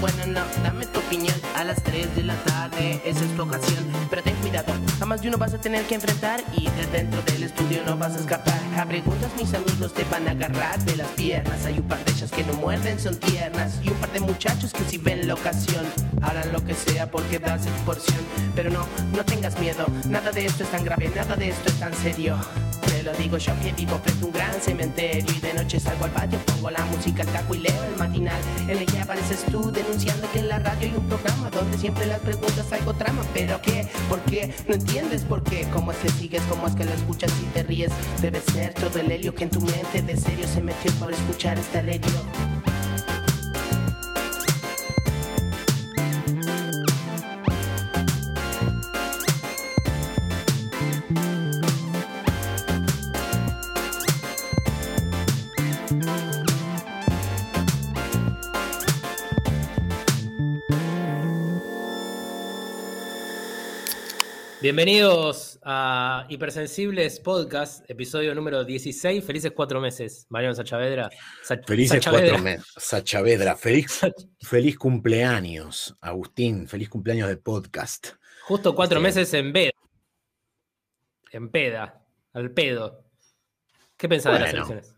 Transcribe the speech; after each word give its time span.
bueno, 0.00 0.26
no, 0.26 0.40
dame 0.62 0.86
tu 0.86 0.98
opinión 0.98 1.34
a 1.54 1.64
las 1.64 1.82
3 1.82 2.16
de 2.16 2.22
la 2.22 2.34
tarde, 2.44 3.02
esa 3.04 3.24
es 3.24 3.36
tu 3.36 3.42
ocasión. 3.42 3.84
Pero 4.08 4.22
ten 4.22 4.34
cuidado, 4.36 4.72
a 5.00 5.04
más 5.04 5.20
de 5.20 5.28
uno 5.28 5.36
vas 5.36 5.52
a 5.52 5.60
tener 5.60 5.84
que 5.84 5.94
enfrentar 5.94 6.42
y 6.56 6.68
de 6.70 6.86
dentro 6.86 7.20
del 7.22 7.44
estudio 7.44 7.82
no 7.84 7.96
vas 7.96 8.16
a 8.16 8.20
escapar. 8.20 8.58
A 8.78 8.86
preguntas 8.86 9.30
mis 9.38 9.52
amigos 9.52 9.92
te 9.92 10.04
van 10.04 10.26
a 10.26 10.30
agarrar 10.30 10.78
de 10.80 10.96
las 10.96 11.08
piernas. 11.08 11.66
Hay 11.66 11.78
un 11.78 11.88
par 11.88 12.02
de 12.04 12.12
ellas 12.12 12.30
que 12.30 12.42
no 12.44 12.54
muerden, 12.54 12.98
son 12.98 13.16
tiernas. 13.16 13.74
Y 13.82 13.90
un 13.90 13.96
par 13.96 14.10
de 14.12 14.20
muchachos 14.20 14.72
que 14.72 14.84
si 14.84 14.96
ven 14.96 15.28
la 15.28 15.34
ocasión 15.34 15.84
harán 16.22 16.50
lo 16.52 16.64
que 16.64 16.74
sea 16.74 17.10
por 17.10 17.22
quedarse 17.24 17.68
tu 17.68 17.84
porción. 17.84 18.20
Pero 18.54 18.70
no, 18.70 18.86
no 19.14 19.24
tengas 19.24 19.58
miedo, 19.60 19.84
nada 20.08 20.30
de 20.32 20.46
esto 20.46 20.64
es 20.64 20.70
tan 20.70 20.84
grave, 20.84 21.10
nada 21.14 21.36
de 21.36 21.50
esto 21.50 21.68
es 21.68 21.78
tan 21.78 21.92
serio. 21.94 22.38
Te 23.00 23.06
lo 23.06 23.14
digo 23.14 23.38
yo 23.38 23.58
que 23.62 23.72
vivo 23.72 23.98
frente 24.04 24.22
a 24.22 24.26
un 24.26 24.32
gran 24.34 24.60
cementerio 24.60 25.34
y 25.34 25.40
de 25.40 25.54
noche 25.54 25.80
salgo 25.80 26.04
al 26.04 26.10
patio, 26.10 26.38
pongo 26.40 26.70
la 26.70 26.84
música 26.84 27.22
al 27.22 27.28
taco 27.30 27.54
y 27.54 27.60
leo 27.60 27.84
el 27.84 27.96
matinal 27.96 28.38
en 28.68 28.76
el 28.76 28.84
que 28.84 28.98
apareces 28.98 29.42
tú 29.50 29.72
denunciando 29.72 30.30
que 30.32 30.40
en 30.40 30.48
la 30.48 30.58
radio 30.58 30.86
hay 30.86 30.94
un 30.94 31.08
programa 31.08 31.48
donde 31.48 31.78
siempre 31.78 32.04
las 32.04 32.18
preguntas 32.18 32.70
algo 32.74 32.92
trama. 32.92 33.22
¿Pero 33.32 33.58
qué? 33.62 33.88
¿Por 34.06 34.20
qué? 34.24 34.54
¿No 34.68 34.74
entiendes 34.74 35.22
por 35.22 35.42
qué? 35.42 35.66
¿Cómo 35.72 35.92
es 35.92 35.96
que 35.96 36.10
sigues? 36.10 36.42
¿Cómo 36.50 36.66
es 36.66 36.74
que 36.74 36.84
lo 36.84 36.92
escuchas 36.92 37.32
y 37.40 37.46
te 37.54 37.62
ríes? 37.62 37.90
Debe 38.20 38.42
ser 38.42 38.74
todo 38.74 38.98
el 38.98 39.10
helio 39.10 39.34
que 39.34 39.44
en 39.44 39.50
tu 39.50 39.62
mente 39.62 40.02
de 40.02 40.14
serio 40.18 40.46
se 40.46 40.60
metió 40.60 40.92
por 40.96 41.10
escuchar 41.10 41.58
esta 41.58 41.80
radio. 41.80 42.49
Bienvenidos 64.74 65.58
a 65.64 66.26
Hipersensibles 66.28 67.18
Podcast, 67.18 67.90
episodio 67.90 68.36
número 68.36 68.64
16. 68.64 69.24
Felices 69.24 69.50
cuatro 69.52 69.80
meses, 69.80 70.26
Mariano 70.28 70.54
Sachavedra. 70.54 71.10
Sa- 71.42 71.58
Felices 71.66 71.96
Sachavedra. 71.96 72.28
cuatro 72.28 72.44
meses. 72.44 72.66
Sachavedra, 72.76 73.56
feliz, 73.56 73.98
feliz 74.40 74.78
cumpleaños, 74.78 75.96
Agustín. 76.00 76.68
Feliz 76.68 76.88
cumpleaños 76.88 77.28
de 77.28 77.36
podcast. 77.36 78.10
Justo 78.44 78.72
cuatro 78.76 79.00
Sí. 79.00 79.02
meses 79.02 79.34
en 79.34 79.52
peda. 79.52 79.72
En 81.32 81.50
peda, 81.50 82.04
al 82.32 82.52
pedo. 82.52 83.02
¿Qué 83.96 84.08
pensás 84.08 84.34
de 84.34 84.38
las 84.38 84.52
elecciones? 84.52 84.94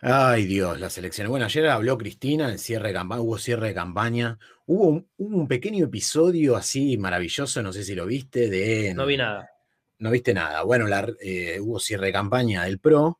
Ay, 0.00 0.46
Dios, 0.46 0.80
las 0.80 0.96
elecciones. 0.96 1.28
Bueno, 1.28 1.44
ayer 1.44 1.68
habló 1.68 1.98
Cristina, 1.98 2.48
el 2.50 2.58
cierre 2.58 2.88
de 2.88 2.94
campaña, 2.94 3.20
hubo 3.20 3.36
cierre 3.36 3.68
de 3.68 3.74
campaña. 3.74 4.38
Hubo 4.72 4.86
un, 4.86 5.08
hubo 5.16 5.36
un 5.36 5.48
pequeño 5.48 5.86
episodio 5.86 6.54
así 6.54 6.96
maravilloso, 6.96 7.60
no 7.60 7.72
sé 7.72 7.82
si 7.82 7.96
lo 7.96 8.06
viste, 8.06 8.48
de. 8.48 8.94
No 8.94 9.04
vi 9.04 9.16
nada. 9.16 9.50
No 9.98 10.12
viste 10.12 10.32
nada. 10.32 10.62
Bueno, 10.62 10.86
la- 10.86 11.12
eh, 11.20 11.58
hubo 11.60 11.80
cierre 11.80 12.06
de 12.06 12.12
campaña 12.12 12.62
del 12.64 12.78
PRO. 12.78 13.18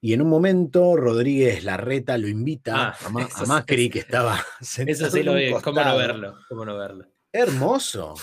Y 0.00 0.14
en 0.14 0.22
un 0.22 0.28
momento 0.28 0.96
Rodríguez 0.96 1.62
Larreta 1.62 2.18
lo 2.18 2.26
invita 2.26 2.88
Ah, 2.88 2.96
a, 3.04 3.08
Ma- 3.08 3.20
a 3.24 3.26
eso 3.28 3.44
sí. 3.44 3.46
Macri, 3.48 3.88
que 3.88 4.00
estaba 4.00 4.44
sentado 4.60 4.92
Eso 5.06 5.10
sí 5.16 5.22
lo 5.22 5.34
vi. 5.34 5.52
¿Cómo 5.62 5.80
no 5.84 5.96
verlo? 5.96 6.36
¿Cómo 6.48 6.64
no 6.64 6.76
verlo? 6.76 7.06
Hermoso. 7.32 8.14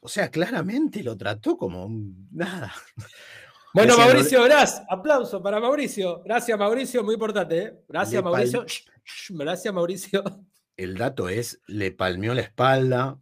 O 0.00 0.08
sea, 0.08 0.30
claramente 0.30 1.02
lo 1.02 1.16
trató 1.16 1.56
como 1.56 1.88
nada. 2.30 2.72
Bueno, 3.74 3.92
Decía 3.96 4.06
Mauricio, 4.06 4.42
gracias. 4.44 4.82
Aplauso 4.88 5.42
para 5.42 5.60
Mauricio. 5.60 6.22
Gracias, 6.24 6.58
Mauricio. 6.58 7.04
Muy 7.04 7.14
importante, 7.14 7.58
¿eh? 7.58 7.74
Gracias, 7.86 8.22
Mauricio. 8.24 8.64
Gracias, 9.30 9.74
Mauricio. 9.74 10.24
El 10.78 10.96
dato 10.96 11.28
es, 11.28 11.60
le 11.66 11.90
palmeó 11.90 12.32
la 12.34 12.40
espalda. 12.40 13.18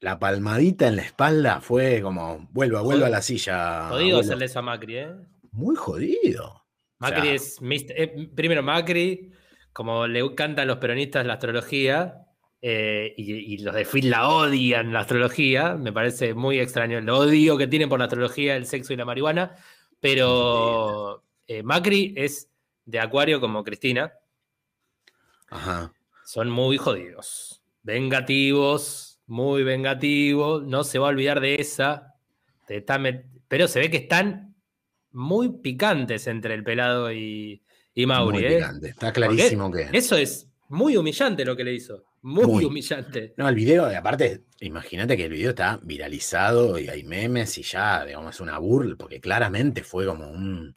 La 0.00 0.18
palmadita 0.18 0.86
en 0.86 0.96
la 0.96 1.02
espalda 1.02 1.62
fue 1.62 2.02
como, 2.02 2.46
vuelva, 2.52 2.82
vuelva 2.82 3.06
a 3.06 3.10
la 3.10 3.22
silla. 3.22 3.88
Jodido 3.88 3.94
abuelo". 3.94 4.18
hacerle 4.20 4.44
eso 4.44 4.58
a 4.58 4.62
Macri, 4.62 4.98
¿eh? 4.98 5.08
Muy 5.50 5.74
jodido. 5.76 6.62
Macri 6.98 7.22
sea- 7.22 7.34
es. 7.34 7.58
eh, 7.62 8.28
primero, 8.34 8.62
Macri, 8.62 9.32
como 9.72 10.06
le 10.06 10.20
encantan 10.20 10.68
los 10.68 10.76
peronistas 10.76 11.24
la 11.24 11.34
astrología, 11.34 12.26
eh, 12.60 13.14
y, 13.16 13.32
y 13.32 13.58
los 13.58 13.74
de 13.74 13.86
Phil 13.86 14.10
la 14.10 14.28
odian 14.28 14.92
la 14.92 15.00
astrología, 15.00 15.76
me 15.76 15.92
parece 15.92 16.34
muy 16.34 16.60
extraño 16.60 16.98
el 16.98 17.08
odio 17.08 17.56
que 17.56 17.66
tienen 17.66 17.88
por 17.88 17.98
la 17.98 18.04
astrología, 18.04 18.56
el 18.56 18.66
sexo 18.66 18.92
y 18.92 18.96
la 18.96 19.06
marihuana. 19.06 19.56
Pero 20.00 21.24
eh, 21.46 21.62
Macri 21.62 22.12
es 22.14 22.50
de 22.84 23.00
Acuario 23.00 23.40
como 23.40 23.64
Cristina, 23.64 24.12
Ajá. 25.48 25.93
Son 26.24 26.50
muy 26.50 26.76
jodidos, 26.76 27.62
vengativos, 27.82 29.20
muy 29.26 29.62
vengativos, 29.62 30.64
no 30.64 30.84
se 30.84 30.98
va 30.98 31.06
a 31.06 31.10
olvidar 31.10 31.40
de 31.40 31.56
esa, 31.56 32.14
te 32.66 32.76
está 32.78 32.98
met- 32.98 33.26
pero 33.48 33.68
se 33.68 33.80
ve 33.80 33.90
que 33.90 33.98
están 33.98 34.54
muy 35.12 35.58
picantes 35.60 36.26
entre 36.26 36.54
el 36.54 36.64
pelado 36.64 37.12
y, 37.12 37.62
y 37.94 38.06
Mauri. 38.06 38.38
Muy 38.38 38.46
¿eh? 38.46 38.56
picante. 38.56 38.88
Está 38.88 39.12
clarísimo 39.12 39.70
que. 39.70 39.88
Eso 39.92 40.16
es 40.16 40.50
muy 40.68 40.96
humillante 40.96 41.44
lo 41.44 41.54
que 41.54 41.62
le 41.62 41.74
hizo, 41.74 42.04
muy, 42.22 42.46
Muy. 42.46 42.64
humillante. 42.64 43.34
No, 43.36 43.48
el 43.48 43.54
video, 43.54 43.86
aparte, 43.96 44.44
imagínate 44.60 45.16
que 45.16 45.26
el 45.26 45.32
video 45.32 45.50
está 45.50 45.78
viralizado 45.82 46.78
y 46.78 46.88
hay 46.88 47.04
memes 47.04 47.56
y 47.58 47.62
ya, 47.62 48.04
digamos, 48.04 48.34
es 48.34 48.40
una 48.40 48.58
burla, 48.58 48.96
porque 48.96 49.20
claramente 49.20 49.82
fue 49.84 50.06
como 50.06 50.28
un. 50.30 50.74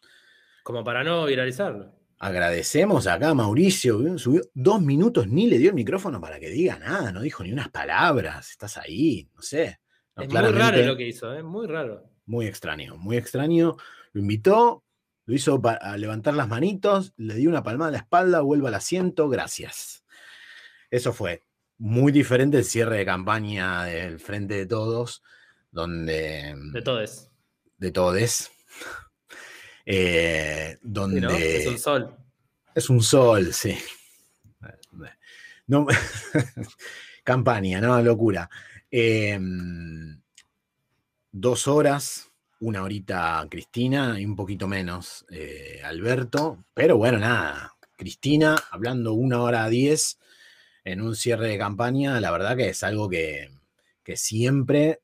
Como 0.63 0.83
para 0.83 1.03
no 1.03 1.25
viralizarlo. 1.25 1.93
Agradecemos 2.19 3.05
acá 3.05 3.29
a 3.29 3.33
Mauricio, 3.35 4.17
subió 4.17 4.41
dos 4.53 4.81
minutos, 4.81 5.27
ni 5.27 5.47
le 5.47 5.59
dio 5.59 5.69
el 5.69 5.75
micrófono 5.75 6.19
para 6.19 6.39
que 6.39 6.49
diga 6.49 6.79
nada, 6.79 7.11
no 7.11 7.21
dijo 7.21 7.43
ni 7.43 7.51
unas 7.53 7.69
palabras, 7.69 8.49
estás 8.49 8.77
ahí, 8.77 9.29
no 9.35 9.41
sé. 9.43 9.79
No, 10.15 10.23
es 10.23 10.29
muy 10.29 10.41
raro 10.51 10.83
lo 10.83 10.97
que 10.97 11.07
hizo, 11.07 11.31
¿eh? 11.33 11.43
muy 11.43 11.67
raro. 11.67 12.09
muy 12.25 12.47
extraño, 12.47 12.97
muy 12.97 13.17
extraño. 13.17 13.77
Lo 14.13 14.21
invitó, 14.21 14.83
lo 15.25 15.35
hizo 15.35 15.61
pa- 15.61 15.73
a 15.75 15.95
levantar 15.95 16.33
las 16.33 16.47
manitos, 16.47 17.13
le 17.17 17.35
dio 17.35 17.49
una 17.51 17.61
palmada 17.61 17.89
en 17.89 17.93
la 17.93 17.99
espalda, 17.99 18.41
vuelva 18.41 18.69
al 18.69 18.75
asiento, 18.75 19.29
gracias. 19.29 20.03
Eso 20.89 21.13
fue 21.13 21.43
muy 21.77 22.11
diferente 22.11 22.57
el 22.57 22.63
cierre 22.65 22.97
de 22.97 23.05
campaña 23.05 23.83
del 23.83 24.19
Frente 24.19 24.55
de 24.55 24.65
Todos, 24.65 25.21
donde... 25.69 26.55
De 26.73 26.81
todos. 26.81 27.29
De 27.77 27.91
todes. 27.91 28.49
Eh, 29.89 30.77
donde... 30.81 31.21
¿no? 31.21 31.29
Es 31.31 31.65
un 31.65 31.79
sol. 31.79 32.15
Es 32.75 32.89
un 32.89 33.01
sol, 33.01 33.53
sí. 33.53 33.77
No- 35.67 35.87
campaña, 37.23 37.79
no, 37.79 38.01
locura. 38.01 38.49
Eh, 38.91 39.39
dos 41.31 41.67
horas, 41.67 42.29
una 42.59 42.83
horita 42.83 43.47
Cristina 43.49 44.19
y 44.19 44.25
un 44.25 44.35
poquito 44.35 44.67
menos 44.67 45.25
eh, 45.29 45.81
Alberto, 45.85 46.65
pero 46.73 46.97
bueno, 46.97 47.17
nada. 47.19 47.73
Cristina 47.95 48.55
hablando 48.71 49.13
una 49.13 49.41
hora 49.41 49.63
a 49.63 49.69
diez 49.69 50.19
en 50.83 51.01
un 51.01 51.15
cierre 51.15 51.47
de 51.47 51.57
campaña, 51.57 52.19
la 52.19 52.31
verdad 52.31 52.57
que 52.57 52.69
es 52.69 52.83
algo 52.83 53.07
que, 53.07 53.49
que 54.03 54.17
siempre 54.17 55.01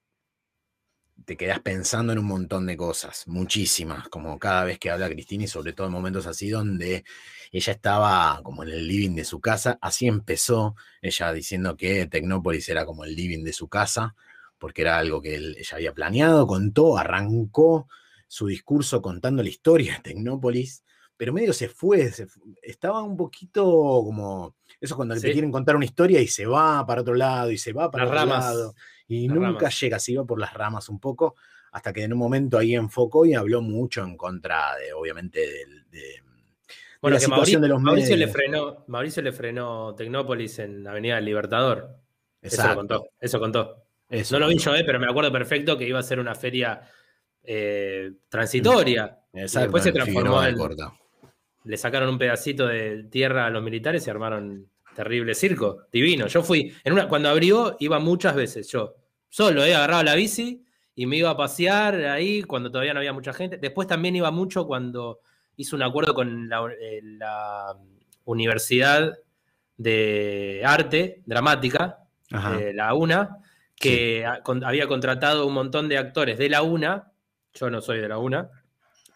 te 1.26 1.38
quedas 1.38 1.60
pensando 1.62 2.12
en 2.14 2.20
un 2.20 2.26
montón 2.26 2.66
de 2.66 2.76
cosas, 2.76 3.28
muchísimas, 3.28 4.10
como 4.10 4.38
cada 4.40 4.66
vez 4.66 4.78
que 4.80 4.90
habla 4.92 5.10
Cristina 5.10 5.46
y 5.46 5.48
sobre 5.48 5.74
todo 5.74 5.88
en 5.88 5.94
momentos 5.94 6.26
así 6.28 6.50
donde 6.50 7.06
ella 7.52 7.74
estaba 7.74 8.42
como 8.44 8.64
en 8.64 8.70
el 8.70 8.88
living 8.88 9.16
de 9.16 9.24
su 9.26 9.40
casa, 9.40 9.78
así 9.82 10.08
empezó 10.08 10.76
ella 11.02 11.32
diciendo 11.32 11.78
que 11.78 12.08
Tecnópolis 12.08 12.68
era 12.70 12.86
como 12.86 13.06
el 13.06 13.16
living 13.16 13.44
de 13.44 13.54
su 13.54 13.68
casa, 13.70 14.16
porque 14.58 14.82
era 14.82 14.98
algo 14.98 15.22
que 15.22 15.36
él- 15.36 15.56
ella 15.58 15.76
había 15.78 15.94
planeado, 15.94 16.48
contó, 16.48 16.98
arrancó 16.98 17.88
su 18.28 18.48
discurso 18.48 19.02
contando 19.02 19.44
la 19.44 19.50
historia 19.50 19.94
de 19.96 20.00
Tecnópolis, 20.02 20.84
pero 21.16 21.32
medio 21.32 21.54
se 21.54 21.70
fue, 21.70 22.12
se 22.12 22.26
fu- 22.28 22.42
estaba 22.62 23.02
un 23.04 23.16
poquito 23.16 23.64
como, 23.64 24.56
eso 24.82 24.96
cuando 24.96 25.16
te 25.16 25.32
quieren 25.32 25.52
contar 25.52 25.76
una 25.76 25.86
historia 25.86 26.20
y 26.22 26.28
se 26.28 26.46
va 26.46 26.86
para 26.86 27.02
otro 27.02 27.14
lado 27.14 27.52
y 27.52 27.58
se 27.58 27.72
va 27.72 27.92
para 27.92 28.06
Las 28.06 28.14
otro 28.14 28.26
ramas. 28.26 28.46
lado, 28.46 28.76
y 29.08 29.28
Las 29.28 29.36
nunca 29.36 29.48
ramas. 29.60 29.80
llega, 29.80 30.00
se 30.00 30.12
iba 30.14 30.26
por 30.26 30.40
las 30.40 30.54
ramas 30.54 30.90
un 30.90 31.00
poco, 31.00 31.36
hasta 31.72 31.92
que 31.94 32.04
en 32.04 32.14
un 32.14 32.20
momento 32.20 32.58
ahí 32.58 32.76
enfocó 32.76 33.26
y 33.26 33.34
habló 33.34 33.62
mucho 33.62 34.04
en 34.04 34.16
contra 34.18 34.76
de, 34.78 34.94
obviamente, 34.94 35.40
del- 35.40 35.90
de, 35.90 36.22
Bueno, 37.02 37.16
la 37.16 37.20
que 37.20 37.26
situación 37.26 37.30
Mauricio, 37.30 37.60
de 37.60 37.68
los 37.68 37.82
Mauricio 37.82 38.16
le 38.18 38.28
frenó, 38.28 38.84
Mauricio 38.88 39.22
le 39.24 39.32
frenó 39.34 39.94
Tecnópolis 39.96 40.60
en 40.60 40.88
Avenida 40.88 41.16
del 41.16 41.26
Libertador. 41.26 41.98
Eso 42.42 42.58
lo 42.58 42.62
Exacto. 42.64 42.76
contó. 42.76 43.08
Eso 43.20 43.40
contó. 43.40 43.84
Eso 44.10 44.36
No 44.36 44.40
lo 44.42 44.48
vi 44.48 44.56
contó. 44.56 44.72
yo, 44.72 44.76
eh, 44.78 44.84
pero 44.86 45.00
me 45.00 45.08
acuerdo 45.08 45.32
perfecto 45.32 45.78
que 45.78 45.88
iba 45.88 46.00
a 46.00 46.04
ser 46.04 46.20
una 46.20 46.36
feria 46.36 46.82
eh, 47.44 48.12
transitoria. 48.30 49.20
Exacto, 49.34 49.60
después 49.66 49.84
se 49.84 49.92
transformó 49.92 50.44
en-. 50.46 50.56
Le 51.66 51.78
sacaron 51.78 52.10
un 52.10 52.18
pedacito 52.18 52.68
de 52.68 53.04
tierra 53.06 53.46
a 53.46 53.50
los 53.50 53.62
militares 53.64 54.06
y 54.06 54.10
armaron 54.10 54.70
terrible 54.96 55.34
circo. 55.36 55.84
Divino. 55.92 56.28
Yo 56.28 56.44
fui, 56.44 56.74
en 56.84 56.94
una, 56.94 57.08
cuando 57.08 57.30
abrió, 57.30 57.76
iba 57.80 58.00
muchas 58.00 58.36
veces 58.36 58.68
yo. 58.70 58.96
Solo, 59.30 59.64
eh, 59.64 59.74
agarraba 59.76 60.04
la 60.04 60.16
bici 60.16 60.64
y 60.96 61.06
me 61.08 61.18
iba 61.18 61.30
a 61.32 61.38
pasear 61.38 61.96
ahí 62.06 62.44
cuando 62.44 62.70
todavía 62.72 62.94
no 62.94 63.00
había 63.00 63.14
mucha 63.14 63.34
gente. 63.34 63.58
Después 63.58 63.88
también 63.88 64.16
iba 64.16 64.30
mucho 64.32 64.68
cuando 64.68 65.20
hizo 65.58 65.76
un 65.76 65.84
acuerdo 65.84 66.14
con 66.14 66.48
la, 66.50 66.66
eh, 66.80 67.00
la 67.04 67.76
Universidad 68.26 69.18
de 69.78 70.62
Arte 70.66 71.22
Dramática, 71.26 72.00
eh, 72.60 72.72
la 72.74 72.94
UNA, 72.94 73.38
que 73.76 74.26
con- 74.44 74.64
había 74.64 74.88
contratado 74.88 75.46
un 75.46 75.54
montón 75.54 75.90
de 75.90 75.98
actores 75.98 76.38
de 76.38 76.50
la 76.50 76.62
UNA. 76.62 77.12
Yo 77.54 77.70
no 77.70 77.82
soy 77.82 78.00
de 78.00 78.08
la 78.08 78.18
UNA, 78.18 78.50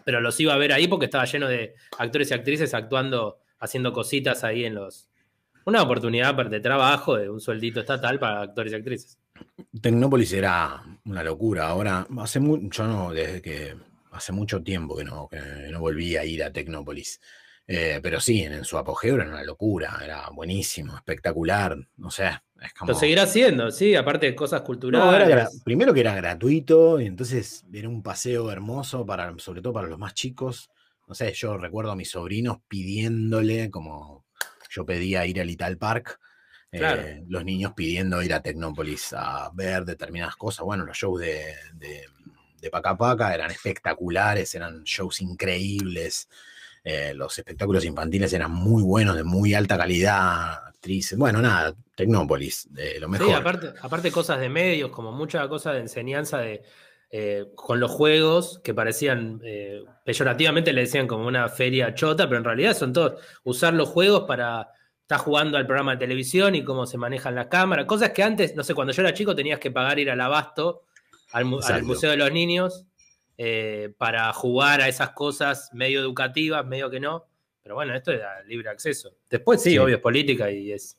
pero 0.04 0.20
los 0.22 0.40
iba 0.40 0.54
a 0.54 0.58
ver 0.58 0.74
ahí 0.74 0.88
porque 0.88 1.06
estaba 1.06 1.26
lleno 1.26 1.48
de 1.48 1.76
actores 1.98 2.32
y 2.32 2.34
actrices 2.34 2.74
actuando, 2.74 3.40
haciendo 3.60 3.94
cositas 3.94 4.44
ahí 4.44 4.66
en 4.66 4.76
los. 4.76 5.07
Una 5.68 5.84
oportunidad 5.84 6.34
de 6.34 6.60
trabajo, 6.60 7.16
de 7.16 7.30
un 7.30 7.40
sueldito 7.40 7.80
estatal 7.82 8.18
para 8.18 8.42
actores 8.42 8.74
y 8.74 8.76
actrices. 8.76 9.20
Tecnópolis 9.82 10.34
era 10.34 10.82
una 11.06 11.24
locura. 11.24 11.68
Ahora, 11.68 12.08
hace 12.20 12.40
mu- 12.40 12.70
yo 12.70 12.88
no, 12.88 13.12
desde 13.12 13.42
que 13.42 13.76
hace 14.12 14.32
mucho 14.32 14.64
tiempo 14.64 14.96
que 14.96 15.04
no, 15.04 15.28
que 15.28 15.38
no 15.72 15.80
volví 15.80 16.16
a 16.16 16.26
ir 16.26 16.44
a 16.44 16.52
Tecnópolis. 16.52 17.20
Eh, 17.68 18.00
pero 18.02 18.20
sí, 18.20 18.44
en, 18.44 18.54
en 18.54 18.64
su 18.64 18.78
apogeo 18.78 19.16
era 19.16 19.28
una 19.28 19.44
locura, 19.44 20.00
era 20.04 20.30
buenísimo, 20.30 20.96
espectacular. 20.96 21.78
No 21.98 22.10
sé, 22.10 22.30
es 22.62 22.74
como. 22.74 22.94
Lo 22.94 22.98
seguirá 22.98 23.24
haciendo, 23.24 23.72
sí, 23.72 23.94
aparte 23.96 24.28
de 24.28 24.36
cosas 24.36 24.62
No, 24.62 24.66
culturales. 24.66 25.28
era 25.28 25.50
primero 25.66 25.94
que 25.94 26.00
era 26.00 26.16
gratuito, 26.16 27.00
y 27.02 27.06
entonces 27.08 27.66
era 27.74 27.90
un 27.90 28.02
paseo 28.02 28.50
hermoso 28.52 29.06
para, 29.06 29.38
sobre 29.38 29.62
todo 29.62 29.74
para 29.74 29.88
los 29.90 30.00
más 30.00 30.14
chicos. 30.14 30.70
No 31.08 31.14
sé, 31.14 31.34
yo 31.34 31.58
recuerdo 31.58 31.92
a 31.92 31.96
mis 31.96 32.10
sobrinos 32.10 32.58
pidiéndole, 32.68 33.70
como 33.70 34.17
yo 34.70 34.86
pedía 34.86 35.26
ir 35.26 35.40
al 35.42 35.50
Ital 35.50 35.78
Park, 35.78 36.20
eh, 36.72 37.24
los 37.28 37.46
niños 37.46 37.74
pidiendo 37.76 38.22
ir 38.22 38.34
a 38.34 38.42
Tecnópolis 38.42 39.14
a 39.14 39.50
ver 39.54 39.86
determinadas 39.86 40.36
cosas. 40.36 40.66
Bueno, 40.66 40.86
los 40.86 40.98
shows 40.98 41.20
de, 41.22 41.56
de, 41.74 42.06
de 42.60 42.70
Paca 42.70 42.98
Paca 42.98 43.34
eran 43.34 43.50
espectaculares, 43.52 44.54
eran 44.54 44.84
shows 44.84 45.22
increíbles. 45.22 46.28
eh, 46.84 47.14
los 47.14 47.38
espectáculos 47.38 47.84
infantiles 47.84 48.32
eran 48.32 48.52
muy 48.52 48.82
buenos, 48.82 49.18
de 49.18 49.24
muy 49.24 49.54
alta 49.54 49.78
calidad, 49.78 50.68
actrices. 50.68 51.18
Bueno, 51.18 51.42
nada, 51.42 51.76
Tecnópolis, 51.96 52.68
de 52.72 52.98
lo 53.00 53.10
mejor. 53.10 53.28
Sí, 53.28 53.34
aparte, 53.34 53.74
aparte 53.82 54.10
cosas 54.10 54.40
de 54.40 54.48
medios, 54.48 54.90
como 54.92 55.12
mucha 55.12 55.48
cosa 55.50 55.74
de 55.74 55.82
enseñanza 55.82 56.38
de, 56.38 56.64
eh, 57.10 57.46
con 57.56 57.80
los 57.80 57.92
juegos 57.92 58.60
que 58.64 58.74
parecían, 58.74 59.40
eh, 59.44 59.84
peyorativamente 60.04 60.74
le 60.74 60.82
decían 60.82 61.08
como 61.08 61.26
una 61.28 61.48
feria 61.50 61.94
chota, 61.94 62.28
pero 62.28 62.38
en 62.40 62.44
realidad 62.44 62.76
son 62.76 62.92
todos 62.94 63.22
usar 63.44 63.74
los 63.74 63.88
juegos 63.90 64.24
para 64.28 64.70
estar 65.02 65.20
jugando 65.20 65.58
al 65.58 65.66
programa 65.66 65.94
de 65.94 66.00
televisión 66.00 66.54
y 66.56 66.64
cómo 66.66 66.86
se 66.86 66.98
manejan 66.98 67.34
las 67.36 67.48
cámaras, 67.48 67.86
cosas 67.86 68.10
que 68.12 68.24
antes, 68.24 68.56
no 68.56 68.64
sé, 68.64 68.74
cuando 68.74 68.92
yo 68.94 69.02
era 69.04 69.14
chico 69.14 69.34
tenías 69.36 69.60
que 69.60 69.72
pagar 69.72 70.00
ir 70.00 70.12
al 70.12 70.20
abasto, 70.20 70.84
al, 71.32 71.46
mu- 71.46 71.58
al 71.58 71.62
Exacto. 71.64 71.86
Museo 71.86 72.12
de 72.12 72.18
los 72.18 72.32
Niños, 72.32 72.86
eh, 73.38 73.94
para 73.98 74.34
jugar 74.34 74.82
a 74.82 74.88
esas 74.90 75.12
cosas 75.12 75.70
medio 75.74 76.02
educativas, 76.02 76.66
medio 76.66 76.90
que 76.90 77.00
no, 77.00 77.26
pero 77.64 77.76
bueno, 77.76 77.94
esto 77.96 78.12
es 78.12 78.22
a 78.22 78.42
libre 78.48 78.70
acceso. 78.70 79.14
Después 79.30 79.62
sí, 79.62 79.72
Sí. 79.72 79.78
obvio, 79.78 79.96
es 79.96 80.02
política 80.02 80.50
y 80.52 80.72
es 80.74 80.98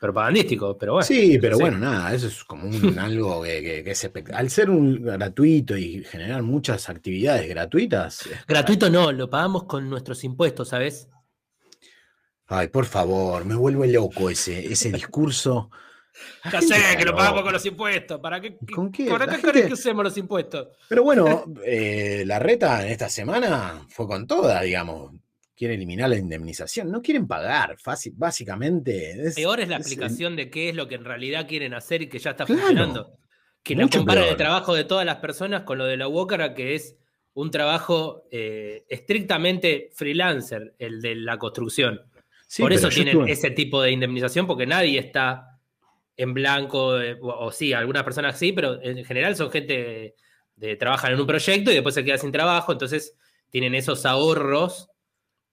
propagandístico, 0.00 0.76
pero 0.78 0.92
bueno. 0.94 1.06
Sí, 1.06 1.38
pero 1.40 1.56
sí. 1.56 1.62
bueno, 1.62 1.78
nada, 1.78 2.14
eso 2.14 2.26
es 2.28 2.44
como 2.44 2.66
un, 2.68 2.72
algo 2.98 3.42
que, 3.42 3.60
que- 3.62 3.84
que 3.84 3.90
es 3.90 4.10
Al 4.32 4.50
ser 4.50 4.70
un 4.70 5.02
gratuito 5.02 5.76
y 5.76 6.04
generar 6.04 6.42
muchas 6.42 6.88
actividades 6.88 7.48
gratuitas. 7.48 8.26
es- 8.26 8.46
Gratuito 8.46 8.88
no, 8.90 9.12
lo 9.12 9.28
pagamos 9.28 9.64
con 9.64 9.88
nuestros 9.90 10.22
impuestos, 10.24 10.68
¿sabes? 10.68 11.08
Ay, 12.46 12.68
por 12.68 12.84
favor, 12.84 13.44
me 13.44 13.54
vuelve 13.54 13.88
loco 13.88 14.28
ese, 14.28 14.72
ese 14.72 14.92
discurso. 14.92 15.70
Ya 16.52 16.60
sé 16.60 16.74
que 16.98 17.04
lo 17.06 17.16
pagamos 17.16 17.42
con 17.42 17.52
los 17.54 17.64
impuestos. 17.64 18.20
¿Para 18.20 18.40
qué? 18.40 18.58
¿Con 18.74 18.92
qué? 18.92 19.06
¿Para 19.06 19.26
qué 19.26 19.38
gente- 19.38 19.66
que 19.68 19.72
usemos 19.72 20.04
los 20.04 20.16
impuestos? 20.18 20.68
Pero 20.88 21.02
bueno, 21.02 21.44
eh, 21.64 22.24
la 22.26 22.38
reta 22.38 22.84
en 22.84 22.92
esta 22.92 23.08
semana 23.08 23.86
fue 23.88 24.06
con 24.06 24.26
toda, 24.26 24.60
digamos. 24.60 25.12
Quiere 25.62 25.74
eliminar 25.76 26.08
la 26.10 26.16
indemnización. 26.16 26.90
No 26.90 27.00
quieren 27.00 27.28
pagar, 27.28 27.76
fácil, 27.78 28.14
básicamente. 28.16 29.12
es- 29.28 29.36
Peor 29.36 29.60
es 29.60 29.68
la 29.68 29.76
el- 29.76 29.80
explicación 29.82 30.34
de 30.34 30.50
qué 30.50 30.70
es 30.70 30.74
lo 30.74 30.88
que 30.88 30.96
en 30.96 31.04
realidad 31.04 31.46
quieren 31.46 31.72
hacer 31.72 32.02
y 32.02 32.08
que 32.08 32.18
ya 32.18 32.30
está 32.30 32.46
Claro, 32.46 32.60
funcionando. 32.62 33.16
Que 33.62 33.76
mucho 33.76 33.98
comparan 33.98 34.24
el 34.24 34.28
peor. 34.30 34.38
trabajo 34.38 34.74
de 34.74 34.82
todas 34.82 35.06
las 35.06 35.18
personas 35.18 35.62
con 35.62 35.78
lo 35.78 35.84
de 35.84 35.96
la 35.96 36.08
Walker, 36.08 36.52
que 36.54 36.74
es 36.74 36.96
un 37.34 37.52
trabajo 37.52 38.24
eh, 38.32 38.82
estrictamente 38.88 39.90
freelancer, 39.94 40.74
el 40.80 41.00
de 41.00 41.14
la 41.14 41.38
construcción. 41.38 42.00
Sí, 42.48 42.60
Por 42.62 42.72
eso 42.72 42.88
tienen 42.88 43.18
estuve- 43.18 43.30
ese 43.30 43.50
tipo 43.52 43.80
de 43.80 43.92
indemnización, 43.92 44.48
porque 44.48 44.66
nadie 44.66 44.98
está 44.98 45.60
en 46.16 46.34
blanco, 46.34 47.00
eh, 47.00 47.16
o, 47.22 47.28
o 47.28 47.52
sí, 47.52 47.72
algunas 47.72 48.02
personas 48.02 48.36
sí, 48.36 48.52
pero 48.52 48.82
en 48.82 49.04
general 49.04 49.36
son 49.36 49.48
gente 49.52 50.16
de 50.56 50.76
trabajan 50.76 51.12
en 51.12 51.20
un 51.20 51.26
proyecto 51.28 51.70
y 51.70 51.74
después 51.74 51.94
se 51.94 52.02
queda 52.04 52.18
sin 52.18 52.32
trabajo, 52.32 52.72
entonces 52.72 53.16
tienen 53.48 53.76
esos 53.76 54.04
ahorros 54.06 54.88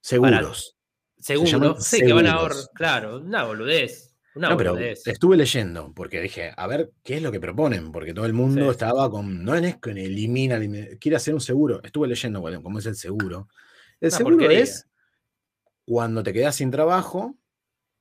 seguros. 0.01 0.75
seguros, 1.19 1.51
llaman 1.51 1.81
sí, 1.81 1.99
que 2.01 2.13
van 2.13 2.27
a 2.27 2.33
ahorrar, 2.33 2.57
claro, 2.73 3.17
una 3.19 3.43
boludez, 3.43 4.15
una 4.35 4.49
No, 4.49 4.57
pero 4.57 4.71
boludez. 4.73 5.05
estuve 5.07 5.35
leyendo, 5.37 5.93
porque 5.93 6.21
dije, 6.21 6.53
a 6.55 6.67
ver, 6.67 6.91
¿qué 7.03 7.17
es 7.17 7.21
lo 7.21 7.31
que 7.31 7.39
proponen? 7.39 7.91
Porque 7.91 8.13
todo 8.13 8.25
el 8.25 8.33
mundo 8.33 8.65
Sí. 8.65 8.69
estaba 8.71 9.09
con, 9.09 9.43
no 9.43 9.55
es 9.55 9.77
que 9.77 9.91
elimina, 9.91 10.59
quiere 10.99 11.17
hacer 11.17 11.33
un 11.33 11.41
seguro. 11.41 11.81
Estuve 11.83 12.07
leyendo 12.07 12.41
cómo 12.63 12.79
es 12.79 12.85
el 12.85 12.95
seguro. 12.95 13.47
El 13.99 14.07
Una 14.09 14.17
seguro 14.17 14.37
porquería. 14.37 14.63
es 14.63 14.87
cuando 15.85 16.23
te 16.23 16.31
quedas 16.33 16.55
sin 16.55 16.71
trabajo, 16.71 17.35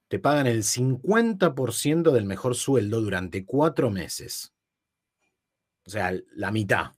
te 0.09 0.19
pagan 0.19 0.47
el 0.47 0.63
50% 0.63 2.13
del 2.13 2.25
mejor 2.25 2.55
sueldo 2.55 3.01
durante 3.01 3.45
cuatro 3.45 3.91
meses. 3.91 4.53
O 5.87 5.91
sea, 5.91 6.13
la 6.35 6.51
mitad. 6.51 6.93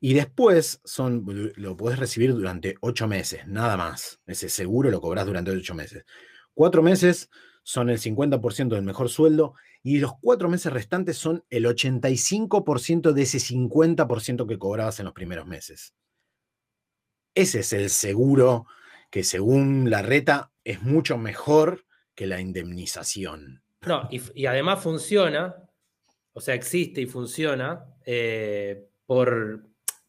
Y 0.00 0.14
después 0.14 0.80
son, 0.84 1.24
lo 1.56 1.76
puedes 1.76 1.98
recibir 1.98 2.32
durante 2.32 2.76
ocho 2.80 3.08
meses, 3.08 3.46
nada 3.46 3.76
más. 3.76 4.20
Ese 4.26 4.48
seguro 4.48 4.90
lo 4.90 5.00
cobras 5.00 5.26
durante 5.26 5.50
ocho 5.50 5.74
meses. 5.74 6.04
Cuatro 6.54 6.82
meses 6.82 7.30
son 7.62 7.90
el 7.90 7.98
50% 7.98 8.68
del 8.68 8.82
mejor 8.82 9.08
sueldo 9.08 9.54
y 9.82 9.98
los 9.98 10.12
cuatro 10.20 10.48
meses 10.48 10.72
restantes 10.72 11.16
son 11.16 11.44
el 11.50 11.66
85% 11.66 13.12
de 13.12 13.22
ese 13.22 13.38
50% 13.38 14.46
que 14.46 14.58
cobrabas 14.58 14.98
en 15.00 15.06
los 15.06 15.14
primeros 15.14 15.46
meses. 15.46 15.94
Ese 17.34 17.60
es 17.60 17.72
el 17.72 17.90
seguro 17.90 18.66
que 19.10 19.24
según 19.24 19.90
la 19.90 20.02
reta 20.02 20.52
es 20.64 20.82
mucho 20.82 21.18
mejor 21.18 21.84
que 22.14 22.26
la 22.26 22.40
indemnización. 22.40 23.62
No, 23.86 24.08
y, 24.10 24.20
y 24.34 24.46
además 24.46 24.82
funciona, 24.82 25.54
o 26.32 26.40
sea, 26.40 26.54
existe 26.54 27.00
y 27.00 27.06
funciona 27.06 27.84
eh, 28.04 28.88
por, 29.06 29.67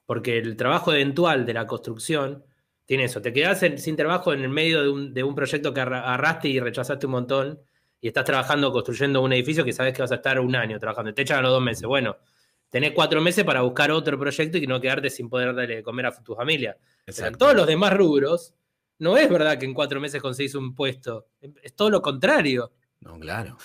porque 0.09 0.39
el 0.39 0.57
trabajo 0.57 0.91
eventual 0.91 1.45
de 1.45 1.53
la 1.53 1.67
construcción 1.67 2.43
tiene 2.87 3.03
eso. 3.03 3.21
Te 3.21 3.31
quedas 3.31 3.61
en- 3.61 3.77
sin 3.77 3.95
trabajo 3.95 4.33
en 4.33 4.41
el 4.41 4.49
medio 4.49 4.81
de 4.81 4.89
un, 4.89 5.13
de 5.13 5.21
un 5.21 5.35
proyecto 5.35 5.71
que 5.71 5.81
arra- 5.81 5.99
agarraste 6.01 6.47
y 6.49 6.59
rechazaste 6.59 7.05
un 7.05 7.11
montón 7.11 7.59
y 8.01 8.07
estás 8.07 8.25
trabajando, 8.25 8.71
construyendo 8.71 9.21
un 9.21 9.31
edificio 9.33 9.63
que 9.63 9.71
sabes 9.71 9.93
que 9.93 10.01
vas 10.01 10.11
a 10.11 10.15
estar 10.15 10.39
un 10.39 10.55
año 10.55 10.79
trabajando. 10.79 11.13
Te 11.13 11.21
echan 11.21 11.37
a 11.37 11.41
los 11.43 11.51
dos 11.51 11.61
meses. 11.61 11.83
Bueno, 11.83 12.17
tenés 12.71 12.93
cuatro 12.93 13.21
meses 13.21 13.43
para 13.43 13.61
buscar 13.61 13.91
otro 13.91 14.17
proyecto 14.17 14.57
y 14.57 14.65
no 14.65 14.81
quedarte 14.81 15.11
sin 15.11 15.29
poder 15.29 15.53
darle 15.53 15.75
de 15.75 15.83
comer 15.83 16.07
a 16.07 16.23
tu 16.23 16.33
familia. 16.33 16.75
Pero 17.05 17.27
en 17.27 17.35
todos 17.37 17.53
los 17.53 17.67
demás 17.67 17.93
rubros, 17.95 18.55
no 18.97 19.15
es 19.15 19.29
verdad 19.29 19.59
que 19.59 19.65
en 19.65 19.75
cuatro 19.75 19.99
meses 19.99 20.19
conseguís 20.23 20.55
un 20.55 20.73
puesto. 20.73 21.27
Es 21.61 21.75
todo 21.75 21.91
lo 21.91 22.01
contrario. 22.01 22.71
No, 23.01 23.19
claro. 23.19 23.57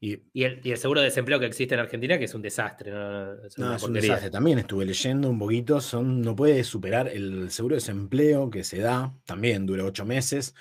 Y 0.00 0.22
Y 0.32 0.44
el, 0.44 0.60
y 0.62 0.70
el 0.70 0.76
seguro 0.78 1.00
de 1.00 1.06
desempleo 1.06 1.40
que 1.40 1.46
existe 1.46 1.74
en 1.74 1.80
Argentina, 1.80 2.18
que 2.18 2.24
es 2.26 2.34
un 2.34 2.42
desastre. 2.42 2.90
No, 2.92 3.32
es 3.44 3.58
No, 3.58 3.66
una 3.66 3.76
es 3.76 3.82
un 3.82 3.92
desastre. 3.94 4.30
También 4.30 4.58
estuve 4.60 4.84
leyendo 4.84 5.28
un 5.28 5.38
poquito, 5.38 5.80
son, 5.80 6.20
no 6.20 6.36
puede 6.36 6.62
superar 6.64 7.08
el 7.08 7.50
seguro 7.50 7.74
de 7.74 7.80
desempleo 7.80 8.48
que 8.50 8.62
se 8.64 8.78
da, 8.78 9.12
también 9.24 9.66
dura 9.66 9.84
ocho 9.84 10.04
meses. 10.04 10.54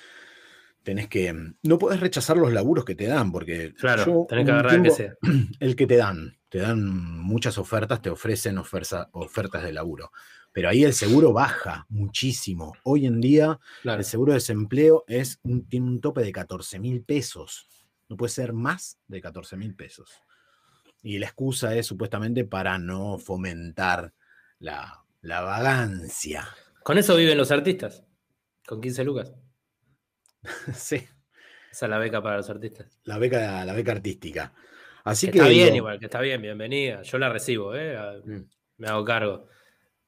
Tenés 0.83 1.07
que, 1.09 1.35
no 1.63 1.77
podés 1.77 1.99
rechazar 1.99 2.37
los 2.37 2.51
laburos 2.53 2.85
que 2.85 2.95
te 2.95 3.07
dan, 3.07 3.31
porque 3.31 3.73
Claro, 3.73 4.05
yo 4.05 4.25
tenés 4.29 4.45
que 4.45 4.51
agarrar 4.51 4.73
el 4.75 4.83
que 4.83 4.89
tiempo- 4.89 4.95
sea. 4.97 5.49
el 5.59 5.75
que 5.75 5.85
te 5.87 5.97
dan, 5.97 6.37
te 6.49 6.59
dan 6.59 6.89
muchas 7.19 7.57
ofertas, 7.57 8.01
te 8.01 8.09
ofrecen 8.09 8.57
oferta- 8.57 9.09
ofertas 9.11 9.63
de 9.63 9.73
laburo. 9.73 10.11
Pero 10.53 10.69
ahí 10.69 10.83
el 10.85 10.93
seguro 10.93 11.33
baja 11.33 11.85
muchísimo. 11.89 12.73
Hoy 12.83 13.05
en 13.05 13.19
día 13.21 13.59
Claro. 13.83 13.99
el 13.99 14.05
seguro 14.05 14.31
de 14.31 14.37
desempleo 14.37 15.03
es 15.07 15.39
un, 15.43 15.67
tiene 15.67 15.85
un 15.85 15.99
tope 16.01 16.21
de 16.21 16.31
14 16.31 16.79
mil 16.79 17.03
pesos. 17.03 17.67
No 18.09 18.17
puede 18.17 18.31
ser 18.31 18.53
más 18.53 18.99
de 19.07 19.21
14 19.21 19.57
mil 19.57 19.75
pesos. 19.75 20.09
Y 21.01 21.19
la 21.19 21.27
excusa 21.27 21.75
es 21.75 21.85
supuestamente 21.85 22.43
para 22.45 22.77
no 22.79 23.17
fomentar 23.17 24.13
la, 24.59 25.03
la 25.21 25.41
vagancia. 25.41 26.47
Con 26.83 26.97
eso 26.97 27.15
viven 27.15 27.37
los 27.37 27.51
artistas. 27.51 28.03
Con 28.65 28.81
15 28.81 29.03
lucas. 29.03 29.33
sí, 30.73 30.95
Esa 31.71 31.85
es 31.85 31.89
la 31.89 31.97
beca 31.97 32.21
para 32.21 32.37
los 32.37 32.49
artistas. 32.49 32.99
la 33.03 33.17
beca, 33.17 33.65
la 33.65 33.73
beca 33.73 33.91
artística. 33.91 34.53
Así 35.03 35.27
Que 35.27 35.33
que, 35.33 35.37
está 35.39 35.49
bien 35.49 35.75
igual, 35.75 35.99
que 35.99 36.05
está 36.05 36.19
bien, 36.19 36.41
bienvenida. 36.41 37.01
Yo 37.01 37.17
la 37.17 37.29
recibo, 37.29 37.75
¿eh? 37.75 37.97
Mm. 38.25 38.41
me 38.77 38.87
hago 38.87 39.05
cargo. 39.05 39.47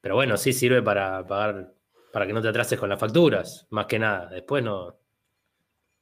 Pero 0.02 0.16
bueno, 0.16 0.38
sí 0.38 0.52
sirve 0.54 0.82
para 0.82 1.26
pagar, 1.26 1.74
para 2.12 2.26
que 2.28 2.34
no 2.34 2.42
te 2.42 2.50
atrases 2.50 2.80
con 2.80 2.90
las 2.90 3.00
facturas, 3.00 3.68
más 3.70 3.86
que 3.86 4.00
nada. 4.00 4.30
Después 4.30 4.64
no. 4.64 4.99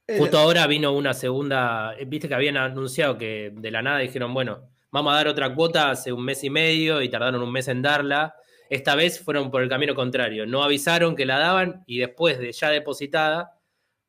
Eh, 0.08 0.18
Justo 0.18 0.38
ahora 0.38 0.66
vino 0.66 0.92
una 0.92 1.12
segunda, 1.12 1.94
eh, 1.98 2.06
viste 2.06 2.28
que 2.28 2.34
habían 2.34 2.56
anunciado 2.56 3.18
que 3.18 3.52
de 3.54 3.70
la 3.70 3.82
nada 3.82 3.98
dijeron, 3.98 4.32
bueno, 4.32 4.70
vamos 4.90 5.12
a 5.12 5.16
dar 5.16 5.28
otra 5.28 5.54
cuota 5.54 5.90
hace 5.90 6.12
un 6.12 6.24
mes 6.24 6.42
y 6.44 6.50
medio 6.50 7.02
y 7.02 7.10
tardaron 7.10 7.42
un 7.42 7.52
mes 7.52 7.68
en 7.68 7.82
darla 7.82 8.34
Esta 8.70 8.94
vez 8.94 9.22
fueron 9.22 9.50
por 9.50 9.62
el 9.62 9.68
camino 9.68 9.94
contrario. 9.94 10.46
No 10.46 10.64
avisaron 10.64 11.14
que 11.14 11.26
la 11.26 11.38
daban 11.38 11.84
y 11.86 11.98
después 11.98 12.38
de 12.38 12.52
ya 12.52 12.70
depositada, 12.70 13.60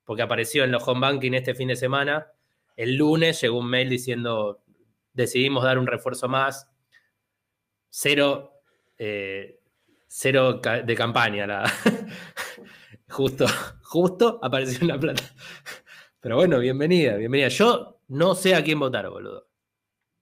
porque 0.05 0.21
apareció 0.21 0.63
en 0.63 0.71
los 0.71 0.87
home 0.87 1.01
banking 1.01 1.33
este 1.33 1.53
fin 1.53 1.67
de 1.67 1.75
semana, 1.75 2.27
el 2.77 2.95
lunes 2.95 3.41
llegó 3.41 3.59
un 3.59 3.69
mail 3.69 3.89
diciendo 3.89 4.63
decidimos 5.13 5.63
dar 5.65 5.77
un 5.77 5.87
refuerzo 5.87 6.29
más. 6.29 6.67
Cero, 7.89 8.61
eh, 8.97 9.59
cero 10.07 10.61
de 10.85 10.95
campaña. 10.95 11.63
Justo, 13.09 13.47
justo 13.83 14.39
apareció 14.41 14.85
una 14.85 14.99
plata. 14.99 15.23
Pero 16.21 16.35
bueno, 16.35 16.59
bienvenida, 16.59 17.15
bienvenida. 17.15 17.47
Yo 17.47 18.01
no 18.09 18.35
sé 18.35 18.53
a 18.53 18.63
quién 18.63 18.79
votar, 18.79 19.09
boludo. 19.09 19.47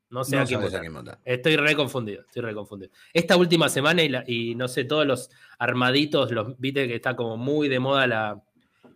No 0.10 0.24
sé 0.24 0.38
a, 0.38 0.46
quién 0.46 0.62
votar. 0.94 1.20
Estoy 1.25 1.58
reconfundido, 1.58 2.22
estoy 2.22 2.44
reconfundido. 2.44 2.92
Esta 3.13 3.36
última 3.36 3.68
semana 3.68 4.04
y, 4.25 4.56
no 4.56 4.68
sé, 4.68 4.86
todos 4.86 5.06
los 5.06 5.32
armaditos, 5.58 6.32
los 6.32 6.58
viste 6.60 6.88
que 6.88 6.96
está 6.96 7.16
como 7.16 7.36
muy 7.36 7.68
de 7.68 7.80
moda 7.80 8.08
la, 8.08 8.42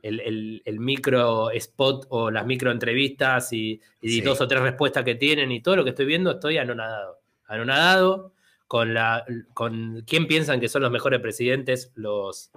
el, 0.03 0.61
micro 0.79 1.49
spot 1.51 2.05
o 2.09 2.31
las 2.31 2.45
micro 2.45 2.71
entrevistas 2.71 3.51
y, 3.51 3.81
dos 4.23 4.39
o 4.39 4.47
tres 4.47 4.61
respuestas 4.61 5.03
que 5.03 5.15
tienen 5.15 5.51
y 5.51 5.61
todo 5.61 5.75
lo 5.75 5.83
que 5.83 5.89
estoy 5.89 6.05
viendo, 6.05 6.31
estoy 6.31 6.59
anonadado. 6.59 7.19
Anonadado 7.45 8.33
con 8.67 8.93
la 8.93 9.25
con 9.53 10.03
quién 10.07 10.27
piensan 10.27 10.61
que 10.61 10.69
son 10.69 10.83
los 10.83 10.91
mejores 10.91 11.19
presidentes, 11.19 11.91
los, 11.95 12.51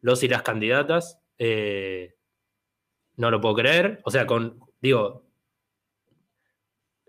los 0.00 0.22
y 0.24 0.28
las 0.28 0.42
candidatas. 0.42 1.20
Eh, 1.38 2.14
no 3.16 3.30
lo 3.30 3.40
puedo 3.40 3.54
creer. 3.56 4.00
O 4.04 4.10
sea, 4.10 4.26
con, 4.26 4.60
digo, 4.80 5.24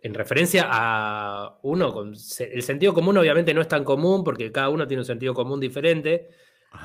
en 0.01 0.13
referencia 0.13 0.67
a 0.69 1.59
uno, 1.63 1.93
con, 1.93 2.13
el 2.13 2.63
sentido 2.63 2.93
común 2.93 3.17
obviamente 3.17 3.53
no 3.53 3.61
es 3.61 3.67
tan 3.67 3.83
común 3.83 4.23
porque 4.23 4.51
cada 4.51 4.69
uno 4.69 4.87
tiene 4.87 5.01
un 5.01 5.05
sentido 5.05 5.33
común 5.33 5.59
diferente, 5.59 6.27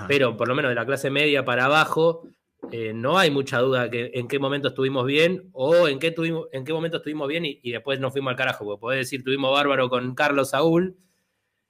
pero 0.06 0.36
por 0.36 0.48
lo 0.48 0.54
menos 0.54 0.70
de 0.70 0.76
la 0.76 0.86
clase 0.86 1.10
media 1.10 1.44
para 1.44 1.64
abajo, 1.64 2.28
eh, 2.72 2.92
no 2.92 3.18
hay 3.18 3.30
mucha 3.30 3.58
duda 3.60 3.88
que 3.90 4.10
en 4.14 4.28
qué 4.28 4.38
momento 4.38 4.68
estuvimos 4.68 5.06
bien 5.06 5.48
o 5.52 5.88
en 5.88 5.98
qué, 5.98 6.10
tuvimos, 6.10 6.46
en 6.52 6.64
qué 6.64 6.72
momento 6.72 6.98
estuvimos 6.98 7.28
bien 7.28 7.44
y, 7.44 7.70
después 7.70 7.98
nos 8.00 8.12
fuimos 8.12 8.30
al 8.30 8.36
carajo. 8.36 8.64
Porque 8.64 8.80
podés 8.80 8.98
decir, 9.00 9.24
tuvimos 9.24 9.52
bárbaro 9.52 9.88
con 9.88 10.14
Carlos 10.14 10.50
Saúl 10.50 10.96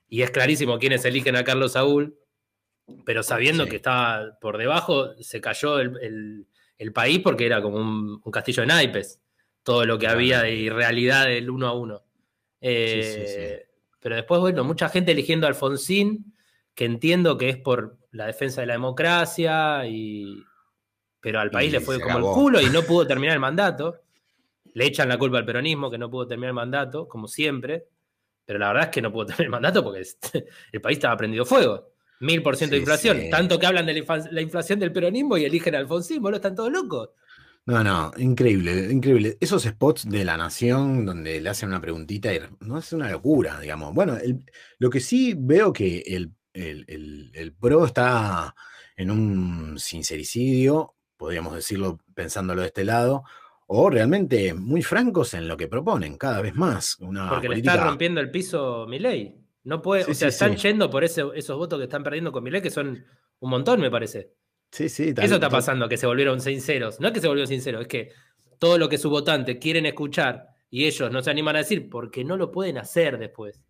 y 0.09 0.23
es 0.23 0.31
clarísimo 0.31 0.78
quiénes 0.78 1.05
eligen 1.05 1.37
a 1.37 1.45
Carlos 1.45 1.73
Saúl, 1.73 2.19
pero 3.05 3.23
sabiendo 3.23 3.67
que 3.67 3.76
estaba 3.76 4.38
por 4.40 4.59
debajo, 4.59 5.14
se 5.21 5.40
cayó 5.40 5.78
el, 5.78 6.47
país 6.93 7.21
porque 7.21 7.47
era 7.47 7.61
como 7.61 7.79
un 7.79 8.31
castillo 8.31 8.63
de 8.63 8.69
naipes 8.69 9.21
todo 9.69 9.85
lo 9.85 9.99
que 9.99 10.07
había 10.07 10.41
de 10.41 10.55
irrealidad 10.55 11.27
del 11.27 11.51
uno 11.51 11.67
a 11.67 11.75
uno. 11.75 12.03
Eh, 12.59 13.67
pero 14.01 14.17
después, 14.17 14.41
bueno, 14.41 14.65
mucha 14.65 14.89
gente 14.89 15.13
eligiendo 15.13 15.47
a 15.47 15.51
Alfonsín, 15.51 16.35
que 16.75 16.87
entiendo 16.87 17.37
que 17.37 17.51
es 17.51 17.59
por 17.59 17.99
la 18.13 18.25
defensa 18.25 18.63
de 18.63 18.67
la 18.67 18.73
democracia, 18.73 19.87
y... 19.87 20.43
pero 21.21 21.41
al 21.41 21.51
país 21.51 21.71
le 21.71 21.81
fue 21.81 22.01
como 22.01 22.17
el 22.17 22.25
culo 22.25 22.63
y 22.63 22.71
no 22.71 22.81
pudo 22.81 23.07
terminar 23.07 23.35
el 23.35 23.41
mandato. 23.41 24.01
Le 24.73 24.87
echan 24.87 25.07
la 25.07 25.19
culpa 25.19 25.37
al 25.37 25.45
peronismo 25.45 25.91
que 25.91 25.99
no 25.99 26.09
pudo 26.09 26.27
terminar 26.27 26.49
el 26.49 26.55
mandato, 26.55 27.07
como 27.07 27.29
siempre. 27.29 27.89
Pero 28.47 28.59
la 28.59 28.69
verdad 28.69 28.85
es 28.85 28.91
que 28.91 29.03
no 29.03 29.13
pudo 29.13 29.27
terminar 29.27 29.45
el 29.45 29.51
mandato 29.51 29.85
porque 29.85 30.01
el 30.73 30.81
país 30.81 30.97
estaba 30.97 31.15
prendido 31.19 31.45
fuego. 31.45 31.93
Mil 32.21 32.43
por 32.43 32.57
ciento 32.57 32.75
de 32.75 32.81
inflación. 32.81 33.31
Tanto 33.31 33.59
que 33.59 33.67
hablan 33.67 33.87
de 33.87 34.05
la 34.31 34.41
inflación 34.41 34.79
del 34.81 34.93
peronismo 34.93 35.37
y 35.37 35.45
eligen 35.45 35.75
a 35.75 35.79
Alfonsín, 35.79 36.21
boludo, 36.21 36.37
están 36.37 36.55
todos 36.55 36.73
locos. 36.73 37.11
No, 37.69 37.85
no, 37.85 38.11
increíble, 38.17 38.91
increíble. 38.91 39.37
Esos 39.41 39.65
spots 39.65 40.09
de 40.09 40.25
la 40.25 40.39
nación 40.39 41.05
donde 41.05 41.39
le 41.39 41.51
hacen 41.51 41.69
una 41.69 41.83
preguntita 41.83 42.33
y 42.33 42.41
no 42.61 42.79
es 42.79 42.93
una 42.95 43.11
locura, 43.11 43.61
digamos. 43.61 43.93
Bueno, 43.93 44.17
lo 44.79 44.89
que 44.89 45.01
sí 45.01 45.35
veo 45.37 45.71
que 45.71 45.99
el, 46.07 46.33
el, 46.55 47.55
PRO 47.61 47.85
está 47.85 48.55
en 48.97 49.11
un 49.11 49.79
sincericidio, 49.79 50.95
podríamos 51.19 51.55
decirlo 51.55 51.99
pensándolo 52.15 52.63
de 52.63 52.69
este 52.69 52.87
lado, 52.87 53.25
o 53.67 53.91
realmente 53.91 54.55
muy 54.55 54.83
francos 54.83 55.35
en 55.35 55.47
lo 55.47 55.59
que 55.59 55.69
proponen, 55.69 56.17
cada 56.17 56.41
vez 56.41 56.55
más. 56.55 56.99
Una 57.01 57.29
Porque 57.29 57.51
le 57.51 57.57
está 57.57 57.77
rompiendo 57.77 58.23
el 58.23 58.31
piso 58.31 58.87
Milei. 58.89 59.37
No 59.65 59.83
puede, 59.83 60.11
o 60.11 60.15
sea, 60.15 60.29
están 60.29 60.57
yendo 60.57 60.88
por 60.88 61.05
ese, 61.05 61.25
esos 61.35 61.57
votos 61.57 61.79
que 61.79 61.85
están 61.85 62.03
perdiendo 62.03 62.33
con 62.33 62.43
Milei, 62.43 62.62
que 62.62 62.71
son 62.71 63.05
un 63.41 63.50
montón, 63.50 63.81
me 63.81 63.91
parece. 63.91 64.33
Sí, 64.71 64.88
sí. 64.88 65.15
Eso 65.17 65.35
está 65.35 65.50
pasando, 65.50 65.88
que 65.88 65.97
se 65.97 66.07
volvieron 66.07 66.41
sinceros. 66.41 67.00
No 67.00 67.09
es 67.09 67.15
que 67.15 67.21
se 67.21 67.29
volvieron 67.29 67.49
sinceros, 67.49 67.83
es 67.83 67.88
que 67.88 68.12
todo 68.59 68.79
lo 68.79 68.88
que 68.88 68.99
sus 68.99 69.11
votantes 69.11 69.59
quieren 69.61 69.87
escuchar 69.87 70.49
y 70.71 70.85
ellos 70.85 71.11
no 71.11 71.23
se 71.23 71.31
animan 71.31 71.57
a 71.57 71.61
decir 71.61 71.88
porque 71.88 72.25
no 72.25 72.37
lo 72.37 72.53
pueden 72.53 72.79
hacer 72.79 73.19
después. 73.19 73.62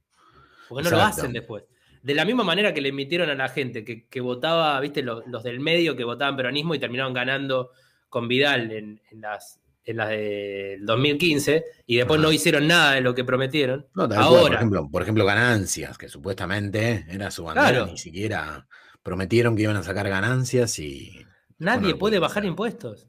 Porque 0.69 0.85
no 0.85 0.97
lo 0.97 1.03
hacen 1.03 1.33
después. 1.33 1.65
De 2.03 2.15
la 2.15 2.25
misma 2.25 2.45
manera 2.45 2.73
que 2.73 2.81
le 2.81 2.91
emitieron 2.91 3.31
a 3.31 3.35
la 3.35 3.49
gente 3.49 3.85
que, 3.85 4.21
votaba, 4.21 4.79
viste, 4.81 5.03
los, 5.03 5.43
del 5.43 5.61
medio 5.61 5.97
que 5.97 6.05
votaban 6.05 6.37
peronismo 6.37 6.75
y 6.75 6.79
terminaron 6.79 7.13
ganando 7.13 7.71
con 8.09 8.29
Vidal 8.29 8.71
en, 8.73 9.01
las 9.13 9.61
en 9.89 9.97
las 9.97 10.11
del 10.11 10.85
2015 10.85 11.65
y 11.87 11.97
después 11.97 12.21
no 12.21 12.31
hicieron 12.31 12.67
nada 12.69 12.93
de 12.93 13.01
lo 13.01 13.15
que 13.15 13.25
prometieron. 13.25 13.87
Ahora, 13.95 14.21
por, 14.21 14.55
ejemplo, 14.55 14.91
por 14.91 15.03
ejemplo, 15.03 15.25
ganancias, 15.25 15.97
que 15.97 16.11
supuestamente 16.11 17.07
era 17.09 17.31
su 17.31 17.45
bandera, 17.45 17.87
ni 17.87 17.97
siquiera 17.97 18.69
prometieron 19.03 19.57
que 19.57 19.63
iban 19.63 19.77
a 19.77 19.83
sacar 19.83 20.07
ganancias 20.11 20.79
y... 20.79 21.25
Nadie 21.57 21.95
puede 21.95 22.19
bajar 22.19 22.45
impuestos. 22.45 23.09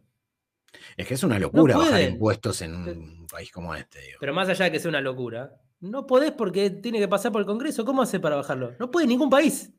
Es 0.96 1.06
que 1.06 1.16
es 1.16 1.24
una 1.24 1.38
locura 1.38 1.76
bajar 1.76 2.02
impuestos 2.02 2.62
en 2.62 2.76
un 2.76 3.28
país 3.28 3.52
como 3.52 3.76
este. 3.76 4.00
Pero 4.18 4.34
más 4.34 4.48
allá 4.48 4.66
de 4.66 4.72
que 4.72 4.80
sea 4.80 4.90
una 4.90 5.02
locura, 5.02 5.52
no 5.82 6.08
podés 6.08 6.32
porque 6.32 6.70
tiene 6.70 7.00
que 7.00 7.10
pasar 7.10 7.34
por 7.34 7.42
el 7.42 7.48
Congreso. 7.48 7.84
¿Cómo 7.84 8.02
hace 8.02 8.22
para 8.22 8.38
bajarlo? 8.38 8.74
No 8.80 8.90
puede 8.90 9.06
ningún 9.06 9.30
país. 9.30 9.74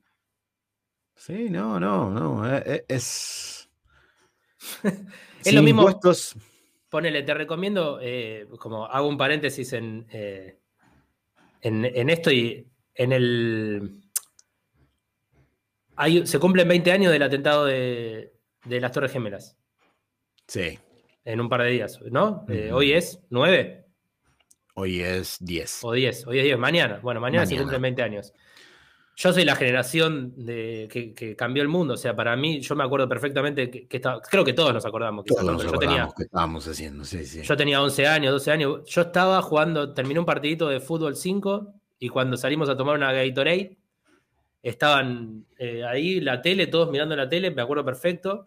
Sí, 1.16 1.48
no, 1.48 1.80
no, 1.80 2.10
no. 2.10 2.54
Eh, 2.54 2.62
eh, 2.66 2.84
es. 2.88 3.70
es 5.44 5.54
lo 5.54 5.62
mismo. 5.62 5.82
Impuestos... 5.82 6.36
Ponele, 6.90 7.22
te 7.22 7.34
recomiendo, 7.34 7.98
eh, 8.02 8.46
como 8.58 8.86
hago 8.86 9.08
un 9.08 9.16
paréntesis 9.16 9.72
en, 9.72 10.06
en 10.10 12.10
esto 12.10 12.32
y 12.32 12.66
en 12.94 13.12
el 13.12 14.00
se 16.24 16.38
cumplen 16.38 16.68
20 16.68 16.92
años 16.92 17.12
del 17.12 17.22
atentado 17.22 17.66
de, 17.66 18.32
las 18.64 18.92
Torres 18.92 19.12
Gemelas. 19.12 19.56
Sí. 20.46 20.78
En 21.24 21.40
un 21.40 21.48
par 21.48 21.62
de 21.62 21.70
días, 21.70 22.00
¿no? 22.10 22.46
Eh, 22.48 22.70
hoy 22.72 22.92
es 22.92 23.20
9. 23.28 23.86
Hoy 24.74 25.00
es 25.00 25.36
10. 25.40 25.84
O 25.84 25.92
10, 25.92 26.26
hoy 26.26 26.38
es 26.38 26.44
10. 26.44 26.58
Mañana. 26.58 27.00
Bueno, 27.02 27.20
mañana, 27.20 27.44
se 27.44 27.56
cumplen 27.56 27.82
20 27.82 28.02
años. 28.02 28.32
Yo 29.20 29.34
soy 29.34 29.44
la 29.44 29.54
generación 29.54 30.32
de, 30.34 30.88
que, 30.90 31.36
cambió 31.36 31.62
el 31.62 31.68
mundo. 31.68 31.92
O 31.92 31.96
sea, 31.98 32.16
para 32.16 32.34
mí, 32.36 32.60
yo 32.60 32.74
me 32.74 32.84
acuerdo 32.84 33.06
perfectamente 33.06 33.70
que, 33.70 34.00
creo 34.30 34.44
que 34.46 34.54
todos 34.54 34.72
nos 34.72 34.86
acordamos. 34.86 35.26
Todos 35.26 35.44
nos 35.44 35.62
yo 35.62 35.72
tenía, 35.72 36.08
que 36.16 36.22
estábamos 36.22 36.66
haciendo, 36.66 37.04
sí, 37.04 37.26
sí. 37.26 37.42
Yo 37.42 37.54
tenía 37.54 37.82
11 37.82 38.08
años, 38.08 38.32
12 38.32 38.50
años. 38.50 38.80
Yo 38.86 39.02
estaba 39.02 39.42
jugando, 39.42 39.92
terminé 39.92 40.20
un 40.20 40.24
partidito 40.24 40.68
de 40.68 40.80
fútbol 40.80 41.16
5 41.16 41.74
y 41.98 42.08
cuando 42.08 42.38
salimos 42.38 42.70
a 42.70 42.76
tomar 42.78 42.96
una 42.96 43.12
Gatorade, 43.12 43.76
Estaban 44.62 45.46
eh, 45.58 45.84
ahí, 45.84 46.20
la 46.20 46.40
tele, 46.40 46.66
todos 46.66 46.90
mirando 46.90 47.16
la 47.16 47.28
tele, 47.28 47.50
me 47.50 47.60
acuerdo 47.60 47.84
perfecto. 47.84 48.46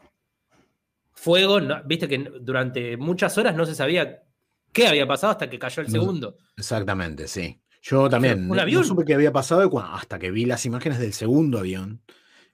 Fuego, 1.12 1.60
viste 1.86 2.08
que 2.08 2.18
durante 2.42 2.98
muchas 2.98 3.38
horas 3.38 3.56
no 3.56 3.66
se 3.66 3.76
sabía 3.76 4.24
qué 4.72 4.88
había 4.88 5.08
pasado 5.08 5.32
hasta 5.32 5.50
que 5.50 5.60
cayó 5.60 5.82
el 5.82 5.90
segundo. 5.90 6.38
Exactamente, 6.58 7.28
sí. 7.28 7.63
Yo 7.86 8.10
también 8.10 8.48
no, 8.48 8.84
supe 8.86 9.04
qué 9.04 9.14
había 9.14 9.34
pasado 9.34 9.70
hasta 9.78 10.18
que 10.18 10.32
vi 10.32 10.46
las 10.46 10.66
imágenes 10.66 11.00
del 11.00 11.12
segundo 11.12 11.60
avión 11.60 12.02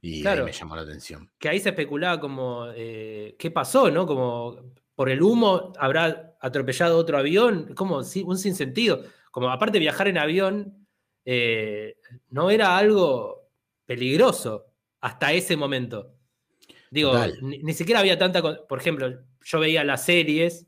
y 0.02 0.24
me 0.24 0.52
llamó 0.52 0.76
la 0.76 0.82
atención. 0.82 1.30
Que 1.38 1.50
ahí 1.50 1.60
se 1.60 1.70
especulaba 1.70 2.20
como 2.20 2.66
eh, 2.76 3.36
qué 3.38 3.52
pasó, 3.52 3.92
¿no? 3.92 4.08
Como 4.08 4.74
por 4.96 5.08
el 5.08 5.22
humo 5.22 5.72
habrá 5.78 6.36
atropellado 6.42 6.98
otro 6.98 7.20
avión, 7.20 7.76
como 7.76 7.98
un 7.98 8.38
sinsentido. 8.38 9.04
Como 9.30 9.52
aparte 9.52 9.78
viajar 9.78 10.08
en 10.08 10.18
avión 10.18 10.88
eh, 11.24 11.98
no 12.30 12.50
era 12.50 12.76
algo 12.76 13.52
peligroso 13.86 14.66
hasta 15.00 15.32
ese 15.32 15.56
momento. 15.56 16.16
Digo, 16.90 17.14
ni, 17.44 17.74
siquiera 17.74 18.00
había 18.00 18.18
tanta. 18.18 18.42
Por 18.66 18.80
ejemplo, 18.80 19.22
yo 19.44 19.60
veía 19.60 19.84
las 19.84 20.06
series, 20.06 20.66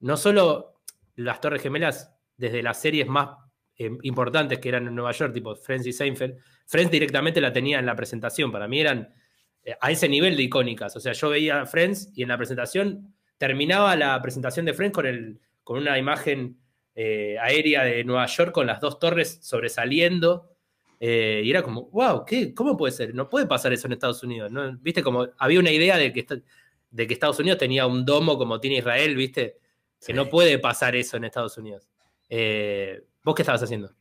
no 0.00 0.16
solo 0.16 0.80
las 1.14 1.40
Torres 1.40 1.62
Gemelas, 1.62 2.10
desde 2.36 2.64
las 2.64 2.80
series 2.80 3.06
más 3.06 3.28
eh, 3.76 3.90
importantes 4.02 4.58
que 4.58 4.68
eran 4.68 4.86
en 4.86 4.94
Nueva 4.94 5.12
York, 5.12 5.32
tipo 5.32 5.54
Friends 5.54 5.86
y 5.86 5.92
Seinfeld, 5.92 6.36
Friends 6.66 6.90
directamente 6.90 7.40
la 7.40 7.52
tenía 7.52 7.78
en 7.78 7.86
la 7.86 7.96
presentación. 7.96 8.50
Para 8.52 8.68
mí 8.68 8.80
eran 8.80 9.12
eh, 9.64 9.74
a 9.80 9.90
ese 9.90 10.08
nivel 10.08 10.36
de 10.36 10.42
icónicas. 10.44 10.94
O 10.96 11.00
sea, 11.00 11.12
yo 11.12 11.30
veía 11.30 11.66
Friends 11.66 12.10
y 12.14 12.22
en 12.22 12.28
la 12.28 12.36
presentación 12.36 13.14
terminaba 13.38 13.96
la 13.96 14.20
presentación 14.22 14.66
de 14.66 14.74
Friends 14.74 14.94
con, 14.94 15.06
el, 15.06 15.40
con 15.64 15.78
una 15.78 15.98
imagen 15.98 16.58
eh, 16.94 17.36
aérea 17.40 17.84
de 17.84 18.04
Nueva 18.04 18.26
York 18.26 18.52
con 18.52 18.66
las 18.66 18.80
dos 18.80 18.98
torres 18.98 19.38
sobresaliendo 19.42 20.52
eh, 21.04 21.42
y 21.44 21.50
era 21.50 21.64
como, 21.64 21.90
wow, 21.90 22.24
¿qué? 22.24 22.54
¿cómo 22.54 22.76
puede 22.76 22.92
ser? 22.92 23.12
No 23.12 23.28
puede 23.28 23.46
pasar 23.46 23.72
eso 23.72 23.88
en 23.88 23.94
Estados 23.94 24.22
Unidos. 24.22 24.52
¿no? 24.52 24.76
¿Viste? 24.78 25.02
Como 25.02 25.26
había 25.36 25.58
una 25.58 25.72
idea 25.72 25.96
de 25.96 26.12
que, 26.12 26.24
de 26.90 27.06
que 27.08 27.12
Estados 27.12 27.40
Unidos 27.40 27.58
tenía 27.58 27.88
un 27.88 28.04
domo 28.04 28.38
como 28.38 28.60
tiene 28.60 28.76
Israel, 28.76 29.16
¿viste? 29.16 29.58
Que 30.06 30.12
no 30.12 30.28
puede 30.28 30.60
pasar 30.60 30.94
eso 30.94 31.16
en 31.16 31.24
Estados 31.24 31.58
Unidos. 31.58 31.88
Eh, 32.28 33.02
¿Vos 33.24 33.34
qué 33.34 33.42
estabas 33.42 33.62
haciendo? 33.62 33.92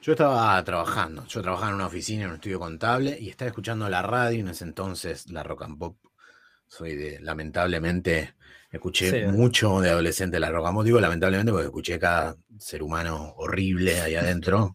Yo 0.00 0.12
estaba 0.12 0.62
trabajando, 0.64 1.24
yo 1.26 1.42
trabajaba 1.42 1.68
en 1.68 1.74
una 1.76 1.86
oficina, 1.86 2.24
en 2.24 2.30
un 2.30 2.34
estudio 2.36 2.58
contable, 2.58 3.16
y 3.20 3.28
estaba 3.28 3.48
escuchando 3.48 3.88
la 3.88 4.02
radio, 4.02 4.40
en 4.40 4.48
ese 4.48 4.64
entonces 4.64 5.30
la 5.30 5.42
rock 5.42 5.62
and 5.62 5.78
pop. 5.78 5.96
Soy 6.66 6.96
de, 6.96 7.20
lamentablemente, 7.20 8.34
escuché 8.70 9.10
Sí. 9.26 9.30
mucho 9.30 9.80
de 9.80 9.90
adolescente 9.90 10.40
la 10.40 10.50
rock 10.50 10.66
and 10.68 10.76
pop. 10.76 10.84
Digo 10.84 11.00
lamentablemente 11.00 11.52
porque 11.52 11.66
escuché 11.66 11.98
cada 11.98 12.36
ser 12.58 12.82
humano 12.82 13.34
horrible 13.36 14.00
ahí 14.00 14.14
adentro. 14.16 14.74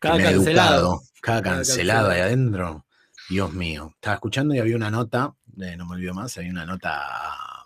que 0.00 0.08
Cada 0.08 0.16
me 0.16 0.22
cancelado. 0.24 0.76
educado, 0.76 1.00
cada 1.20 1.42
Cada 1.42 1.56
cancelado 1.56 2.10
ahí 2.10 2.18
cancelado. 2.20 2.26
adentro. 2.28 2.86
Dios 3.30 3.52
mío. 3.52 3.90
Estaba 3.94 4.14
escuchando 4.14 4.54
y 4.54 4.58
había 4.60 4.76
una 4.76 4.90
nota, 4.90 5.34
eh, 5.60 5.76
no 5.76 5.86
me 5.86 5.94
olvido 5.96 6.14
más, 6.14 6.36
había 6.38 6.50
una 6.50 6.64
nota 6.66 7.00
a 7.00 7.64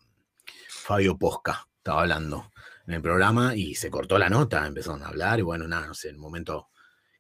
Fabio 0.68 1.18
Posca, 1.18 1.66
estaba 1.76 2.00
hablando 2.02 2.50
en 2.86 2.94
el 2.94 3.02
programa 3.02 3.54
y 3.56 3.74
se 3.74 3.90
cortó 3.90 4.18
la 4.18 4.28
nota, 4.28 4.66
empezaron 4.66 5.02
a 5.02 5.08
hablar 5.08 5.38
y 5.38 5.42
bueno, 5.42 5.66
nada, 5.68 5.86
no 5.86 5.94
sé, 5.94 6.08
en 6.10 6.16
un 6.16 6.22
momento 6.22 6.68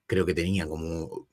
creo 0.06 0.24
que 0.26 0.34
tenía 0.34 0.66
como... 0.66 1.28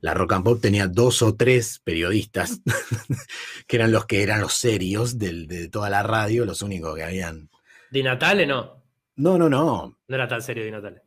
La 0.00 0.14
Rock 0.14 0.32
and 0.32 0.44
Pop 0.44 0.60
tenía 0.60 0.88
dos 0.88 1.22
o 1.22 1.36
tres 1.36 1.80
periodistas 1.84 2.60
que 3.68 3.76
eran 3.76 3.92
los 3.92 4.04
que 4.06 4.24
eran 4.24 4.40
los 4.40 4.52
serios 4.54 5.16
del- 5.16 5.46
de 5.46 5.68
toda 5.68 5.88
la 5.90 6.02
radio, 6.02 6.44
los 6.44 6.60
únicos 6.62 6.96
que 6.96 7.04
habían... 7.04 7.48
Di 7.90 8.02
Natale 8.02 8.44
no. 8.46 8.82
No, 9.16 9.38
no, 9.38 9.48
no. 9.48 9.98
No 10.08 10.14
era 10.14 10.26
tan 10.26 10.42
serio 10.42 10.64
Di 10.64 10.72
Natale. 10.72 11.02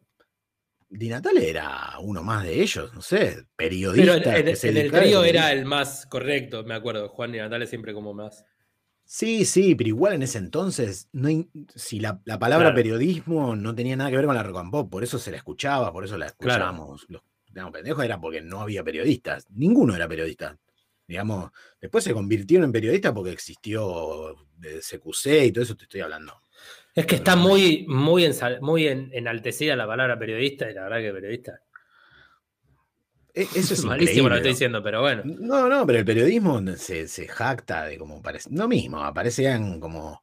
Di 0.88 1.10
Natale 1.10 1.50
era 1.50 1.96
uno 2.00 2.24
más 2.24 2.44
de 2.46 2.62
ellos, 2.62 2.94
no 2.94 3.01
sé, 3.01 3.36
Pero 3.36 3.48
periodista. 3.58 4.38
en, 4.38 4.46
que 4.46 4.55
se 4.55 4.70
en 4.70 4.77
el 4.77 4.91
trío 4.91 5.25
era 5.25 5.51
el 5.51 5.65
más 5.65 6.05
correcto, 6.05 6.63
me 6.63 6.74
acuerdo. 6.75 7.10
Juan 7.10 7.34
Di 7.34 7.39
Natale 7.39 7.67
siempre 7.67 7.94
como 7.94 8.13
más. 8.13 8.46
Sí, 9.05 9.45
sí, 9.45 9.75
pero 9.75 9.88
igual 9.88 10.13
en 10.13 10.24
ese 10.24 10.39
entonces, 10.39 11.09
no 11.13 11.29
si 11.75 12.00
la, 12.00 12.19
la 12.25 12.39
palabra 12.39 12.67
Claro. 12.69 12.75
periodismo 12.75 13.55
no 13.55 13.75
tenía 13.75 13.95
nada 13.95 14.09
que 14.09 14.17
ver 14.17 14.25
con 14.25 14.35
la 14.35 14.41
rock 14.43 14.57
and 14.57 14.71
pop, 14.71 14.89
por 14.91 15.03
eso 15.03 15.19
se 15.19 15.29
la 15.31 15.38
escuchaba, 15.38 15.93
por 15.93 16.03
eso 16.05 16.17
la 16.17 16.25
Claro. 16.31 16.63
escuchábamos. 16.65 17.05
Los 17.09 17.21
digamos, 17.47 17.71
pendejos 17.71 18.03
era 18.03 18.19
porque 18.19 18.41
no 18.41 18.62
había 18.62 18.83
periodistas, 18.83 19.47
ninguno 19.51 19.95
era 19.95 20.07
periodista. 20.07 20.57
Digamos, 21.07 21.51
después 21.79 22.03
se 22.03 22.13
convirtieron 22.13 22.65
en 22.65 22.71
periodistas 22.71 23.13
porque 23.13 23.31
existió 23.31 24.31
eh, 24.63 24.79
CQC 24.81 25.45
y 25.45 25.51
todo 25.51 25.63
eso 25.63 25.75
te 25.77 25.83
estoy 25.83 26.01
hablando. 26.01 26.33
Es 26.95 27.05
que 27.05 27.15
está 27.15 27.35
muy, 27.35 27.85
muy, 27.88 28.27
muy 28.62 28.88
en- 28.88 29.09
enaltecida 29.13 29.75
la 29.75 29.85
palabra 29.85 30.17
periodista 30.17 30.69
y 30.69 30.74
la 30.74 30.83
verdad 30.83 30.97
que 31.00 31.12
periodista. 31.13 31.62
E- 33.36 33.48
Eso 33.56 33.74
es 33.74 33.84
Malísimo 33.86 34.30
lo 34.30 34.36
que 34.36 34.38
estoy 34.39 34.51
diciendo, 34.54 34.82
pero 34.82 35.01
bueno. 35.01 35.22
No, 35.25 35.68
no, 35.70 35.86
pero 35.86 36.00
el 36.00 36.06
periodismo 36.06 36.62
se, 36.77 37.08
se 37.08 37.27
jacta 37.27 37.86
de 37.86 37.98
como 37.98 38.22
parece. 38.22 38.50
No 38.51 38.68
mismo, 38.68 39.04
aparecían 39.04 39.80
como. 39.80 40.22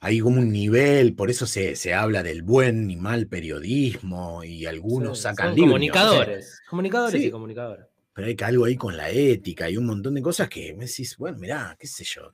Hay 0.00 0.20
como 0.20 0.38
un 0.40 0.52
nivel, 0.52 1.14
por 1.14 1.30
eso 1.30 1.46
se, 1.46 1.76
se 1.76 1.94
habla 1.94 2.22
del 2.22 2.42
buen 2.42 2.90
y 2.90 2.96
mal 2.96 3.26
periodismo 3.26 4.44
y 4.44 4.66
algunos 4.66 5.16
Sí, 5.18 5.22
sacan 5.22 5.46
son 5.48 5.54
libros. 5.54 5.70
comunicadores. 5.72 6.60
Comunicadores 6.68 7.20
Sí. 7.22 7.28
y 7.28 7.30
comunicadores. 7.30 7.86
Pero 8.12 8.28
hay 8.28 8.36
algo 8.42 8.64
ahí 8.66 8.76
con 8.76 8.96
la 8.98 9.08
ética 9.10 9.70
y 9.70 9.78
un 9.78 9.86
montón 9.86 10.14
de 10.14 10.20
cosas 10.22 10.48
que 10.50 10.74
me 10.74 10.84
decís, 10.86 11.16
bueno, 11.16 11.38
mirá, 11.38 11.74
qué 11.78 11.86
sé 11.86 12.04
yo, 12.04 12.32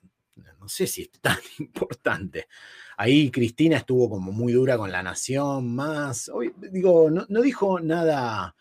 no 0.59 0.69
sé 0.69 0.87
si 0.89 1.03
es 1.03 1.11
tan 1.21 1.39
importante. 1.61 2.49
Ahí 2.97 3.31
Cristina 3.31 3.77
estuvo 3.77 4.11
como 4.11 4.33
muy 4.33 4.53
dura 4.53 4.77
con 4.77 4.91
la 4.91 5.03
nación, 5.05 5.73
más, 5.73 6.29
hoy, 6.29 6.53
digo, 6.73 7.09
no, 7.09 7.25
no 7.29 7.41
dijo 7.41 7.79
nada, 7.79 8.55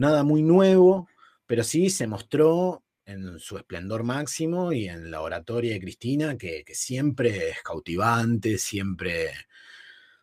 nada 0.00 0.24
muy 0.24 0.42
nuevo, 0.42 1.08
pero 1.46 1.62
sí 1.62 1.90
se 1.90 2.06
mostró 2.06 2.82
en 3.04 3.38
su 3.38 3.58
esplendor 3.58 4.02
máximo 4.02 4.72
y 4.72 4.88
en 4.88 5.10
la 5.10 5.20
oratoria 5.20 5.74
de 5.74 5.80
Cristina, 5.80 6.38
que, 6.38 6.64
que 6.64 6.74
siempre 6.74 7.50
es 7.50 7.62
cautivante, 7.62 8.56
siempre 8.56 9.30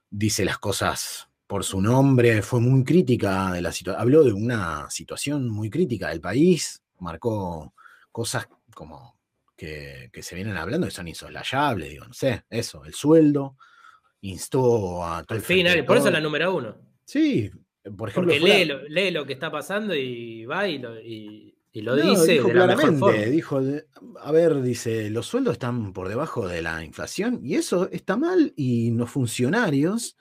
dice 0.09 0.45
las 0.45 0.57
cosas 0.57 1.29
por 1.45 1.63
su 1.63 1.79
nombre, 1.79 2.41
fue 2.41 2.59
muy 2.59 2.83
crítica 2.83 3.51
de 3.51 3.61
la 3.61 3.71
situación, 3.71 4.01
habló 4.01 4.23
de 4.23 4.33
una 4.33 4.89
situación 4.89 5.47
muy 5.47 5.69
crítica 5.69 6.09
del 6.09 6.21
país, 6.21 6.81
marcó 6.99 7.73
cosas 8.11 8.47
como 8.73 9.15
que, 9.55 10.09
que 10.11 10.23
se 10.23 10.35
vienen 10.35 10.57
hablando 10.57 10.87
que 10.87 10.91
son 10.91 11.07
insoslayables, 11.07 11.89
digo, 11.89 12.05
no 12.05 12.13
sé, 12.13 12.43
eso, 12.49 12.83
el 12.83 12.93
sueldo, 12.93 13.57
instó 14.21 15.05
a 15.05 15.23
todo 15.23 15.37
Al 15.37 15.43
final, 15.43 15.85
por 15.85 15.97
eso 15.97 16.07
es 16.07 16.13
la 16.13 16.19
número 16.19 16.55
uno. 16.55 16.75
Sí, 17.05 17.51
por 17.95 18.09
ejemplo, 18.09 18.33
Porque 18.33 18.65
la- 18.65 18.81
lee 18.89 19.11
lo, 19.11 19.25
que 19.25 19.33
está 19.33 19.51
pasando 19.51 19.95
y 19.95 20.45
va 20.45 20.67
y 20.67 20.77
lo, 20.79 20.99
y, 20.99 21.55
y 21.71 21.81
lo 21.81 21.95
No, 21.95 22.03
dice 22.11 22.33
dijo 22.33 22.47
de 22.49 22.53
la 22.53 22.67
mejor 22.67 22.81
claramente, 22.83 22.99
forma. 22.99 23.31
dijo, 23.31 23.61
a 24.21 24.31
ver, 24.31 24.61
dice, 24.61 25.09
los 25.09 25.27
sueldos 25.27 25.53
están 25.53 25.93
por 25.93 26.07
debajo 26.09 26.47
de 26.47 26.61
la 26.61 26.83
inflación 26.83 27.39
y 27.43 27.55
eso 27.55 27.89
está 27.91 28.17
mal 28.17 28.53
y 28.55 28.91
los 28.91 29.09
funcionarios 29.09 30.17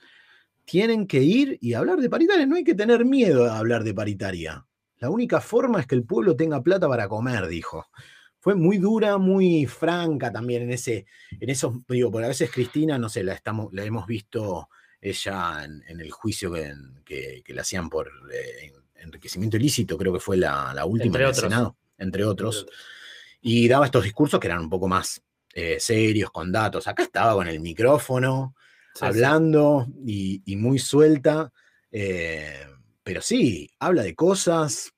tienen 0.65 1.07
que 1.07 1.23
ir 1.23 1.59
y 1.61 1.75
hablar 1.75 2.01
de 2.01 2.11
paritaria, 2.11 2.45
no 2.47 2.57
hay 2.57 2.65
que 2.65 2.75
tener 2.75 3.05
miedo 3.05 3.51
a 3.51 3.59
hablar 3.59 3.85
de 3.85 3.95
paritaria. 3.95 4.67
La 4.99 5.11
única 5.11 5.41
forma 5.41 5.81
es 5.81 5.87
que 5.87 5.95
el 5.95 6.05
pueblo 6.05 6.35
tenga 6.37 6.63
plata 6.63 6.89
para 6.89 7.09
comer, 7.09 7.47
dijo. 7.47 7.87
Fue 8.41 8.55
muy 8.55 8.79
dura, 8.79 9.19
muy 9.19 9.67
franca 9.67 10.33
también 10.33 10.63
en 10.63 10.71
ese, 10.73 11.07
en 11.41 11.51
esos, 11.51 11.75
digo, 11.89 12.11
porque 12.11 12.27
a 12.27 12.29
veces 12.29 12.51
Cristina, 12.51 12.97
no 12.99 13.09
sé, 13.09 13.23
la 13.25 13.33
estamos, 13.35 13.73
la 13.73 13.85
hemos 13.85 14.07
visto 14.07 14.69
ella 15.01 15.65
en, 15.65 15.83
en 15.89 16.01
el 16.01 16.11
juicio 16.11 16.53
que, 16.53 16.75
que- 17.05 17.43
que 17.45 17.55
le 17.55 17.61
hacían 17.61 17.89
por 17.89 18.11
eh, 18.33 18.73
enriquecimiento 18.97 19.57
ilícito, 19.57 19.97
creo 19.99 20.13
que 20.13 20.21
fue 20.21 20.37
la, 20.37 20.73
la 20.75 20.85
última 20.85 21.07
Entre 21.19 21.23
en 21.23 21.27
el 21.29 21.31
otros. 21.33 21.53
Senado, 21.53 21.77
entre 21.99 22.25
otros, 22.25 22.67
y 23.41 23.69
daba 23.69 23.87
estos 23.87 24.05
discursos 24.05 24.41
que 24.41 24.47
eran 24.49 24.61
un 24.61 24.71
poco 24.71 24.89
más 24.89 25.23
eh, 25.55 25.79
serios, 25.81 26.31
con 26.31 26.51
datos. 26.53 26.87
Acá 26.89 27.03
estaba 27.05 27.35
con 27.35 27.49
el 27.49 27.61
micrófono, 27.61 28.55
Sí, 28.95 29.01
sí. 29.01 29.05
hablando 29.07 29.87
y, 30.05 30.43
y 30.47 30.57
muy 30.57 30.79
suelta, 30.79 31.53
eh, 31.91 32.67
pero 33.03 33.21
sí, 33.23 33.71
habla 33.79 34.03
de 34.03 34.15
cosas, 34.15 34.93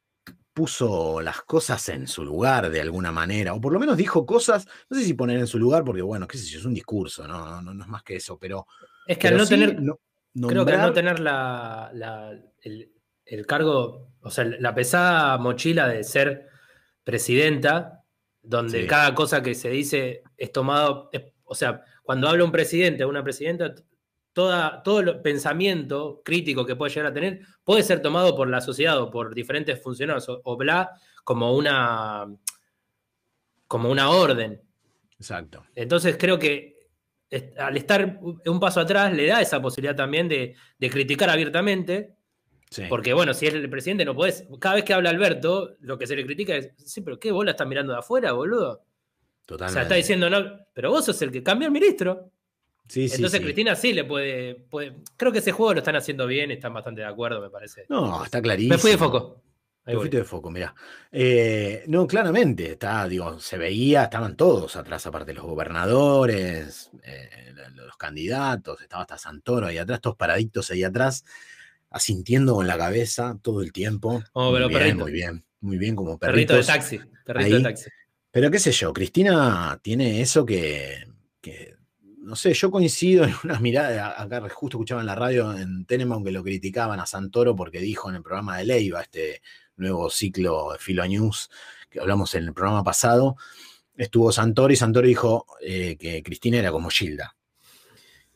puso 0.53 1.21
las 1.21 1.43
cosas 1.43 1.89
en 1.89 2.07
su 2.09 2.25
lugar 2.25 2.71
de 2.71 2.81
alguna 2.81 3.13
manera, 3.13 3.55
o 3.55 3.61
por 3.61 3.73
lo 3.73 3.79
menos 3.79 3.97
dijo 3.97 4.25
cosas, 4.27 4.67
no 4.89 4.97
sé 4.99 5.05
si 5.05 5.15
poner 5.15 5.39
en 5.39 5.47
su 5.47 5.59
lugar, 5.59 5.85
porque 5.85 6.03
bueno, 6.03 6.27
qué 6.27 6.39
sé 6.39 6.47
yo, 6.47 6.59
es 6.59 6.65
un 6.65 6.75
discurso, 6.75 7.27
no, 7.29 7.45
no, 7.47 7.63
no, 7.63 7.75
no 7.75 7.85
es 7.85 7.89
más 7.91 8.03
que 8.03 8.17
eso, 8.17 8.39
pero... 8.39 8.67
Es 9.09 9.19
que 9.19 9.23
pero 9.29 9.35
al 9.37 9.39
no 9.41 9.47
sí 9.47 9.55
tener, 9.55 9.83
no- 9.83 9.99
creo 10.49 10.65
que 10.65 10.73
al 10.75 10.83
no 10.83 10.93
tener 10.93 11.19
la, 11.19 11.91
la- 11.95 12.39
el, 12.63 12.93
el 13.25 13.47
cargo, 13.47 14.13
o 14.21 14.31
sea, 14.31 14.45
la 14.45 14.75
pesada 14.75 15.37
mochila 15.39 15.89
de 15.89 16.05
ser 16.05 16.47
presidenta, 17.03 18.05
donde 18.43 18.83
Sí. 18.83 18.87
cada 18.87 19.15
cosa 19.15 19.43
que 19.43 19.55
se 19.55 19.71
dice 19.71 20.23
es 20.37 20.53
tomado, 20.53 21.09
es- 21.13 21.25
o 21.45 21.55
sea, 21.55 21.83
cuando 22.03 22.29
habla 22.29 22.45
un 22.45 22.53
presidente 22.53 23.03
o 23.05 23.09
una 23.09 23.25
presidenta, 23.25 23.75
toda, 24.35 24.83
todo 24.83 25.01
el 25.01 25.21
pensamiento 25.21 26.23
crítico 26.25 26.65
que 26.65 26.77
puede 26.77 26.93
llegar 26.95 27.11
a 27.11 27.15
tener 27.15 27.41
puede 27.65 27.83
ser 27.83 28.01
tomado 28.03 28.37
por 28.37 28.49
la 28.49 28.61
sociedad 28.61 29.01
o 29.01 29.11
por 29.11 29.35
diferentes 29.35 29.83
funcionarios 29.83 30.29
o, 30.29 30.41
o 30.45 30.57
bla 30.57 30.91
como 31.25 31.57
una, 31.57 32.27
como 33.67 33.91
una 33.91 34.11
orden. 34.11 34.63
Exacto. 35.19 35.65
Entonces 35.75 36.17
creo 36.19 36.39
que 36.39 36.78
al 37.59 37.77
estar 37.77 38.19
un 38.23 38.61
paso 38.61 38.81
atrás 38.81 39.13
le 39.13 39.27
da 39.27 39.41
esa 39.41 39.61
posibilidad 39.61 39.95
también 39.97 40.29
de, 40.29 40.55
de 40.79 40.91
criticar 40.91 41.29
abiertamente, 41.31 42.15
Sí. 42.71 42.83
porque 42.87 43.15
bueno, 43.15 43.33
si 43.33 43.47
es 43.47 43.55
el 43.55 43.71
presidente 43.71 44.05
no 44.05 44.15
podés, 44.15 44.47
cada 44.61 44.75
vez 44.75 44.85
que 44.85 44.93
habla 44.93 45.09
Alberto, 45.09 45.77
lo 45.81 45.97
que 45.97 46.07
se 46.07 46.15
le 46.15 46.27
critica 46.27 46.55
es, 46.55 46.71
sí, 46.77 47.01
pero 47.01 47.19
¿qué 47.19 47.33
bola 47.33 47.53
estás 47.53 47.67
mirando 47.67 47.95
de 47.95 47.99
afuera, 48.01 48.33
boludo? 48.33 48.73
O 48.73 48.85
Totalmente. 49.47 49.73
sea, 49.73 49.83
está 49.85 49.95
diciendo, 49.95 50.29
no, 50.29 50.59
pero 50.75 50.91
vos 50.91 51.03
sos 51.07 51.21
el 51.23 51.33
que 51.33 51.43
cambia 51.43 51.65
el 51.67 51.73
ministro. 51.73 52.31
Sí, 52.87 53.09
sí, 53.09 53.15
Entonces 53.17 53.39
sí. 53.39 53.45
Cristina 53.45 53.75
sí 53.75 53.95
le 53.95 54.05
puede, 54.05 54.55
puede, 54.55 54.97
creo 55.17 55.33
que 55.33 55.39
ese 55.39 55.53
juego 55.53 55.73
lo 55.73 55.79
están 55.79 55.97
haciendo 55.97 56.27
bien, 56.27 56.51
están 56.51 56.75
bastante 56.75 57.01
de 57.01 57.07
acuerdo, 57.07 57.41
me 57.41 57.49
parece. 57.49 57.87
No, 57.89 58.23
está 58.25 58.43
clarísimo. 58.43 58.75
Me 58.75 58.79
fui 58.79 58.91
de 58.91 58.99
foco. 58.99 59.43
Ahí 59.89 59.95
Te 59.95 59.99
fuiste 60.01 60.17
de 60.19 60.25
foco, 60.25 60.51
mirá. 60.51 60.75
Eh, 61.11 61.83
no, 61.87 62.07
claramente, 62.07 62.73
está, 62.73 63.09
digo, 63.09 63.41
se 63.41 63.57
veía, 63.57 64.03
estaban 64.05 64.37
todos 64.37 64.77
atrás, 64.77 65.07
aparte 65.07 65.33
los 65.33 65.47
gobernadores, 65.47 66.91
eh, 67.03 67.55
los 67.75 67.97
candidatos, 67.97 68.83
estaba 68.83 69.03
hasta 69.05 69.17
Santoro 69.17 69.67
ahí 69.67 69.79
atrás, 69.79 70.03
todos 70.03 70.17
paraditos 70.17 70.71
ahí 70.71 70.85
atrás, 70.85 71.25
asintiendo 71.89 72.55
con 72.55 72.67
la 72.67 72.77
cabeza 72.77 73.39
todo 73.41 73.63
el 73.63 73.73
tiempo. 73.73 74.23
Como 74.35 74.51
muy 74.51 74.59
bien, 74.59 74.73
perrito. 74.73 74.97
muy 74.99 75.13
bien, 75.13 75.45
muy 75.61 75.79
bien, 75.79 75.97
como 75.97 76.19
Perrito 76.19 76.53
de 76.53 76.59
perritos. 76.59 76.67
taxi, 76.67 77.01
perrito 77.25 77.47
ahí. 77.47 77.63
de 77.63 77.63
taxi. 77.63 77.91
Pero 78.31 78.51
qué 78.51 78.59
sé 78.59 78.73
yo, 78.73 78.93
Cristina 78.93 79.81
tiene 79.83 80.21
eso 80.21 80.45
que, 80.45 81.03
que, 81.41 81.77
no 82.19 82.37
sé, 82.37 82.53
yo 82.53 82.71
coincido 82.71 83.25
en 83.25 83.33
unas 83.43 83.63
miradas, 83.63 84.21
acá 84.21 84.43
justo 84.51 84.77
escuchaba 84.77 85.01
en 85.01 85.07
la 85.07 85.15
radio 85.15 85.57
en 85.57 85.87
Tenenbaum 85.87 86.23
que 86.23 86.31
lo 86.31 86.45
criticaban 86.45 87.01
a 87.01 87.07
Santoro 87.07 87.57
porque 87.57 87.81
dijo 87.81 88.11
en 88.11 88.17
el 88.17 88.23
programa 88.23 88.59
de 88.59 88.67
Leiva, 88.67 89.01
este 89.01 89.41
nuevo 89.79 90.11
ciclo 90.11 90.77
Filo 90.79 91.07
News 91.07 91.49
que 91.91 92.01
hablamos 92.01 92.35
en 92.35 92.45
el 92.45 92.53
programa 92.53 92.85
pasado, 92.85 93.37
estuvo 93.97 94.33
Santoro 94.33 94.73
y 94.73 94.77
Santoro 94.77 95.07
dijo 95.07 95.47
eh, 95.61 95.97
que 95.99 96.23
Cristina 96.23 96.59
era 96.59 96.71
como 96.71 96.91
Gilda, 96.91 97.37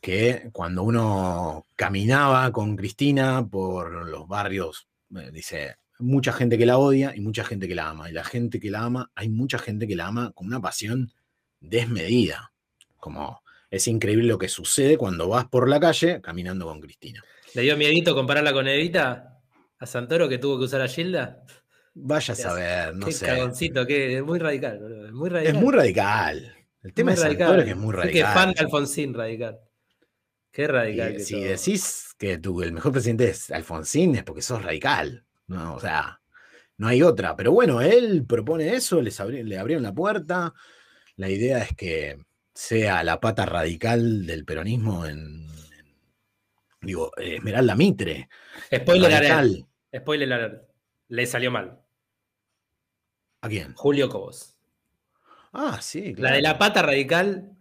que 0.01 0.49
cuando 0.51 0.83
uno 0.83 1.67
caminaba 1.75 2.51
con 2.51 2.75
Cristina 2.75 3.45
por 3.45 4.07
los 4.07 4.27
barrios, 4.27 4.87
eh, 5.15 5.29
dice, 5.31 5.75
mucha 5.99 6.33
gente 6.33 6.57
que 6.57 6.65
la 6.65 6.77
odia 6.77 7.13
y 7.15 7.21
mucha 7.21 7.43
gente 7.43 7.67
que 7.67 7.75
la 7.75 7.89
ama. 7.89 8.09
Y 8.09 8.13
la 8.13 8.23
gente 8.23 8.59
que 8.59 8.71
la 8.71 8.83
ama, 8.83 9.11
hay 9.15 9.29
mucha 9.29 9.59
gente 9.59 9.87
que 9.87 9.95
la 9.95 10.07
ama 10.07 10.31
con 10.33 10.47
una 10.47 10.59
pasión 10.59 11.13
desmedida. 11.59 12.51
Como 12.97 13.41
es 13.69 13.87
increíble 13.87 14.25
lo 14.25 14.37
que 14.37 14.49
sucede 14.49 14.97
cuando 14.97 15.29
vas 15.29 15.45
por 15.45 15.69
la 15.69 15.79
calle 15.79 16.21
caminando 16.21 16.65
con 16.65 16.81
Cristina. 16.81 17.23
¿Le 17.53 17.61
dio 17.61 17.77
miedito 17.77 18.15
compararla 18.15 18.51
con 18.51 18.67
Evita? 18.67 19.32
A 19.83 19.85
Santoro 19.85 20.27
que 20.29 20.37
tuvo 20.37 20.57
que 20.57 20.65
usar 20.65 20.81
a 20.81 20.87
Gilda. 20.87 21.43
Vaya 21.95 22.33
a 22.33 22.35
saber, 22.35 22.95
no 22.95 23.05
qué 23.05 23.11
sé. 23.11 23.25
cagoncito, 23.27 23.85
que 23.85 24.17
es 24.17 24.23
muy 24.23 24.39
radical, 24.39 24.79
boludo, 24.79 25.05
es 25.05 25.13
muy 25.13 25.29
radical. 25.29 25.55
Es 25.55 25.61
muy 25.61 25.73
radical. 25.73 26.55
El 26.81 26.93
tema 26.93 27.11
Muy 27.11 27.21
de 27.21 27.27
Santoro 27.27 27.59
es 27.59 27.65
que 27.65 27.71
es 27.71 27.77
muy 27.77 27.93
radical. 27.93 28.13
que 28.13 28.33
fan 28.33 28.53
de 28.53 28.59
Alfonsín 28.61 29.13
radical. 29.13 29.59
Qué 30.51 30.67
radical. 30.67 31.11
Y 31.13 31.17
que 31.17 31.19
si 31.23 31.33
sos. 31.33 31.43
decís 31.43 32.15
que 32.17 32.33
el 32.33 32.71
mejor 32.73 32.91
presidente 32.91 33.29
es 33.29 33.51
Alfonsín, 33.51 34.15
es 34.15 34.23
porque 34.23 34.41
sos 34.41 34.61
radical. 34.63 35.25
No, 35.47 35.75
o 35.75 35.79
sea, 35.79 36.19
no 36.77 36.87
hay 36.87 37.01
otra. 37.03 37.35
Pero 37.35 37.51
bueno, 37.51 37.79
él 37.81 38.25
propone 38.27 38.73
eso, 38.75 39.01
les 39.01 39.19
abri- 39.19 39.43
le 39.43 39.57
abrieron 39.57 39.83
la 39.83 39.93
puerta. 39.93 40.53
La 41.15 41.29
idea 41.29 41.59
es 41.59 41.75
que 41.75 42.17
sea 42.53 43.03
la 43.03 43.19
pata 43.19 43.45
radical 43.45 44.25
del 44.25 44.45
peronismo 44.45 45.05
en, 45.05 45.17
en- 45.19 45.95
digo, 46.81 47.11
Esmeralda 47.17 47.75
Mitre. 47.75 48.29
Spoiler 48.75 49.11
radical. 49.11 49.65
Spoiler 49.95 50.31
alert. 50.33 50.69
Le 51.09 51.25
salió 51.25 51.51
mal. 51.51 51.79
¿A 53.41 53.49
quién? 53.49 53.73
Julio 53.75 54.09
Cobos. 54.09 54.57
Ah, 55.51 55.79
sí, 55.81 56.11
La 56.11 56.15
claro. 56.15 56.35
de 56.37 56.41
la 56.41 56.57
pata 56.57 56.81
radical, 56.81 57.55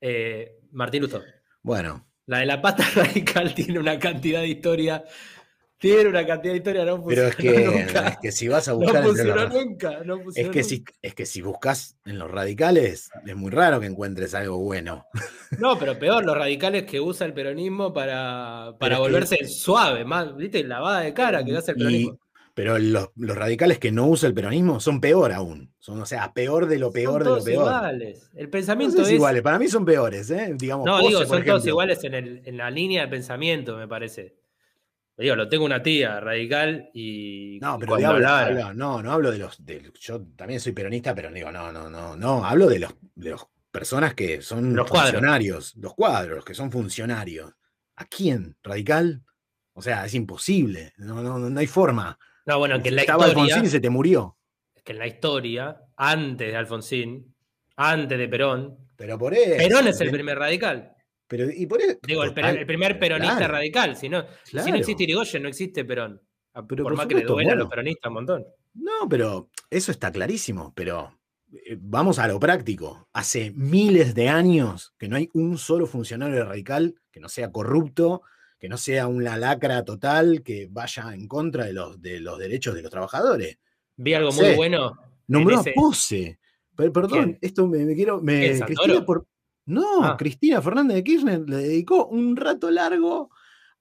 eh, 0.00 0.58
Martín 0.72 1.02
Lustó. 1.02 1.22
Bueno, 1.62 2.06
La 2.26 2.38
de 2.38 2.46
la 2.46 2.60
pata 2.60 2.84
radical 2.94 3.54
tiene 3.54 3.78
una 3.78 3.98
cantidad 3.98 4.40
de 4.40 4.48
historia. 4.48 5.04
Tiene 5.78 6.08
una 6.08 6.26
cantidad 6.26 6.52
de 6.54 6.58
historia, 6.58 6.84
no 6.84 7.04
pero 7.04 7.28
es 7.28 7.36
que, 7.36 7.52
nunca. 7.66 8.08
es 8.08 8.16
que 8.20 8.32
si 8.32 8.48
vas 8.48 8.66
a 8.66 8.72
no 8.72 8.78
buscar 8.78 8.96
entre 8.96 9.08
funcionó 9.10 9.34
los- 9.44 9.54
nunca. 9.54 10.00
no 10.04 10.16
Es 10.16 10.22
funcionó 10.24 10.50
que, 10.50 10.58
nunca. 10.60 10.68
si, 10.68 10.84
es 11.02 11.14
que 11.14 11.26
si 11.26 11.40
buscas 11.40 11.96
en 12.04 12.18
los 12.18 12.28
radicales, 12.30 13.10
es 13.24 13.36
muy 13.36 13.50
raro 13.52 13.78
que 13.78 13.86
encuentres 13.86 14.34
algo 14.34 14.58
bueno. 14.58 15.06
No, 15.60 15.78
pero 15.78 15.98
peor, 15.98 16.24
los 16.26 16.36
radicales 16.36 16.84
que 16.84 17.00
usa 17.00 17.26
el 17.26 17.32
peronismo 17.32 17.92
para, 17.94 18.74
para 18.78 18.96
es 18.96 18.98
que- 18.98 19.02
volverse 19.02 19.44
suave, 19.46 20.04
más, 20.04 20.36
¿viste? 20.36 20.62
Lavada 20.64 21.00
de 21.00 21.14
cara 21.14 21.44
que 21.44 21.56
hace 21.56 21.70
el 21.70 21.76
Y- 21.76 21.80
peronismo. 21.80 22.18
pero 22.54 22.78
los, 22.78 23.08
los 23.16 23.36
radicales 23.36 23.78
que 23.78 23.92
no 23.92 24.06
usan 24.08 24.28
el 24.30 24.34
peronismo 24.34 24.80
son 24.80 25.00
peor 25.00 25.32
aún. 25.32 25.72
Son, 25.78 26.00
o 26.02 26.06
sea, 26.06 26.34
peor 26.34 26.66
de 26.66 26.78
lo 26.80 26.90
peor 26.90 27.12
son 27.12 27.18
de 27.20 27.24
lo 27.24 27.30
todos 27.36 27.44
peor. 27.44 27.66
iguales. 27.68 28.30
El 28.34 28.44
No 28.46 28.50
pensamiento 28.50 28.96
sé 28.98 29.04
si 29.04 29.10
es. 29.12 29.14
iguales, 29.14 29.42
para 29.42 29.58
mí 29.60 29.68
son 29.68 29.84
peores, 29.84 30.28
¿eh? 30.30 30.54
Digamos, 30.58 30.84
No, 30.86 30.96
Pose, 30.98 31.08
digo, 31.08 31.24
son 31.24 31.44
todos 31.44 31.66
iguales 31.66 32.02
en, 32.04 32.14
el- 32.14 32.42
en 32.44 32.56
la 32.56 32.68
línea 32.70 33.02
de 33.02 33.08
pensamiento, 33.08 33.76
me 33.76 33.86
parece. 33.88 34.34
Digo, 35.18 35.34
lo 35.34 35.48
tengo 35.48 35.64
una 35.64 35.82
tía 35.82 36.20
radical 36.20 36.90
y. 36.94 37.58
No, 37.60 37.76
pero 37.78 37.96
hablo- 37.96 38.72
no, 38.74 39.02
no 39.02 39.12
hablo 39.12 39.30
de 39.32 39.38
los, 39.38 39.64
de- 39.66 39.90
Yo 40.00 40.22
también 40.36 40.60
soy 40.60 40.72
peronista, 40.72 41.14
pero 41.14 41.30
digo, 41.32 41.50
no, 41.50 41.72
no, 41.72 41.90
no, 41.90 42.16
no. 42.16 42.44
Hablo 42.44 42.68
de 42.68 42.78
los, 42.78 42.94
de 43.16 43.30
los 43.30 43.46
personas 43.70 44.14
que 44.14 44.40
son 44.42 44.74
Los 44.76 44.88
cuadros. 44.88 45.10
funcionarios, 45.12 45.74
los 45.76 45.94
cuadros, 45.94 46.36
los 46.36 46.44
que 46.44 46.54
son 46.54 46.70
funcionarios. 46.70 47.52
¿A 47.96 48.04
quién? 48.04 48.56
¿Radical? 48.62 49.22
O 49.72 49.82
sea, 49.82 50.06
es 50.06 50.14
imposible. 50.14 50.92
No, 50.98 51.20
no, 51.22 51.38
no 51.38 51.60
hay 51.60 51.66
forma. 51.66 52.16
No, 52.46 52.58
bueno, 52.58 52.80
que 52.80 52.88
en 52.90 52.94
la 52.96 53.00
Estaba 53.02 53.26
historia. 53.26 53.42
Alfonsín 53.56 53.64
y 53.66 53.70
se 53.72 53.80
te 53.80 53.90
murió. 53.90 54.36
que 54.84 54.92
en 54.92 54.98
la 54.98 55.06
historia, 55.08 55.76
antes 55.96 56.48
de 56.48 56.56
Alfonsín, 56.56 57.34
antes 57.76 58.16
de 58.18 58.28
Perón, 58.28 58.78
Pero 58.96 59.18
por 59.18 59.34
eso. 59.34 59.56
Perón 59.56 59.88
es 59.88 60.00
el 60.00 60.10
primer 60.12 60.38
radical. 60.38 60.92
Pero, 61.28 61.50
y 61.50 61.66
por 61.66 61.80
eso, 61.80 61.98
Digo, 62.06 62.24
el, 62.24 62.30
total, 62.30 62.52
per- 62.52 62.60
el 62.60 62.66
primer 62.66 62.98
peronista 62.98 63.36
claro, 63.36 63.52
radical. 63.54 63.96
Si 63.96 64.08
no, 64.08 64.24
si 64.44 64.56
no 64.56 64.76
existe 64.76 65.02
Irigoyen, 65.04 65.42
no 65.42 65.48
existe 65.48 65.84
Perón. 65.84 66.20
A- 66.54 66.66
Pero 66.66 66.82
por 66.84 66.92
por 66.92 66.96
más 66.96 67.06
que 67.06 67.14
le 67.16 67.22
duela 67.22 67.52
a 67.52 67.56
los 67.56 67.68
peronistas 67.68 68.08
un 68.08 68.14
montón. 68.14 68.44
No, 68.74 69.08
pero 69.08 69.50
eso 69.70 69.92
está 69.92 70.10
clarísimo. 70.10 70.72
Pero 70.74 71.18
eh, 71.52 71.76
vamos 71.78 72.18
a 72.18 72.26
lo 72.26 72.40
práctico. 72.40 73.08
Hace 73.12 73.52
miles 73.54 74.14
de 74.14 74.28
años 74.30 74.94
que 74.98 75.08
no 75.08 75.16
hay 75.16 75.28
un 75.34 75.58
solo 75.58 75.86
funcionario 75.86 76.44
radical 76.44 76.94
que 77.10 77.20
no 77.20 77.28
sea 77.28 77.52
corrupto, 77.52 78.22
que 78.58 78.68
no 78.68 78.76
sea 78.78 79.06
una 79.06 79.36
lacra 79.36 79.84
total, 79.84 80.42
que 80.42 80.66
vaya 80.70 81.12
en 81.14 81.28
contra 81.28 81.66
de 81.66 81.72
los, 81.74 82.00
de 82.00 82.20
los 82.20 82.38
derechos 82.38 82.74
de 82.74 82.82
los 82.82 82.90
trabajadores. 82.90 83.58
Vi 83.96 84.14
algo 84.14 84.32
muy 84.32 84.54
bueno. 84.54 84.96
Nombró 85.26 85.58
a 85.60 85.64
Pose. 85.74 86.38
Per- 86.74 86.90
perdón, 86.92 87.24
¿Quién? 87.24 87.38
esto 87.42 87.66
me, 87.66 87.84
me 87.84 87.94
quiero. 87.94 88.20
Me, 88.22 88.40
¿Quién, 88.40 88.60
Cristina 88.60 89.04
por- 89.04 89.26
no, 89.68 90.02
Ah. 90.04 90.16
Cristina 90.16 90.60
Fernández 90.62 90.96
de 90.96 91.04
Kirchner 91.04 91.40
le 91.48 91.56
dedicó 91.58 92.06
un 92.06 92.36
rato 92.36 92.70
largo 92.70 93.30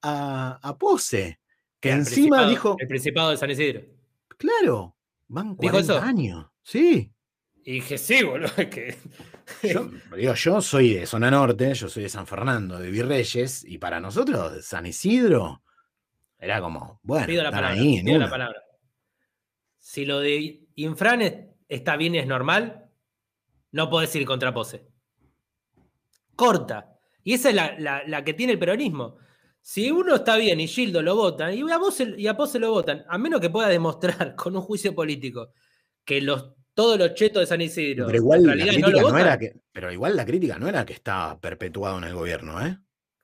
a, 0.02 0.60
a 0.62 0.78
Pose. 0.78 1.40
Que 1.80 1.90
el 1.92 2.00
encima 2.00 2.48
dijo. 2.48 2.76
El 2.80 2.88
Principado 2.88 3.30
de 3.32 3.38
San 3.38 3.50
Isidro. 3.52 3.82
Claro, 4.38 4.96
van 5.28 5.56
¿Dijo 5.58 5.72
40 5.74 5.80
eso? 5.96 6.02
años. 6.04 6.46
Sí. 6.64 7.12
Y 7.64 7.74
dije, 7.74 7.98
sí, 7.98 8.24
boludo. 8.24 8.50
que- 8.70 8.98
Yo, 9.64 9.90
digo, 10.18 10.34
yo 10.34 10.62
soy 10.62 10.94
de 10.94 11.06
zona 11.06 11.32
norte, 11.32 11.74
yo 11.74 11.88
soy 11.88 12.04
de 12.04 12.10
San 12.10 12.28
Fernando, 12.28 12.78
de 12.80 12.92
Virreyes, 12.92 13.64
y 13.64 13.78
para 13.78 14.00
nosotros 14.02 14.66
San 14.66 14.86
Isidro 14.86 15.64
era 16.38 16.60
como, 16.62 17.00
bueno, 17.04 17.26
pido 17.26 17.44
la 17.44 17.52
palabra. 17.52 17.70
ahí 17.80 18.04
pido 18.04 18.20
la 18.20 18.30
palabra. 18.30 18.62
Si 19.78 20.06
lo 20.06 20.20
de 20.20 20.68
Infran 20.76 21.22
es- 21.22 21.46
está 21.70 21.96
bien 21.96 22.16
y 22.16 22.20
es 22.20 22.28
normal, 22.28 22.90
no 23.72 23.90
podés 23.90 24.14
ir 24.18 24.26
contra 24.26 24.54
Pose. 24.54 24.86
Corta. 26.38 26.98
Y 27.24 27.34
esa 27.34 27.50
es 27.50 27.56
la, 27.56 27.78
la- 27.78 28.04
la 28.08 28.24
que 28.24 28.34
tiene 28.34 28.54
el 28.54 28.60
peronismo. 28.60 29.18
Si 29.60 29.92
uno 29.92 30.16
está 30.16 30.38
bien 30.38 30.62
y 30.62 30.68
Gildo 30.68 31.02
lo 31.02 31.18
votan, 31.18 31.54
y 31.54 31.70
a, 31.70 31.78
vos, 31.78 32.00
y 32.00 32.26
a 32.26 32.38
Pose 32.38 32.58
lo 32.58 32.72
votan, 32.72 33.04
a 33.10 33.18
menos 33.18 33.42
que 33.42 33.50
pueda 33.50 33.68
demostrar 33.68 34.34
con 34.38 34.56
un 34.56 34.62
juicio 34.62 34.96
político 34.96 35.50
que 36.06 36.22
los, 36.22 36.54
todos 36.74 36.98
los 36.98 37.14
chetos 37.16 37.42
de 37.42 37.48
San 37.48 37.60
Isidro 37.60 38.06
Pero 38.06 38.18
igual, 38.20 38.44
la 38.44 38.54
crítica 38.56 39.02
no 39.02 39.18
era 39.18 39.38
que, 39.38 39.60
pero 39.74 39.92
igual 39.92 40.16
la 40.16 40.26
crítica 40.26 40.58
no 40.58 40.70
era 40.70 40.86
que 40.86 40.94
está 40.94 41.38
perpetuado 41.42 41.98
en 41.98 42.06
el 42.06 42.14
gobierno, 42.14 42.66
¿eh? 42.66 42.78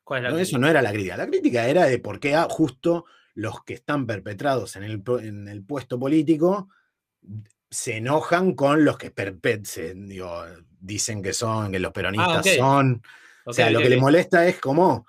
¿cuál 0.03 0.19
es 0.19 0.23
la 0.23 0.29
No, 0.31 0.39
eso 0.39 0.57
no 0.57 0.67
era 0.67 0.81
la 0.81 0.91
crítica. 0.91 1.15
La 1.15 1.27
crítica 1.27 1.65
era 1.65 1.85
de 1.85 1.99
por 1.99 2.19
qué 2.19 2.35
ah, 2.35 2.47
justo 2.49 3.05
los 3.35 3.63
que 3.63 3.75
están 3.75 4.05
perpetrados 4.05 4.75
en 4.75 4.83
el, 4.83 5.01
en 5.21 5.47
el 5.47 5.63
puesto 5.63 5.97
político 5.97 6.67
se 7.73 7.97
enojan 7.97 8.53
con 8.53 8.85
los 8.85 8.97
que 8.97 9.13
perpet- 9.13 9.65
se- 9.65 9.93
digo, 9.95 10.43
dicen 10.79 11.21
que 11.23 11.33
son, 11.33 11.71
que 11.71 11.79
los 11.79 11.91
peronistas 11.91 12.45
Ah, 12.47 12.49
ok. 12.51 12.57
son. 12.57 13.01
o 13.45 13.53
sea, 13.53 13.69
lo 13.69 13.79
que 13.79 13.89
le 13.89 13.97
molesta 13.97 14.45
es 14.47 14.59
como. 14.59 15.05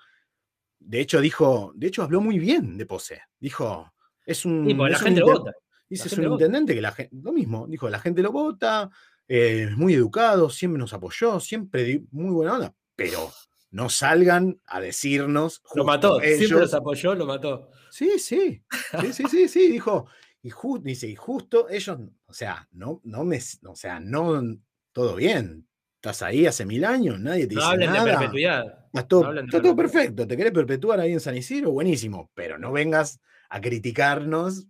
De 0.79 0.99
hecho, 0.99 1.19
dijo, 1.21 1.71
de 1.75 1.87
hecho, 1.87 2.03
habló 2.03 2.21
muy 2.21 2.37
bien 2.39 2.77
de 2.77 2.85
Pose. 2.85 3.21
Dijo, 3.39 3.91
es 4.25 4.45
un. 4.45 4.67
La 4.77 4.83
un 4.83 4.95
gente 4.95 5.19
lo 5.21 5.27
vota. 5.27 5.51
Dice, 5.89 6.07
es 6.07 6.17
un 6.17 6.25
vota. 6.25 6.33
intendente 6.45 6.75
que 6.75 6.81
la 6.81 6.91
gente. 6.91 7.15
Lo 7.21 7.31
mismo, 7.31 7.65
dijo, 7.67 7.89
la 7.89 7.99
gente 7.99 8.21
lo 8.21 8.31
vota, 8.31 8.89
eh, 9.27 9.67
es 9.69 9.77
muy 9.77 9.93
educado, 9.93 10.49
siempre 10.49 10.79
nos 10.79 10.93
apoyó, 10.93 11.39
siempre 11.39 12.01
muy 12.11 12.31
buena 12.31 12.53
onda, 12.55 12.73
pero 12.95 13.31
no 13.71 13.89
salgan 13.89 14.59
a 14.65 14.79
decirnos. 14.79 15.61
Lo 15.75 15.85
mató. 15.85 16.19
Siempre 16.19 16.59
los 16.59 16.73
apoyó, 16.73 17.15
lo 17.15 17.25
mató. 17.25 17.69
Sí, 17.89 18.19
sí, 18.19 18.63
sí, 19.01 19.13
sí, 19.13 19.23
sí, 19.29 19.47
sí, 19.47 19.71
dijo. 19.71 20.07
Y 20.45 20.51
ju- 20.51 20.79
dice, 20.79 21.07
y 21.07 21.15
justo 21.15 21.67
ellos, 21.69 21.97
o 22.27 22.33
sea, 22.33 22.67
no, 22.71 23.01
no 23.03 23.23
me, 23.23 23.39
o 23.65 23.75
sea, 23.75 23.99
no, 23.99 24.43
todo 24.91 25.15
bien. 25.15 25.67
Estás 25.95 26.21
ahí 26.21 26.45
hace 26.45 26.67
mil 26.67 26.85
años, 26.85 27.19
nadie 27.19 27.47
te 27.47 27.55
No 27.55 27.61
dice 27.61 27.71
hablen 27.73 27.91
de 27.91 27.97
nada. 27.97 28.19
perpetuidad. 28.19 28.63
Está 28.93 29.07
todo, 29.07 29.21
no 29.23 29.27
hablen 29.29 29.45
de 29.45 29.49
está 29.49 29.61
todo 29.63 29.75
perpetuidad. 29.75 30.03
perfecto. 30.05 30.27
¿Te 30.27 30.37
querés 30.37 30.53
perpetuar 30.53 30.99
ahí 30.99 31.13
en 31.13 31.19
San 31.19 31.35
Isidro? 31.35 31.71
Buenísimo. 31.71 32.29
Pero 32.35 32.59
no 32.59 32.71
vengas 32.71 33.19
a 33.49 33.59
criticarnos 33.59 34.67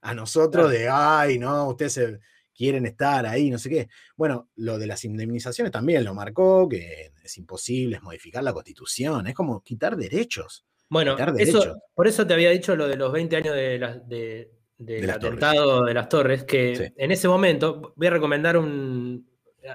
a 0.00 0.14
nosotros 0.14 0.66
Claro. 0.70 0.78
de, 0.78 0.88
ay, 0.88 1.38
no, 1.40 1.70
ustedes 1.70 1.92
se- 1.94 2.20
quieren 2.54 2.86
estar 2.86 3.26
ahí, 3.26 3.50
no 3.50 3.58
sé 3.58 3.68
qué. 3.68 3.88
Bueno, 4.16 4.48
lo 4.54 4.78
de 4.78 4.86
las 4.86 5.04
indemnizaciones 5.04 5.72
también 5.72 6.04
lo 6.04 6.14
marcó, 6.14 6.68
que 6.68 7.10
es 7.22 7.36
imposible, 7.36 7.96
es 7.96 8.02
modificar 8.02 8.44
la 8.44 8.52
constitución, 8.54 9.26
es 9.26 9.34
como 9.34 9.60
quitar 9.64 9.96
derechos. 9.96 10.64
Bueno, 10.88 11.16
quitar 11.16 11.34
eso, 11.38 11.58
derechos. 11.58 11.78
por 11.96 12.06
eso 12.06 12.24
te 12.26 12.32
había 12.32 12.50
dicho 12.50 12.76
lo 12.76 12.86
de 12.86 12.96
los 12.96 13.10
20 13.12 13.34
años 13.36 13.54
de 13.56 13.78
la- 13.78 13.96
de- 13.98 14.52
del 14.78 15.00
De 15.02 15.06
torres. 15.08 15.16
atentado 15.24 15.84
de 15.84 15.94
las 15.94 16.08
torres, 16.08 16.44
que 16.44 16.76
Sí. 16.76 16.84
en 16.96 17.10
ese 17.10 17.28
momento 17.28 17.92
voy 17.96 18.06
a 18.08 18.10
recomendar 18.10 18.56
un... 18.56 19.26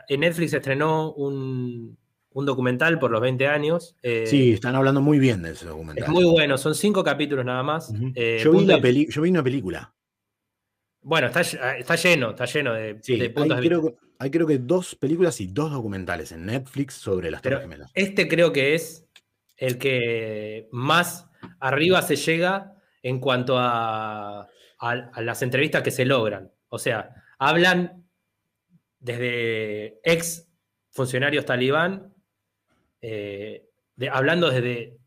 En 0.08 0.20
Netflix 0.22 0.54
estrenó 0.54 1.12
un, 1.14 1.98
un 2.34 2.46
documental 2.46 2.98
por 3.00 3.12
los 3.12 3.20
20 3.20 3.48
años. 3.48 3.98
eh, 4.04 4.26
Sí, 4.28 4.54
están 4.54 4.76
hablando 4.76 5.02
muy 5.02 5.20
bien 5.20 5.42
de 5.42 5.52
ese 5.52 5.66
documental. 5.66 6.04
Es 6.06 6.10
muy 6.10 6.24
bueno, 6.26 6.58
son 6.58 6.76
cinco 6.76 7.04
capítulos 7.04 7.44
nada 7.44 7.62
más. 7.64 7.92
Eh, 8.16 8.40
yo, 8.44 8.52
vi 8.54 8.66
la 8.66 8.80
peli- 8.80 9.08
yo 9.10 9.22
vi 9.22 9.30
una 9.32 9.44
película. 9.44 9.94
Bueno, 11.02 11.28
está, 11.28 11.42
está 11.42 11.96
lleno, 11.96 12.30
está 12.30 12.46
lleno 12.46 12.74
de, 12.74 13.00
Sí, 13.02 13.18
de 13.18 13.24
hay 13.24 13.30
puntos 13.30 13.60
de 13.60 13.68
creo, 13.68 13.98
hay 14.20 14.30
creo 14.30 14.46
que 14.46 14.60
dos 14.60 14.94
películas 14.96 15.42
y 15.42 15.48
dos 15.48 15.72
documentales 15.72 16.32
en 16.32 16.46
Netflix 16.46 16.94
sobre 16.94 17.32
las 17.32 17.42
Pero 17.42 17.56
Torres 17.58 17.70
Gemelas. 17.70 17.92
este 17.96 18.28
creo 18.28 18.54
que 18.54 18.76
es 18.76 19.08
el 19.58 19.78
que 19.80 20.70
más 20.72 21.28
arriba 21.60 22.02
se 22.04 22.16
llega 22.18 22.76
en 23.02 23.20
cuanto 23.20 23.56
a, 23.58 24.48
a- 24.82 25.22
las 25.22 25.42
entrevistas 25.42 25.84
que 25.84 25.92
se 25.92 26.06
logran. 26.06 26.52
O 26.70 26.78
sea, 26.80 27.14
hablan 27.40 28.04
desde 29.00 30.00
ex 30.04 30.48
funcionarios 30.92 31.46
talibán, 31.46 32.14
eh, 33.02 33.66
hablando 34.12 34.50
desde 34.50 34.98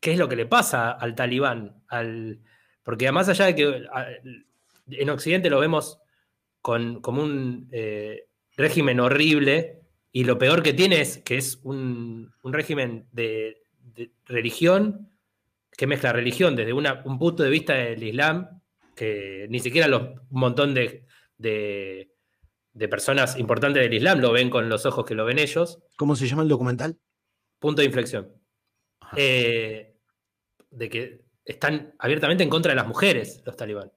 qué 0.00 0.12
es 0.12 0.18
lo 0.18 0.28
que 0.28 0.36
le 0.36 0.46
pasa 0.46 0.90
al 0.92 1.14
talibán, 1.14 1.82
al, 1.88 2.40
porque 2.82 3.10
más 3.12 3.28
allá 3.28 3.46
de 3.46 3.54
que 3.54 3.84
en 4.90 5.10
Occidente 5.10 5.50
lo 5.50 5.60
vemos 5.60 5.98
con, 6.60 7.00
como 7.00 7.22
un 7.22 7.68
eh, 7.72 8.26
régimen 8.56 9.00
horrible 9.00 9.80
y 10.12 10.24
lo 10.24 10.38
peor 10.38 10.62
que 10.62 10.72
tiene 10.72 11.00
es 11.00 11.18
que 11.18 11.36
es 11.36 11.60
un, 11.62 12.32
un 12.42 12.52
régimen 12.52 13.06
de, 13.12 13.62
de 13.94 14.10
religión 14.26 15.08
que 15.76 15.86
mezcla 15.86 16.12
religión 16.12 16.56
desde 16.56 16.72
una- 16.72 17.02
un 17.04 17.18
punto 17.18 17.42
de 17.42 17.50
vista 17.50 17.74
del 17.74 18.02
Islam 18.02 18.59
que 19.00 19.46
ni 19.48 19.60
siquiera 19.60 19.88
los, 19.88 20.02
un 20.02 20.40
montón 20.40 20.74
de, 20.74 21.06
de, 21.38 22.12
de 22.74 22.88
personas 22.88 23.38
importantes 23.38 23.82
del 23.82 23.94
Islam 23.94 24.20
lo 24.20 24.30
ven 24.30 24.50
con 24.50 24.68
los 24.68 24.84
ojos 24.84 25.06
que 25.06 25.14
lo 25.14 25.24
ven 25.24 25.38
ellos. 25.38 25.78
¿Cómo 25.96 26.14
se 26.16 26.26
llama 26.26 26.42
el 26.42 26.50
documental? 26.50 26.98
Punto 27.58 27.80
de 27.80 27.86
inflexión. 27.86 28.30
Ajá. 29.00 29.16
Eh, 29.18 29.96
de 30.70 30.88
que 30.90 31.22
están 31.46 31.94
abiertamente 31.98 32.44
en 32.44 32.50
contra 32.50 32.72
de 32.72 32.76
las 32.76 32.86
mujeres, 32.86 33.42
los 33.46 33.56
talibán. 33.56 33.90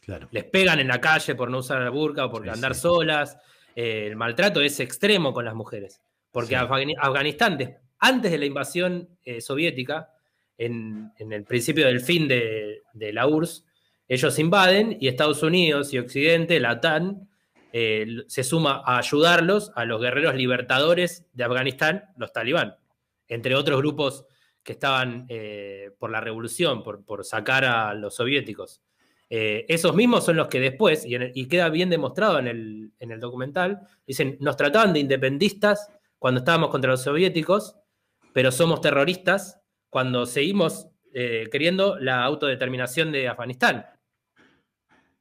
Claro. 0.00 0.28
Les 0.30 0.44
pegan 0.44 0.80
en 0.80 0.88
la 0.88 1.02
calle 1.02 1.34
por 1.34 1.50
no 1.50 1.58
usar 1.58 1.82
la 1.82 1.90
burka 1.90 2.24
o 2.24 2.30
por 2.30 2.44
Sí, 2.44 2.48
andar 2.48 2.74
sí. 2.74 2.80
solas. 2.80 3.36
Eh, 3.74 4.06
el 4.06 4.16
maltrato 4.16 4.62
es 4.62 4.80
extremo 4.80 5.34
con 5.34 5.44
las 5.44 5.54
mujeres. 5.54 6.00
Porque 6.30 6.56
Sí. 6.56 6.94
Afganistán, 6.98 7.58
antes 7.98 8.30
de 8.30 8.38
la 8.38 8.46
invasión 8.46 9.18
eh, 9.22 9.42
soviética, 9.42 10.10
en, 10.56 11.12
en 11.18 11.32
el 11.34 11.44
principio 11.44 11.84
del 11.86 12.00
fin 12.00 12.26
de, 12.26 12.82
de 12.94 13.12
la 13.12 13.26
URSS, 13.26 13.65
ellos 14.08 14.38
invaden 14.38 14.96
y 15.00 15.08
Estados 15.08 15.42
Unidos 15.42 15.92
y 15.92 15.98
Occidente, 15.98 16.60
la 16.60 16.72
OTAN, 16.72 17.28
eh, 17.72 18.06
se 18.26 18.44
suma 18.44 18.82
a 18.84 18.98
ayudarlos 18.98 19.72
a 19.74 19.84
los 19.84 20.00
guerreros 20.00 20.34
libertadores 20.34 21.26
de 21.32 21.44
Afganistán, 21.44 22.04
los 22.16 22.32
talibán, 22.32 22.76
entre 23.28 23.54
otros 23.54 23.78
grupos 23.80 24.26
que 24.62 24.72
estaban 24.72 25.26
eh, 25.28 25.90
por 25.98 26.10
la 26.10 26.20
revolución, 26.20 26.82
por, 26.82 27.04
por 27.04 27.24
sacar 27.24 27.64
a 27.64 27.94
los 27.94 28.14
soviéticos. 28.14 28.80
Eh, 29.28 29.66
esos 29.68 29.94
mismos 29.94 30.24
son 30.24 30.36
los 30.36 30.48
que 30.48 30.60
después, 30.60 31.04
y 31.06 31.48
queda 31.48 31.68
bien 31.68 31.90
demostrado 31.90 32.38
en 32.38 32.46
el, 32.46 32.92
en 33.00 33.10
el 33.10 33.20
documental, 33.20 33.80
dicen, 34.06 34.36
nos 34.40 34.56
trataban 34.56 34.92
de 34.92 35.00
independistas 35.00 35.90
cuando 36.18 36.38
estábamos 36.38 36.70
contra 36.70 36.92
los 36.92 37.02
soviéticos, 37.02 37.76
pero 38.32 38.52
somos 38.52 38.80
terroristas 38.80 39.60
cuando 39.90 40.26
seguimos 40.26 40.88
eh, 41.14 41.48
queriendo 41.50 41.98
la 41.98 42.22
autodeterminación 42.24 43.10
de 43.10 43.28
Afganistán. 43.28 43.86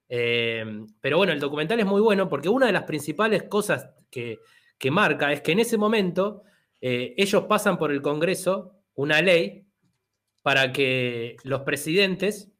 Eh, 0.07 0.63
pero 1.01 1.17
bueno, 1.17 1.33
el 1.33 1.39
documental 1.39 1.79
es 1.79 1.85
muy 1.85 2.01
bueno 2.01 2.29
porque 2.29 2.49
una 2.49 2.67
de 2.67 2.71
las 2.71 2.83
principales 2.83 3.43
cosas 3.43 3.89
que, 4.09 4.39
que 4.77 4.91
marca 4.91 5.31
es 5.31 5.41
que 5.41 5.53
en 5.53 5.59
ese 5.59 5.77
momento 5.77 6.43
eh, 6.81 7.13
ellos 7.17 7.45
pasan 7.45 7.77
por 7.77 7.91
el 7.91 8.01
Congreso 8.01 8.75
una 8.93 9.21
ley 9.21 9.65
para 10.41 10.71
que 10.71 11.37
los 11.43 11.61
presidentes 11.61 12.51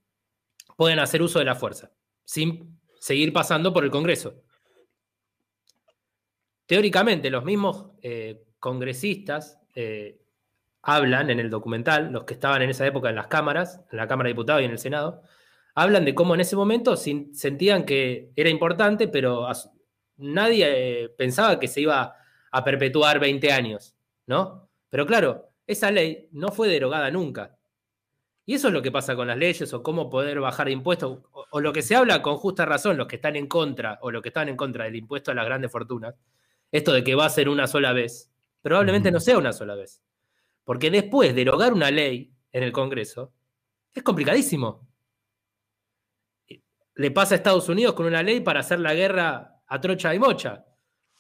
puedan 0.76 1.00
hacer 1.00 1.22
uso 1.22 1.40
de 1.40 1.46
la 1.46 1.56
fuerza, 1.56 1.92
sin 2.24 2.80
seguir 3.00 3.32
pasando 3.32 3.72
por 3.72 3.84
el 3.84 3.92
Congreso. 3.92 4.42
Teóricamente, 6.66 7.30
los 7.30 7.46
mismos 7.46 7.92
eh, 8.02 8.44
congresistas 8.60 9.60
hablan 10.82 11.30
en 11.30 11.40
el 11.40 11.50
documental, 11.50 12.12
los 12.12 12.24
que 12.24 12.34
estaban 12.34 12.62
en 12.62 12.70
esa 12.70 12.88
época 12.88 13.10
en 13.10 13.16
las 13.16 13.28
cámaras, 13.28 13.82
en 13.92 13.98
la 13.98 14.08
Cámara 14.08 14.28
de 14.28 14.34
Diputados 14.34 14.62
y 14.62 14.66
en 14.66 14.72
el 14.72 14.80
Senado, 14.80 15.22
hablan 15.76 16.06
de 16.06 16.16
cómo 16.16 16.36
en 16.36 16.42
ese 16.42 16.56
momento 16.56 16.96
sin- 16.98 17.34
sentían 17.36 17.86
que 17.86 18.32
era 18.36 18.50
importante, 18.50 19.08
pero 19.08 19.48
as- 19.48 19.72
nadie 20.18 21.04
eh, 21.06 21.10
pensaba 21.10 21.60
que 21.60 21.68
se 21.68 21.82
iba 21.82 22.16
a 22.52 22.64
perpetuar 22.64 23.20
20 23.20 23.52
años, 23.52 23.96
¿no? 24.28 24.70
Pero 24.90 25.06
claro, 25.06 25.50
esa 25.68 25.92
ley 25.92 26.30
no 26.32 26.50
fue 26.50 26.70
derogada 26.70 27.12
nunca. 27.12 27.58
Y 28.48 28.54
eso 28.54 28.68
es 28.68 28.74
lo 28.74 28.82
que 28.82 28.92
pasa 28.92 29.16
con 29.16 29.28
las 29.28 29.38
leyes 29.38 29.74
o 29.74 29.82
cómo 29.82 30.10
poder 30.10 30.40
bajar 30.40 30.70
impuestos, 30.70 31.20
o, 31.32 31.46
o 31.50 31.62
lo 31.62 31.74
que 31.74 31.82
se 31.82 31.96
habla 31.96 32.22
con 32.22 32.38
justa 32.38 32.66
razón, 32.66 32.96
los 32.98 33.08
que 33.08 33.16
están 33.18 33.36
en 33.36 33.48
contra 33.48 33.98
o 34.02 34.12
los 34.12 34.22
que 34.22 34.30
están 34.30 34.50
en 34.50 34.56
contra 34.56 34.86
del 34.86 34.96
impuesto 34.96 35.32
a 35.32 35.34
las 35.34 35.46
grandes 35.46 35.72
fortunas, 35.72 36.16
esto 36.72 36.94
de 36.94 37.04
que 37.04 37.16
va 37.16 37.26
a 37.26 37.30
ser 37.30 37.50
una 37.50 37.68
sola 37.68 37.92
vez, 37.94 38.32
probablemente 38.62 39.12
no 39.12 39.20
sea 39.20 39.38
una 39.38 39.52
sola 39.54 39.76
vez. 39.76 40.02
Porque 40.64 40.92
después 40.92 41.34
derogar 41.36 41.74
una 41.74 41.90
ley 41.92 42.34
en 42.52 42.64
el 42.64 42.72
Congreso 42.72 43.34
es 43.94 44.04
complicadísimo. 44.04 44.88
Le 46.96 47.12
pasa 47.12 47.36
a 47.36 47.38
Estados 47.38 47.70
Unidos 47.70 47.94
con 47.94 48.06
una 48.06 48.24
ley 48.24 48.40
para 48.42 48.62
hacer 48.62 48.80
la 48.80 48.94
guerra 48.94 49.62
a 49.68 49.82
trocha 49.82 50.14
y 50.16 50.20
mocha. 50.20 50.66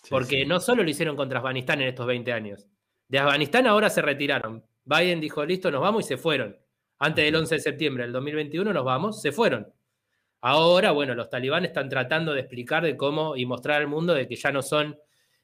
Sí, 0.02 0.10
Porque 0.10 0.42
sí. 0.42 0.46
no 0.46 0.60
solo 0.60 0.84
lo 0.84 0.90
hicieron 0.90 1.16
contra 1.16 1.40
Afganistán 1.40 1.82
en 1.82 1.90
estos 1.90 2.06
20 2.06 2.32
años. 2.32 2.68
De 3.08 3.20
Afganistán 3.20 3.68
ahora 3.68 3.90
se 3.90 4.02
retiraron. 4.02 4.64
Biden 4.84 5.20
dijo, 5.20 5.46
listo, 5.46 5.70
nos 5.72 5.82
vamos 5.82 6.06
y 6.06 6.08
se 6.08 6.18
fueron. 6.18 6.58
Antes 7.00 7.26
del 7.26 7.36
Ujú. 7.36 7.42
11 7.44 7.56
de 7.56 7.62
septiembre 7.62 8.04
del 8.04 8.14
2021 8.14 8.72
nos 8.74 8.86
vamos, 8.86 9.22
se 9.22 9.32
fueron. 9.32 9.68
Ahora, 10.42 10.92
bueno, 10.92 11.16
los 11.16 11.30
talibanes 11.30 11.70
están 11.70 11.90
tratando 11.90 12.34
de 12.34 12.42
explicar 12.42 12.84
de 12.84 12.96
cómo 12.96 13.36
y 13.36 13.46
mostrar 13.46 13.82
al 13.82 13.88
mundo 13.88 14.14
de 14.14 14.28
que 14.28 14.36
ya 14.36 14.52
no 14.52 14.62
son 14.62 14.98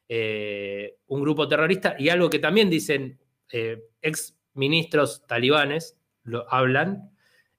eh, 0.08 0.98
un 1.08 1.22
grupo 1.22 1.48
terrorista. 1.48 1.96
Y 1.98 2.10
algo 2.10 2.30
que 2.30 2.40
también 2.40 2.70
dicen 2.70 3.20
eh, 3.52 3.82
ex 4.02 4.38
ministros 4.54 5.26
talibanes, 5.26 5.98
lo 6.24 6.46
hablan, 6.54 7.12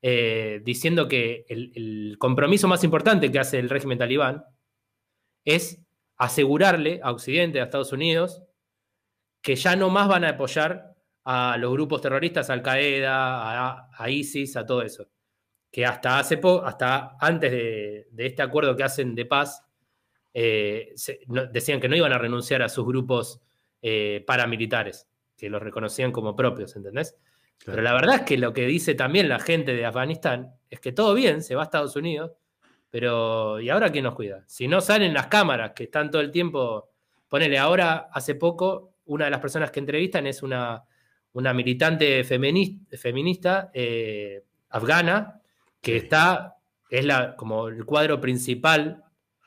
eh, 0.05 0.61
diciendo 0.65 1.07
que 1.07 1.47
el, 1.49 2.17
compromiso 2.19 2.67
más 2.67 2.83
importante 2.83 3.31
que 3.31 3.39
hace 3.39 3.61
el 3.61 3.71
régimen 3.71 3.99
talibán 3.99 4.45
es 5.45 5.81
asegurarle 6.17 7.01
a 7.05 7.13
Occidente, 7.13 7.61
a 7.61 7.65
Estados 7.65 7.93
Unidos, 7.93 8.43
que 9.41 9.55
ya 9.55 9.77
no 9.77 9.91
más 9.91 10.09
van 10.09 10.25
a 10.25 10.31
apoyar 10.31 10.97
a 11.25 11.57
los 11.57 11.73
grupos 11.73 12.01
terroristas, 12.01 12.51
Al 12.51 12.63
Qaeda, 12.63 13.91
a, 13.97 14.11
ISIS, 14.11 14.57
a 14.57 14.67
todo 14.67 14.83
eso. 14.83 15.09
Que 15.71 15.87
hasta 15.87 16.19
hace 16.19 16.41
hasta 16.65 17.17
antes 17.21 17.51
de, 17.51 18.09
este 18.19 18.43
acuerdo 18.43 18.77
que 18.77 18.83
hacen 18.83 19.15
de 19.15 19.27
paz, 19.27 19.65
eh, 20.35 20.95
decían 21.53 21.81
que 21.81 21.89
no 21.89 21.97
iban 21.97 22.13
a 22.13 22.19
renunciar 22.19 22.63
a 22.63 22.69
sus 22.69 22.85
grupos 22.85 23.41
eh, 23.81 24.25
paramilitares, 24.27 25.09
que 25.37 25.49
los 25.49 25.63
reconocían 25.63 26.11
como 26.11 26.35
propios, 26.35 26.75
¿entendés? 26.75 27.17
Claro. 27.65 27.77
Pero 27.77 27.83
la 27.83 27.93
verdad 27.95 28.15
es 28.17 28.23
que 28.23 28.37
lo 28.39 28.53
que 28.53 28.67
dice 28.67 28.95
también 28.95 29.29
la 29.29 29.39
gente 29.39 29.75
de 29.75 29.85
Afganistán 29.87 30.53
es 30.69 30.81
que 30.81 30.93
todo 30.93 31.15
bien, 31.15 31.43
se 31.43 31.55
va 31.55 31.63
a 31.63 31.65
Estados 31.65 31.95
Unidos, 31.95 32.33
pero 32.91 33.61
¿y 33.61 33.71
ahora 33.71 33.91
quién 33.91 34.05
nos 34.05 34.15
cuida? 34.15 34.45
Si 34.47 34.67
no 34.67 34.81
salen 34.81 35.15
las 35.15 35.29
cámaras 35.29 35.73
que 35.73 35.85
están 35.85 36.11
todo 36.11 36.21
el 36.23 36.31
tiempo, 36.31 36.91
ponele, 37.29 37.59
ahora 37.59 38.09
hace 38.13 38.35
poco, 38.35 38.95
una 39.07 39.27
de 39.27 39.31
las 39.31 39.41
personas 39.41 39.71
que 39.71 39.81
entrevistan 39.81 40.27
es 40.27 40.43
una, 40.43 40.83
una 41.33 41.55
militante 41.55 42.25
femini- 42.25 42.87
feminista 42.97 43.71
eh, 43.73 44.43
afgana 44.71 45.41
que 45.81 45.97
está, 45.97 46.57
es 46.91 47.05
la, 47.05 47.37
como 47.37 47.69
el 47.69 47.85
cuadro 47.85 48.21
principal 48.21 49.05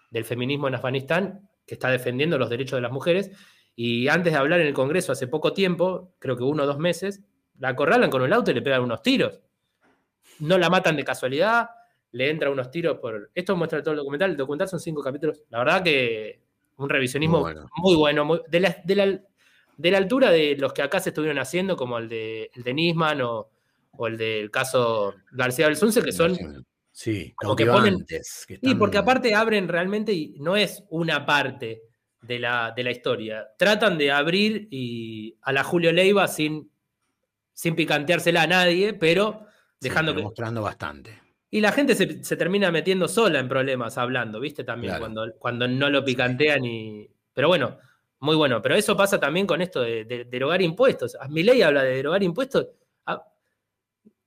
del 0.10 0.25
feminismo 0.25 0.67
en 0.67 0.75
Afganistán, 0.75 1.49
que 1.65 1.75
está 1.75 1.89
defendiendo 1.89 2.38
los 2.38 2.49
derechos 2.49 2.78
de 2.78 2.82
las 2.82 2.91
mujeres, 2.91 3.32
y 3.75 4.08
antes 4.08 4.32
de 4.32 4.39
hablar 4.39 4.62
en 4.62 4.67
el 4.67 4.73
Congreso 4.73 5.12
hace 5.12 5.28
poco 5.28 5.54
tiempo, 5.54 6.13
creo 6.19 6.38
que 6.38 6.43
uno 6.43 6.63
o 6.63 6.65
dos 6.65 6.80
meses, 6.80 7.23
la 7.60 7.70
acorralan 7.70 8.10
con 8.10 8.22
un 8.22 8.34
auto 8.34 8.52
y 8.52 8.54
le 8.54 8.62
pegan 8.62 8.82
unos 8.82 9.02
tiros. 9.02 9.39
No 10.39 10.58
la 10.58 10.70
matan 10.70 10.96
de 10.98 11.04
casualidad, 11.04 11.70
le 12.12 12.30
entran 12.30 12.52
unos 12.52 12.70
tiros 12.72 12.98
por... 13.00 13.32
Esto 13.34 13.56
muestra 13.56 13.82
todo 13.82 13.91
el 13.94 13.98
documental, 14.00 14.32
el 14.32 14.38
documental 14.38 14.68
son 14.68 14.80
cinco 14.80 15.02
capítulos. 15.02 15.44
La 15.50 15.60
verdad 15.60 15.84
que 15.84 16.39
un 16.78 16.89
revisionismo 16.89 17.39
Muy 17.41 17.54
muy 17.56 17.96
bueno. 17.96 17.98
bueno, 17.98 18.26
muy- 18.26 18.41
de, 18.50 18.60
la, 18.60 18.78
de, 18.84 18.96
la, 18.96 19.06
de 19.78 19.91
la 19.91 19.98
altura 19.98 20.32
de 20.32 20.58
los 20.58 20.74
que 20.74 20.82
acá 20.82 21.00
se 21.00 21.10
estuvieron 21.10 21.39
haciendo, 21.39 21.78
como 21.78 21.98
el 21.98 22.10
de, 22.10 22.52
el 22.54 22.63
de 22.63 22.74
Nisman 22.74 23.22
o, 23.22 23.50
o 23.91 24.08
el 24.08 24.18
del 24.18 24.52
caso 24.52 25.13
García 25.32 25.68
Belsunce, 25.68 26.02
que 26.02 26.12
son 26.12 26.65
Sí, 26.91 27.34
como 27.36 27.56
que 27.58 27.65
ponen- 27.65 28.06
que 28.06 28.24
Sí, 28.24 28.76
porque 28.76 28.98
aparte 28.98 29.36
abren 29.36 29.68
realmente 29.68 30.13
y 30.13 30.38
no 30.39 30.56
es 30.56 30.84
una 30.89 31.26
parte 31.26 31.82
de 32.22 32.39
la, 32.39 32.72
de 32.76 32.84
la 32.86 32.91
historia. 32.91 33.48
Tratan 33.58 33.98
de 33.98 34.12
abrir 34.12 34.68
y 34.72 35.36
a 35.41 35.52
la 35.52 35.63
Julio 35.65 35.91
Leiva 35.91 36.26
sin, 36.30 36.72
sin 37.56 37.76
picanteársela 37.76 38.44
a 38.44 38.48
nadie, 38.48 38.94
pero 38.94 39.48
sí, 39.82 39.88
dejando 39.89 40.12
pero 40.12 40.18
que. 40.20 40.24
mostrando 40.26 40.62
bastante. 40.62 41.20
Y 41.50 41.62
la 41.62 41.72
gente 41.72 41.96
se, 41.96 42.24
se 42.24 42.36
termina 42.36 42.70
metiendo 42.72 43.08
sola 43.08 43.39
en 43.39 43.48
problemas 43.50 43.98
hablando, 43.98 44.39
¿viste? 44.39 44.63
También 44.63 44.91
Claro. 44.91 45.02
cuando, 45.06 45.34
cuando 45.39 45.68
no 45.68 45.89
lo 45.89 46.06
picantean 46.06 46.63
y. 46.65 47.10
Pero 47.34 47.48
bueno, 47.48 47.78
muy 48.20 48.36
bueno. 48.36 48.62
Pero 48.62 48.76
eso 48.76 48.96
pasa 48.98 49.20
también 49.20 49.48
con 49.48 49.62
esto 49.62 49.82
de, 49.82 50.06
de 50.06 50.26
derogar 50.26 50.62
impuestos. 50.62 51.18
Mi 51.30 51.44
ley 51.44 51.62
habla 51.63 51.84
de 51.84 51.96
derogar 51.96 52.22
impuestos. 52.24 52.68
Ah, 53.06 53.24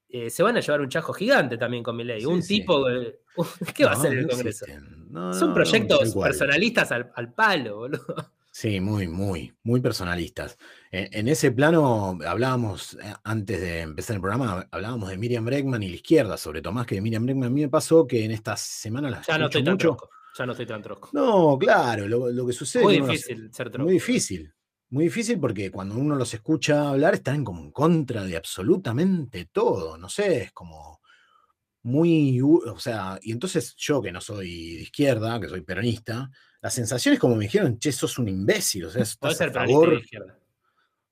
eh, 0.09 0.31
se 0.31 0.43
van 0.43 0.57
a 0.57 0.61
llevar 0.61 0.81
un 0.81 0.89
chajo 0.89 1.13
gigante 1.13 1.59
también 1.59 1.83
con 1.83 1.97
mi 1.97 2.05
ley. 2.05 2.21
Sí, 2.21 2.27
un 2.27 2.43
sí. 2.43 2.59
tipo. 2.61 2.89
eh, 2.89 3.21
¿Qué 3.75 3.85
va 3.85 3.93
a 3.93 3.95
No, 3.95 4.01
hacer 4.01 4.13
el 4.15 4.23
no 4.23 4.29
Congreso? 4.31 4.67
No, 5.11 5.33
Son 5.35 5.49
no, 5.49 5.55
proyectos 5.55 6.15
personalistas 6.17 6.93
al, 6.93 7.13
al 7.15 7.33
palo, 7.35 7.77
boludo. 7.79 8.33
Sí, 8.51 8.81
muy, 8.81 9.07
muy, 9.07 9.53
muy 9.63 9.81
personalistas. 9.81 10.57
En, 10.91 11.09
en 11.13 11.29
ese 11.29 11.53
plano 11.53 12.19
hablábamos, 12.27 12.95
eh, 12.95 13.13
antes 13.25 13.61
de 13.61 13.81
empezar 13.81 14.17
el 14.17 14.21
programa, 14.23 14.67
hablábamos 14.71 15.11
de 15.11 15.19
Miriam 15.19 15.45
Bregman 15.45 15.83
y 15.83 15.89
la 15.89 15.97
izquierda, 15.97 16.37
sobre 16.37 16.63
todo 16.63 16.73
más 16.73 16.87
que 16.87 16.95
de 16.97 17.01
Miriam 17.03 17.25
Bregman. 17.25 17.49
A 17.49 17.51
mí 17.51 17.61
me 17.63 17.69
pasó 17.69 18.07
que 18.07 18.25
en 18.25 18.31
esta 18.31 18.57
semana 18.57 19.11
la 19.11 19.23
Ya 19.23 19.37
no 19.39 19.47
estoy 19.47 19.65
tan 19.65 19.75
mucho. 19.75 19.89
trosco. 19.89 20.11
Ya 20.39 20.47
no 20.47 20.53
estoy 20.53 20.67
tan 20.67 20.83
trosco. 20.83 21.11
No, 21.13 21.59
claro, 21.59 22.07
lo, 22.07 22.31
lo 22.31 22.47
que 22.47 22.53
sucede 22.53 22.83
Muy 22.85 22.99
los- 22.99 23.09
difícil 23.09 23.53
ser 23.53 23.71
trosco. 23.71 23.85
Muy 23.85 23.95
difícil. 23.95 24.53
Muy 24.91 25.05
difícil 25.05 25.39
porque 25.39 25.71
cuando 25.71 25.97
uno 25.97 26.15
los 26.17 26.33
escucha 26.33 26.89
hablar 26.89 27.15
están 27.15 27.45
como 27.45 27.61
en 27.63 27.71
contra 27.73 28.25
de 28.25 28.37
absolutamente 28.37 29.47
todo. 29.53 29.99
No 29.99 30.09
sé, 30.09 30.45
es 30.45 30.53
como 30.53 31.01
muy. 31.83 32.41
O 32.41 32.79
sea, 32.79 33.19
y 33.23 33.33
entonces 33.33 33.75
yo 33.77 34.01
que 34.01 34.13
no 34.13 34.21
soy 34.21 34.77
de 34.77 34.83
izquierda, 34.83 35.39
que 35.41 35.49
soy 35.49 35.61
peronista, 35.61 36.31
la 36.63 36.71
sensación 36.71 37.15
es 37.15 37.21
como 37.21 37.37
me 37.37 37.45
dijeron, 37.45 37.79
che, 37.79 37.93
sos 37.93 38.19
un 38.19 38.29
imbécil. 38.29 38.87
O 38.87 38.91
sea, 38.91 39.03
Puede 39.21 39.33
estás 39.33 39.37
ser 39.37 39.49
a 39.51 39.53
peronista 39.53 39.77
y 39.77 39.81
de 39.81 39.85
favor. 39.87 40.03
izquierda. 40.05 40.39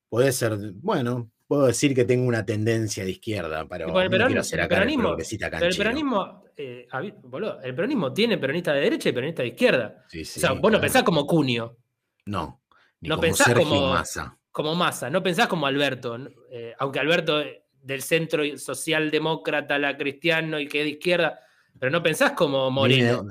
Puede 0.09 0.31
ser, 0.31 0.57
bueno, 0.75 1.29
puedo 1.47 1.65
decir 1.67 1.93
que 1.93 2.05
tengo 2.05 2.27
una 2.27 2.45
tendencia 2.45 3.03
de 3.03 3.11
izquierda, 3.11 3.65
pero 3.67 3.87
el 3.99 4.09
peron- 4.09 4.31
el 4.31 4.37
acá 4.37 4.63
el 4.63 4.69
peronismo- 4.69 5.01
progresista 5.09 5.49
Pero 5.51 5.65
el 5.65 5.77
peronismo, 5.77 6.43
eh, 6.55 6.87
boludo, 7.23 7.61
el 7.61 7.75
peronismo 7.75 8.13
tiene 8.13 8.37
peronista 8.37 8.73
de 8.73 8.81
derecha 8.81 9.09
y 9.09 9.11
peronista 9.11 9.41
de 9.43 9.49
izquierda. 9.49 10.05
Sí, 10.07 10.23
sí, 10.25 10.39
o 10.39 10.41
sea, 10.41 10.51
vos 10.53 10.71
no 10.71 10.79
pensás 10.81 11.03
como 11.03 11.25
Cunio, 11.27 11.77
No, 12.25 12.61
ni 13.01 13.09
no 13.09 13.15
como 13.15 13.21
pensás 13.21 13.47
Sergio 13.47 13.63
como- 13.67 13.89
Massa. 13.93 14.37
como 14.51 14.75
Massa, 14.75 15.09
no 15.09 15.21
pensás 15.21 15.47
como 15.47 15.67
Alberto. 15.67 16.17
Eh, 16.51 16.73
aunque 16.79 16.99
Alberto 16.99 17.41
eh, 17.41 17.63
del 17.81 18.01
centro 18.01 18.43
socialdemócrata, 18.57 19.77
la 19.79 19.95
cristiano 19.97 20.59
y 20.59 20.67
que 20.67 20.79
es 20.79 20.85
de 20.85 20.91
izquierda, 20.91 21.39
pero 21.79 21.91
no 21.91 22.01
pensás 22.03 22.31
como 22.31 22.69
Moreno, 22.71 23.23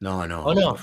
No, 0.00 0.26
no. 0.26 0.44
¿o 0.44 0.54
no? 0.54 0.76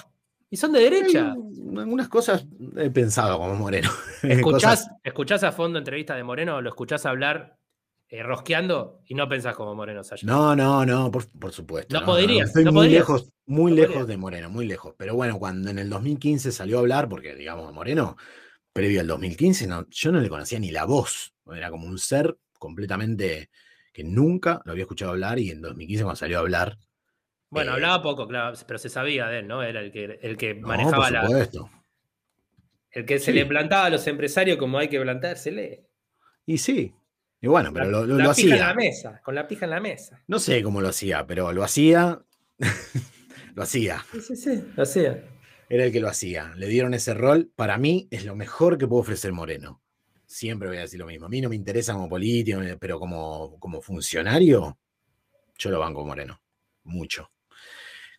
Y 0.49 0.57
son 0.57 0.71
de 0.71 0.79
derecha. 0.79 1.33
Hay 1.33 1.77
Algunas 1.77 2.07
cosas 2.07 2.45
he 2.77 2.89
pensado 2.89 3.37
como 3.37 3.55
Moreno. 3.55 3.89
Escuchás, 4.23 4.81
Cosas- 4.83 4.87
escuchás 5.03 5.43
a 5.43 5.51
fondo 5.51 5.77
entrevistas 5.79 6.15
de 6.17 6.23
Moreno, 6.23 6.61
lo 6.61 6.69
escuchás 6.69 7.05
hablar 7.05 7.57
eh, 8.09 8.23
rosqueando 8.23 9.01
y 9.05 9.13
no 9.15 9.27
pensás 9.27 9.55
como 9.55 9.75
Moreno. 9.75 10.01
No, 10.23 10.55
no, 10.55 10.85
no, 10.85 11.11
por, 11.11 11.27
por 11.37 11.51
supuesto. 11.51 11.99
No 11.99 12.05
podrías, 12.05 12.47
Estoy 12.47 12.63
no 12.63 12.71
muy 12.71 12.85
podrías. 12.85 12.99
lejos, 13.01 13.31
muy 13.45 13.71
lejos 13.73 13.87
podrías. 13.89 14.07
de 14.07 14.17
Moreno, 14.17 14.49
muy 14.49 14.65
lejos. 14.65 14.95
Pero 14.97 15.15
bueno, 15.15 15.37
cuando 15.37 15.69
en 15.69 15.79
el 15.79 15.89
2015 15.89 16.51
salió 16.53 16.77
a 16.77 16.79
hablar, 16.79 17.09
porque 17.09 17.35
digamos, 17.35 17.73
Moreno, 17.73 18.15
previo 18.71 19.01
al 19.01 19.07
2015, 19.07 19.67
no, 19.67 19.85
yo 19.89 20.11
no 20.13 20.21
le 20.21 20.29
conocía 20.29 20.59
ni 20.59 20.71
la 20.71 20.85
voz. 20.85 21.33
Era 21.53 21.69
como 21.69 21.87
un 21.87 21.97
ser 21.99 22.37
completamente 22.57 23.49
que 23.91 24.03
nunca 24.05 24.61
lo 24.63 24.71
había 24.71 24.83
escuchado 24.83 25.11
hablar 25.11 25.39
y 25.39 25.49
en 25.49 25.61
2015 25.61 26.03
cuando 26.03 26.15
salió 26.17 26.37
a 26.37 26.41
hablar. 26.41 26.77
Bueno, 27.49 27.71
Eh, 27.71 27.73
hablaba 27.75 28.01
poco, 28.01 28.27
claro, 28.27 28.57
pero 28.67 28.77
se 28.77 28.89
sabía 28.89 29.27
de 29.27 29.39
él, 29.39 29.47
¿no? 29.47 29.63
Era 29.63 29.79
el 29.81 29.91
que, 29.91 30.19
el 30.21 30.35
que 30.37 30.55
No, 30.55 30.67
manejaba 30.67 31.03
por 31.03 31.11
la. 31.11 31.69
El 32.91 33.05
que 33.05 33.19
se 33.19 33.25
Sí. 33.25 33.31
le 33.33 33.45
plantaba 33.45 33.85
a 33.85 33.89
los 33.89 34.05
empresarios 34.07 34.57
como 34.57 34.77
hay 34.79 34.87
que 34.89 34.99
plantársele. 34.99 35.85
Y 36.45 36.57
sí. 36.57 36.93
Y 37.39 37.47
bueno, 37.47 37.71
pero 37.71 37.85
La- 37.85 37.91
lo, 37.91 38.05
lo- 38.05 38.17
la 38.17 38.23
lo 38.25 38.33
pija 38.33 38.55
en 38.55 38.59
la 38.61 38.73
mesa, 38.73 39.21
con 39.23 39.35
la 39.35 39.47
pija 39.47 39.65
en 39.65 39.71
la 39.71 39.79
mesa. 39.79 40.21
No 40.27 40.39
sé 40.39 40.63
cómo 40.63 40.81
lo 40.81 40.87
hacía, 40.89 41.25
pero 41.27 41.51
lo 41.53 41.63
hacía. 41.63 42.19
lo 43.55 43.63
hacía. 43.63 44.03
Sí, 44.11 44.21
sí, 44.21 44.35
sí, 44.35 44.63
lo 44.75 44.83
hacía. 44.83 45.23
Era 45.69 45.83
el 45.85 45.91
que 45.91 45.99
lo 45.99 46.07
hacía. 46.07 46.53
Le 46.55 46.67
dieron 46.67 46.93
ese 46.93 47.13
rol. 47.13 47.51
Para 47.55 47.77
mí 47.77 48.07
es 48.09 48.25
lo 48.25 48.35
mejor 48.35 48.77
que 48.77 48.87
puede 48.87 49.01
ofrecer 49.01 49.33
Moreno. 49.33 49.81
Siempre 50.25 50.67
voy 50.69 50.77
a 50.77 50.81
decir 50.81 50.99
lo 50.99 51.05
mismo. 51.05 51.27
A 51.27 51.29
mí 51.29 51.39
no 51.41 51.49
me 51.49 51.55
interesa 51.55 51.93
como 51.93 52.09
político, 52.09 52.59
pero 52.79 52.99
como, 52.99 53.59
como 53.59 53.81
funcionario, 53.81 54.77
yo 55.57 55.69
lo 55.69 55.79
banco 55.79 56.05
Moreno. 56.05 56.41
Mucho. 56.83 57.29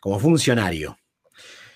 Como 0.01 0.19
funcionario. 0.19 0.99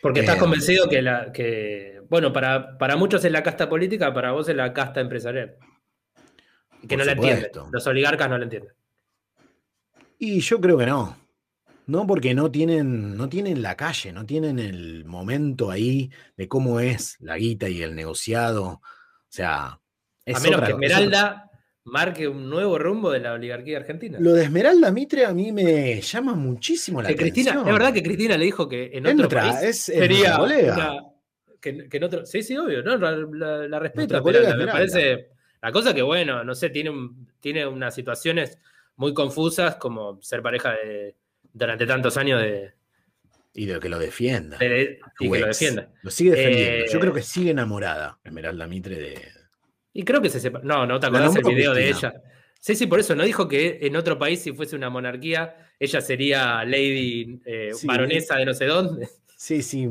Porque 0.00 0.20
estás 0.20 0.36
Eh, 0.36 0.40
convencido 0.40 0.88
que, 0.88 1.02
la, 1.02 1.32
que 1.32 2.02
bueno, 2.08 2.32
para, 2.32 2.76
para 2.78 2.96
muchos 2.96 3.24
es 3.24 3.30
la 3.32 3.42
casta 3.42 3.68
política, 3.68 4.12
para 4.12 4.32
vos 4.32 4.48
es 4.48 4.56
la 4.56 4.72
casta 4.72 5.00
empresarial. 5.00 5.56
Que 6.88 6.96
no 6.96 7.04
la 7.04 7.12
entienden. 7.12 7.50
Los 7.70 7.86
oligarcas 7.86 8.28
no 8.28 8.38
la 8.38 8.44
entienden. 8.44 8.72
Y 10.18 10.40
yo 10.40 10.60
creo 10.60 10.76
que 10.78 10.86
no. 10.86 11.16
No, 11.86 12.06
porque 12.06 12.32
no 12.34 12.50
tienen, 12.50 13.16
no 13.16 13.28
tienen 13.28 13.60
la 13.60 13.76
calle, 13.76 14.12
no 14.12 14.24
tienen 14.24 14.58
el 14.58 15.04
momento 15.04 15.70
ahí 15.70 16.10
de 16.36 16.46
cómo 16.48 16.78
es 16.80 17.16
la 17.20 17.36
guita 17.36 17.68
y 17.68 17.82
el 17.82 17.94
negociado. 17.94 18.64
O 18.64 18.80
sea, 19.28 19.80
es 20.24 20.36
a 20.36 20.40
menos 20.40 20.56
otra- 20.60 20.66
que 20.66 20.72
Esmeralda 20.86 21.50
marque 21.84 22.28
un 22.28 22.48
nuevo 22.48 22.78
rumbo 22.78 23.10
de 23.10 23.20
la 23.20 23.32
oligarquía 23.32 23.78
argentina. 23.78 24.18
Lo 24.20 24.32
de 24.34 24.44
Esmeralda 24.44 24.90
Mitre 24.92 25.24
a 25.26 25.32
mí 25.34 25.50
me 25.52 26.00
llama 26.00 26.34
muchísimo 26.34 27.02
la 27.02 27.08
que 27.08 27.16
Cristina, 27.16 27.50
atención. 27.52 27.68
es 27.68 27.78
verdad 27.78 27.92
que 27.94 28.02
Cristina 28.02 28.36
le 28.38 28.44
dijo 28.44 28.68
que 28.68 28.90
en 28.92 29.06
otro 29.06 29.16
nuestra- 29.16 29.40
país 29.42 29.62
es- 29.62 29.82
sería 29.82 30.40
una- 30.40 31.02
que, 31.60 31.88
que 31.88 31.96
en 31.96 32.04
otro, 32.04 32.24
sí, 32.26 32.42
sí, 32.42 32.56
obvio, 32.56 32.82
¿no? 32.82 32.96
La, 32.96 33.12
la- 33.12 33.68
la 33.68 33.78
respeto, 33.78 34.16
Esmeralda, 34.16 34.56
me 34.56 34.66
parece. 34.66 35.28
La 35.60 35.70
cosa 35.70 35.94
que, 35.94 36.02
bueno, 36.02 36.42
no 36.44 36.54
sé, 36.54 36.70
tiene, 36.70 36.90
un- 36.90 37.28
tiene 37.40 37.66
unas 37.66 37.94
situaciones 37.94 38.58
muy 38.96 39.14
confusas, 39.14 39.76
como 39.76 40.20
ser 40.22 40.42
pareja 40.42 40.72
de 40.72 41.16
durante 41.52 41.86
tantos 41.86 42.16
años 42.16 42.40
de, 42.40 42.72
Y 43.54 43.66
de 43.66 43.78
que 43.78 43.88
lo 43.88 43.98
defienda. 43.98 44.56
de- 44.58 44.98
y 45.20 45.30
que 45.30 45.38
lo 45.40 45.46
defienda. 45.46 45.90
Lo 46.02 46.10
sigue 46.10 46.30
defendiendo. 46.32 46.86
Yo 46.86 46.96
Eh, 46.98 47.00
creo 47.00 47.12
que 47.12 47.22
sigue 47.22 47.50
enamorada 47.50 48.18
Esmeralda 48.24 48.66
Mitre 48.66 48.96
de. 48.96 49.22
Y 49.92 50.04
creo 50.04 50.22
que 50.22 50.30
se 50.30 50.40
sepa. 50.40 50.60
No, 50.62 50.86
no 50.86 50.98
te 50.98 51.10
La 51.10 51.18
acordás 51.18 51.36
el 51.36 51.54
video 51.54 51.74
de 51.74 51.88
ella. 51.88 52.14
Sí, 52.58 52.76
sí, 52.76 52.86
por 52.86 53.00
eso 53.00 53.16
no 53.16 53.24
dijo 53.24 53.48
que 53.48 53.80
en 53.82 53.96
otro 53.96 54.16
país, 54.18 54.40
si 54.40 54.52
fuese 54.52 54.76
una 54.76 54.88
monarquía, 54.88 55.56
ella 55.80 56.00
sería 56.00 56.64
lady 56.64 57.40
eh, 57.44 57.70
Sí. 57.74 57.86
baronesa 57.88 58.36
de 58.36 58.44
no 58.46 58.54
sé 58.54 58.66
dónde. 58.66 59.08
Sí, 59.36 59.62
sí, 59.62 59.88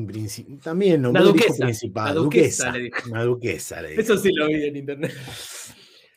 también 0.64 1.02
no 1.02 1.12
dijo 1.12 1.26
duquesa, 1.26 1.66
principal, 1.66 2.12
una 2.14 2.14
duquesa 2.14 2.66
duquesa, 2.68 2.72
le 2.72 2.80
dijo. 2.86 3.10
una 3.10 3.24
duquesa 3.24 3.82
le 3.82 3.90
dijo. 3.90 4.02
Eso 4.02 4.18
sí 4.18 4.32
lo 4.34 4.48
vi 4.48 4.64
en 4.64 4.78
internet. 4.78 5.12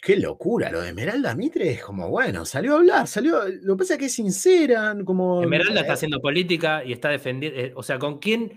Qué 0.01 0.17
locura, 0.17 0.71
lo 0.71 0.83
de 0.83 0.91
Esmeralda 0.91 1.35
Mitre 1.35 1.73
es 1.73 1.83
como, 1.83 2.09
bueno, 2.11 2.45
salió 2.45 2.75
a 2.75 2.79
hablar, 2.79 3.09
salió, 3.09 3.41
lo 3.63 3.75
que 3.75 3.79
pasa 3.79 3.95
es 3.95 3.99
que 3.99 4.07
es 4.07 4.13
sincera, 4.13 4.95
como... 5.05 5.43
Esmeralda 5.43 5.81
eh, 5.81 5.81
está 5.81 5.95
haciendo 5.95 6.21
política 6.21 6.85
y 6.85 6.93
está 6.93 7.09
defendiendo. 7.09 7.59
eh, 7.59 7.73
o 7.75 7.83
sea, 7.83 7.99
¿con 7.99 8.19
quién, 8.21 8.53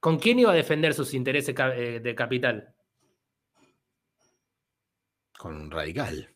¿con 0.00 0.18
quién 0.18 0.40
iba 0.40 0.50
a 0.50 0.54
defender 0.56 0.92
sus 0.94 1.14
intereses 1.14 1.54
de 1.54 2.14
capital? 2.16 2.74
Con 5.46 5.60
un 5.60 5.70
radical. 5.70 6.28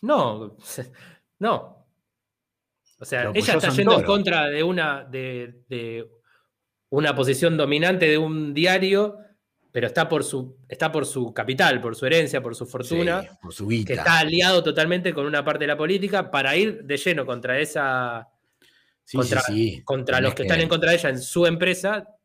No, 0.00 0.56
no. 1.40 1.86
O 2.98 3.04
sea, 3.04 3.24
Lo 3.24 3.34
ella 3.34 3.54
está 3.54 3.68
yendo 3.68 3.98
en 3.98 4.04
contra 4.04 4.46
de 4.46 4.62
una, 4.62 5.04
de, 5.04 5.62
de 5.68 6.08
una 6.88 7.14
posición 7.14 7.58
dominante 7.58 8.08
de 8.08 8.16
un 8.16 8.54
diario, 8.54 9.18
pero 9.70 9.88
está 9.88 10.08
por 10.08 10.24
su, 10.24 10.56
está 10.66 10.90
por 10.90 11.04
su 11.04 11.34
capital, 11.34 11.82
por 11.82 11.94
su 11.94 12.06
herencia, 12.06 12.42
por 12.42 12.54
su 12.54 12.64
fortuna, 12.64 13.20
Sí, 13.20 13.28
por 13.42 13.52
su 13.52 13.68
que 13.68 13.92
está 13.92 14.20
aliado 14.20 14.64
totalmente 14.64 15.12
con 15.12 15.26
una 15.26 15.44
parte 15.44 15.64
de 15.64 15.68
la 15.68 15.76
política 15.76 16.30
para 16.30 16.56
ir 16.56 16.82
de 16.84 16.96
lleno 16.96 17.26
contra 17.26 17.58
esa, 17.58 18.26
Sí, 19.04 19.18
contra, 19.18 19.40
sí, 19.42 19.82
contra 19.84 20.20
los 20.22 20.34
que, 20.34 20.42
están 20.42 20.60
en 20.60 20.68
contra 20.68 20.90
de 20.90 20.96
ella 20.96 21.10
en 21.10 21.20
su 21.20 21.44
empresa, 21.44 22.15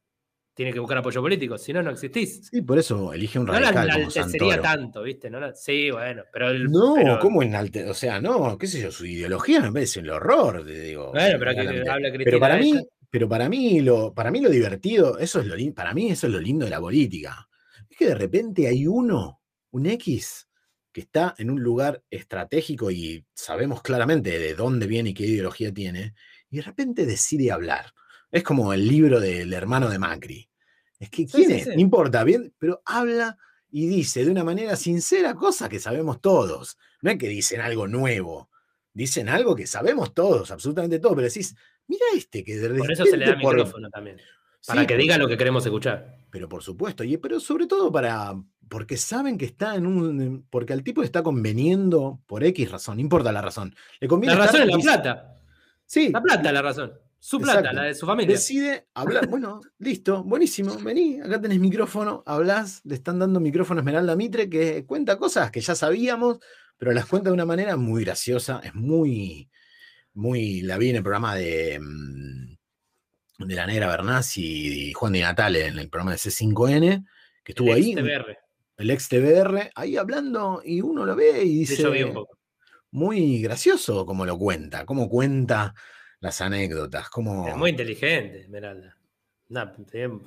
tiene 0.54 0.74
que 0.74 0.80
buscar 0.80 0.98
apoyo 0.98 1.22
político, 1.22 1.58
si 1.58 1.72
no, 1.74 1.82
no 1.82 1.92
existís. 1.92 2.48
Sí, 2.52 2.62
por 2.62 2.78
eso 2.78 3.14
elige 3.14 3.40
un 3.40 3.46
No 3.46 3.54
radical 3.54 3.90
como 3.90 4.02
enaltecería 4.12 4.62
tanto, 4.62 5.02
¿viste? 5.04 5.30
No 5.30 5.40
la- 5.40 5.54
sí, 5.56 5.90
bueno, 5.92 6.24
pero 6.32 6.50
el. 6.50 6.66
No, 6.66 6.96
pero- 6.96 7.20
¿cómo 7.20 7.42
enalte? 7.42 7.90
O 7.90 7.94
sea, 7.94 8.20
no, 8.22 8.58
qué 8.58 8.68
sé 8.68 8.82
yo, 8.82 8.92
su 8.92 9.06
ideología 9.06 9.62
me 9.62 9.72
parece 9.72 10.02
el 10.02 10.10
horror, 10.10 10.66
te 10.66 10.80
digo. 10.82 11.12
Bueno, 11.12 11.38
pero 11.40 11.52
que 11.52 11.56
claramente. 11.56 11.90
habla 11.90 12.10
Cristina 12.10 12.26
Pero 12.26 12.40
para 12.40 12.58
mí, 12.58 12.72
ella. 12.72 12.84
pero 13.10 13.30
para 13.30 13.50
mí 13.50 13.80
lo, 13.82 14.14
para 14.14 14.30
mí 14.32 14.42
lo 14.42 14.50
divertido, 14.50 15.18
eso 15.20 15.40
es 15.40 15.48
lo 15.48 15.56
para 15.74 15.94
mí 15.94 16.12
eso 16.12 16.28
es 16.28 16.34
lo 16.34 16.40
lindo 16.40 16.66
de 16.66 16.72
la 16.72 16.80
política. 16.80 17.48
Es 17.90 17.98
que 17.98 18.08
de 18.08 18.16
repente 18.16 18.68
hay 18.68 18.88
uno, 18.88 19.42
un 19.72 19.86
X, 19.86 20.48
que 20.92 21.02
está 21.02 21.34
en 21.38 21.50
un 21.50 21.62
lugar 21.64 22.04
estratégico 22.10 22.92
y 22.92 23.26
sabemos 23.34 23.82
claramente 23.82 24.38
de 24.38 24.54
dónde 24.56 24.88
viene 24.88 25.12
y 25.12 25.14
qué 25.14 25.26
ideología 25.26 25.74
tiene, 25.74 26.14
y 26.50 26.58
de 26.58 26.64
repente 26.64 27.06
decide 27.06 27.52
hablar. 27.52 27.94
Es 28.32 28.44
como 28.44 28.74
el 28.74 28.88
libro 28.88 29.20
del 29.20 29.52
hermano 29.54 29.90
de 29.90 30.00
Macri. 30.00 30.50
Es 31.00 31.10
que, 31.10 31.26
¿quién 31.26 31.50
sí, 31.50 31.54
es? 31.56 31.64
sí. 31.66 31.70
No 31.76 31.82
importa, 31.82 32.24
bien, 32.24 32.54
pero 32.58 32.82
habla 32.86 33.38
y 33.70 33.88
dice 33.88 34.24
de 34.26 34.32
una 34.32 34.44
manera 34.44 34.76
sincera 34.76 35.34
cosas 35.34 35.70
que 35.70 35.80
sabemos 35.80 36.22
todos. 36.22 36.78
No 37.02 37.12
es 37.12 37.18
que 37.18 37.28
dicen 37.28 37.62
algo 37.62 37.88
nuevo, 37.88 38.50
dicen 38.94 39.28
algo 39.30 39.56
que 39.56 39.66
sabemos 39.68 40.14
todos, 40.14 40.52
absolutamente 40.52 41.00
todos, 41.00 41.16
pero 41.16 41.28
decís, 41.28 41.56
mira 41.88 42.06
este 42.16 42.44
que 42.44 42.56
de 42.56 42.68
repente 42.68 42.80
Por 42.88 42.92
eso 42.92 43.06
se 43.06 43.18
le 43.18 43.26
da 43.26 43.40
por- 43.40 43.56
micrófono 43.56 43.90
también. 43.90 44.18
Para 44.68 44.82
Sí, 44.82 44.88
que 44.88 44.96
diga 44.98 45.18
lo 45.18 45.28
que 45.28 45.38
queremos 45.38 45.66
escuchar. 45.66 46.18
Pero 46.30 46.48
por 46.48 46.62
supuesto, 46.62 47.04
y, 47.04 47.18
pero 47.18 47.40
sobre 47.40 47.66
todo 47.66 47.92
para, 47.92 48.36
porque 48.70 48.96
saben 48.96 49.38
que 49.38 49.46
está 49.46 49.76
en 49.76 49.88
un, 49.88 50.46
porque 50.52 50.72
al 50.74 50.84
tipo 50.84 51.02
le 51.02 51.06
está 51.08 51.24
conveniendo 51.24 52.22
por 52.28 52.44
X 52.44 52.70
razón, 52.70 52.98
no 52.98 53.02
importa 53.02 53.32
la 53.32 53.42
razón. 53.42 53.74
Le 54.00 54.08
conviene 54.08 54.36
La 54.36 54.46
razón 54.46 54.62
es 54.62 54.68
la 54.68 54.78
plata. 54.78 55.38
Sí, 55.86 56.10
La 56.12 56.22
plata 56.22 56.48
es 56.50 56.54
la 56.54 56.62
razón. 56.62 56.94
Su 57.24 57.40
plata, 57.40 57.60
Exacto. 57.60 57.76
la 57.78 57.84
de 57.84 57.94
su 57.94 58.06
familia. 58.08 58.34
decide 58.36 58.88
hablar. 58.96 59.28
Bueno, 59.28 59.62
listo, 59.78 60.24
buenísimo. 60.24 60.76
Vení, 60.80 61.20
acá 61.22 61.40
tenés 61.40 61.60
micrófono, 61.60 62.24
hablás, 62.26 62.82
le 62.84 62.96
están 62.96 63.20
dando 63.20 63.40
micrófono 63.40 63.80
a 63.80 63.84
Esmeralda 63.84 64.16
Mitre, 64.16 64.50
que 64.50 64.88
cuenta 64.88 65.20
cosas 65.20 65.52
que 65.52 65.62
ya 65.62 65.76
sabíamos, 65.76 66.40
pero 66.78 66.92
las 66.94 67.06
cuenta 67.06 67.30
de 67.30 67.36
una 67.36 67.46
manera 67.46 67.78
muy 67.78 68.04
graciosa. 68.04 68.60
Es 68.64 68.74
muy, 68.74 69.52
muy. 70.16 70.62
La 70.62 70.80
vi 70.80 70.90
en 70.90 70.96
el 70.96 71.04
programa 71.04 71.36
de, 71.36 71.80
mm, 71.80 72.58
de 73.46 73.56
la 73.56 73.68
Negra 73.68 73.88
Bernás 73.88 74.36
y, 74.38 74.90
y 74.90 74.94
Juan 74.94 75.14
Di 75.14 75.22
Natale 75.22 75.68
en 75.68 75.78
el 75.78 75.90
programa 75.90 76.14
de 76.14 76.18
C5N, 76.18 77.06
que 77.44 77.52
estuvo 77.52 77.70
El 77.70 77.76
ahí, 77.76 77.92
ex 77.92 78.38
el 78.78 78.90
ex 78.90 79.10
TBR, 79.10 79.70
ahí 79.76 79.96
hablando, 79.96 80.60
y 80.66 80.82
uno 80.82 81.06
lo 81.06 81.16
ve 81.16 81.44
y 81.44 81.60
dice 81.60 81.84
yo 81.84 81.92
vi 81.92 82.02
un 82.02 82.14
poco. 82.14 82.36
muy 82.90 83.44
gracioso 83.44 84.08
como 84.08 84.26
lo 84.26 84.40
cuenta, 84.40 84.88
cómo 84.88 85.08
cuenta 85.08 85.76
las 86.22 86.40
anécdotas, 86.42 87.10
cómo... 87.10 87.48
Es 87.48 87.56
muy 87.58 87.72
inteligente, 87.72 88.42
Esmeralda. 88.42 88.96
Mucha 89.50 89.74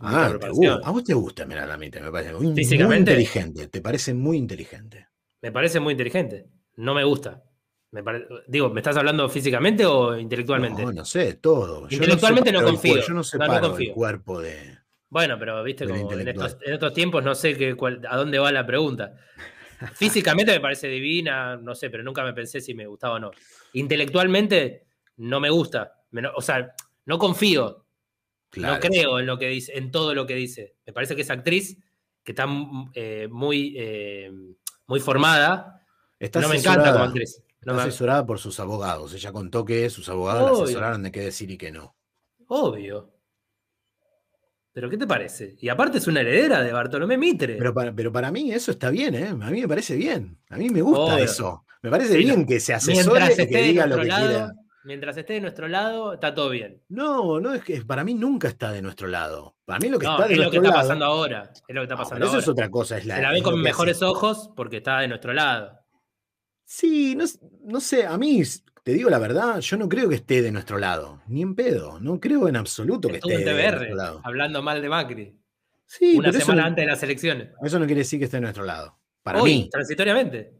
Ah, 0.02 0.36
te 0.38 0.48
gu- 0.50 0.80
a 0.84 0.90
vos 0.90 1.02
te 1.04 1.14
gusta 1.14 1.42
Esmeralda 1.44 1.78
Mitre, 1.78 2.02
me 2.02 2.10
parece 2.12 2.34
muy, 2.34 2.46
inteligente, 2.98 3.68
te 3.68 3.80
parece 3.80 4.12
muy 4.12 4.36
inteligente. 4.36 5.08
Me 5.40 5.50
parece 5.50 5.80
muy 5.80 5.92
inteligente. 5.92 6.46
No 6.76 6.94
me 6.94 7.04
gusta. 7.04 7.42
Me 7.92 8.02
pare- 8.02 8.26
Digo, 8.48 8.68
¿me 8.68 8.80
estás 8.80 8.96
hablando 8.98 9.28
físicamente 9.30 9.86
o 9.86 10.18
intelectualmente? 10.18 10.82
No, 10.82 10.92
no 10.92 11.04
sé, 11.04 11.34
todo. 11.34 11.88
Yo 11.88 11.96
Intelectualmente 11.96 12.52
no 12.52 12.58
el 12.60 12.64
confío. 12.66 12.96
Yo 13.00 13.08
no 13.14 13.14
No, 13.14 13.22
separo 13.22 13.52
no 13.52 13.58
el 13.58 13.62
confío. 13.70 13.94
cuerpo 13.94 14.40
de... 14.42 14.78
Bueno, 15.08 15.38
pero 15.38 15.62
viste, 15.62 15.86
como 15.86 16.12
en 16.12 16.28
estos, 16.28 16.56
en 16.66 16.72
estos 16.74 16.92
tiempos 16.92 17.22
no 17.24 17.34
sé 17.34 17.76
a 18.10 18.16
dónde 18.16 18.38
va 18.38 18.50
la 18.52 18.66
pregunta. 18.66 19.14
Físicamente 19.94 20.52
me 20.52 20.60
parece 20.60 20.88
divina, 20.88 21.56
no 21.56 21.74
sé, 21.74 21.88
pero 21.88 22.02
nunca 22.02 22.24
me 22.24 22.32
pensé 22.34 22.60
si 22.60 22.74
me 22.74 22.86
gustaba 22.86 23.14
o 23.14 23.18
no. 23.20 23.30
Intelectualmente 23.74 24.86
no 25.16 25.40
me 25.40 25.50
gusta. 25.50 26.02
O 26.34 26.42
sea, 26.42 26.74
no 27.06 27.18
confío. 27.18 27.84
No 28.56 28.78
creo 28.78 29.18
en 29.18 29.26
lo 29.26 29.38
que 29.38 29.48
dice, 29.48 29.76
en 29.76 29.90
todo 29.90 30.14
lo 30.14 30.26
que 30.26 30.34
dice. 30.34 30.76
Me 30.86 30.92
parece 30.92 31.16
que 31.16 31.22
esa 31.22 31.32
actriz, 31.32 31.76
que 32.22 32.32
está 32.32 32.46
eh, 32.94 33.28
muy, 33.30 33.74
eh, 33.76 34.30
muy 34.86 35.00
formada, 35.00 35.82
no 36.20 36.48
me 36.48 36.56
encanta 36.56 36.92
como 36.92 37.04
actriz. 37.04 37.42
está 37.60 37.82
asesorada 37.82 38.24
por 38.24 38.38
sus 38.38 38.60
abogados. 38.60 39.12
Ella 39.14 39.32
contó 39.32 39.64
que 39.64 39.90
sus 39.90 40.08
abogados 40.08 40.58
la 40.58 40.64
asesoraron 40.64 41.02
de 41.02 41.10
qué 41.10 41.20
decir 41.20 41.50
y 41.50 41.58
qué 41.58 41.72
no. 41.72 41.96
Obvio. 42.46 43.10
¿Pero 44.72 44.90
qué 44.90 44.98
te 44.98 45.06
parece? 45.06 45.56
Y 45.60 45.68
aparte 45.68 45.98
es 45.98 46.06
una 46.08 46.20
heredera 46.20 46.60
de 46.60 46.72
Bartolomé 46.72 47.16
Mitre. 47.16 47.56
Pero 47.56 47.72
para, 47.72 47.92
pero 47.92 48.12
para 48.12 48.32
mí 48.32 48.52
eso 48.52 48.72
está 48.72 48.90
bien, 48.90 49.14
¿eh? 49.14 49.28
A 49.28 49.50
mí 49.50 49.60
me 49.60 49.68
parece 49.68 49.94
bien. 49.94 50.36
A 50.50 50.56
mí 50.56 50.68
me 50.68 50.82
gusta 50.82 51.20
eso. 51.20 51.64
Me 51.80 51.90
parece 51.90 52.16
bien 52.16 52.44
que 52.44 52.58
se 52.58 52.74
asesore 52.74 53.34
y 53.34 53.46
que 53.46 53.62
diga 53.62 53.86
lo 53.86 53.96
que 53.96 54.08
quiera. 54.08 54.52
Mientras 54.84 55.16
esté 55.16 55.34
de 55.34 55.40
nuestro 55.40 55.66
lado, 55.66 56.12
está 56.12 56.34
todo 56.34 56.50
bien. 56.50 56.82
No, 56.88 57.40
no, 57.40 57.54
es 57.54 57.64
que 57.64 57.80
para 57.82 58.04
mí 58.04 58.12
nunca 58.12 58.48
está 58.48 58.70
de 58.70 58.82
nuestro 58.82 59.08
lado. 59.08 59.56
Para 59.64 59.78
mí 59.78 59.88
lo 59.88 59.98
que 59.98 60.06
está 60.06 60.28
de 60.28 60.34
es 60.34 60.38
lo 60.38 60.50
que 60.50 60.58
está 60.58 60.72
pasando 60.72 61.04
ahora. 61.06 61.50
Es 61.66 61.74
lo 61.74 61.80
que 61.80 61.84
está 61.84 61.96
pasando 61.96 62.26
Eso 62.26 62.38
es 62.38 62.48
otra 62.48 62.70
cosa. 62.70 62.98
Es 62.98 63.06
la, 63.06 63.16
se 63.16 63.22
la 63.22 63.32
ve 63.32 63.42
con 63.42 63.60
mejores 63.60 64.02
ojos 64.02 64.50
porque 64.54 64.76
está 64.78 65.00
de 65.00 65.08
nuestro 65.08 65.32
lado. 65.32 65.80
Sí, 66.66 67.14
no, 67.14 67.24
no 67.62 67.80
sé, 67.80 68.06
a 68.06 68.16
mí 68.18 68.42
te 68.82 68.92
digo 68.92 69.08
la 69.08 69.18
verdad, 69.18 69.60
yo 69.60 69.76
no 69.78 69.88
creo 69.88 70.08
que 70.08 70.16
esté 70.16 70.42
de 70.42 70.52
nuestro 70.52 70.78
lado, 70.78 71.22
ni 71.28 71.40
en 71.40 71.54
pedo, 71.54 71.98
no 72.00 72.20
creo 72.20 72.48
en 72.48 72.56
absoluto 72.56 73.08
que 73.08 73.16
esté 73.16 73.38
de 73.38 73.70
nuestro 73.70 73.94
lado. 73.94 74.20
Hablando 74.22 74.62
mal 74.62 74.82
de 74.82 74.88
Macri. 74.90 75.38
Sí, 75.86 76.16
una 76.18 76.32
semana 76.32 76.66
antes 76.66 76.84
de 76.84 76.90
las 76.90 77.02
elecciones. 77.02 77.50
Eso 77.62 77.78
no 77.78 77.86
quiere 77.86 78.00
decir 78.00 78.18
que 78.18 78.26
esté 78.26 78.36
de 78.36 78.42
nuestro 78.42 78.64
lado. 78.64 78.98
Para 79.22 79.42
mí. 79.42 79.68
Transitoriamente. 79.70 80.52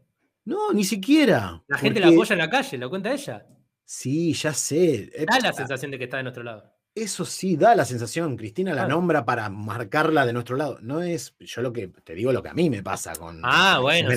No, 0.45 0.71
ni 0.73 0.83
siquiera. 0.83 1.63
La 1.67 1.77
gente 1.77 1.99
la 1.99 2.07
apoya 2.07 2.33
en 2.33 2.39
la 2.39 2.49
calle, 2.49 2.77
lo 2.77 2.89
cuenta 2.89 3.11
ella. 3.11 3.45
Sí, 3.85 4.33
ya 4.33 4.53
sé. 4.53 5.11
Da 5.27 5.39
la 5.39 5.53
sensación 5.53 5.91
de 5.91 5.97
que 5.97 6.05
está 6.05 6.17
de 6.17 6.23
nuestro 6.23 6.43
lado. 6.43 6.73
Eso 6.93 7.25
sí, 7.25 7.55
da 7.55 7.75
la 7.75 7.85
sensación. 7.85 8.35
Cristina 8.37 8.73
la 8.73 8.87
nombra 8.87 9.25
para 9.25 9.49
marcarla 9.49 10.25
de 10.25 10.33
nuestro 10.33 10.55
lado. 10.55 10.79
No 10.81 11.01
es, 11.01 11.35
yo 11.39 11.61
lo 11.61 11.71
que 11.71 11.89
te 11.89 12.15
digo 12.15 12.31
lo 12.31 12.41
que 12.41 12.49
a 12.49 12.53
mí 12.53 12.69
me 12.69 12.81
pasa 12.81 13.13
con. 13.13 13.41
Ah, 13.43 13.79
bueno, 13.81 14.09
sí, 14.09 14.15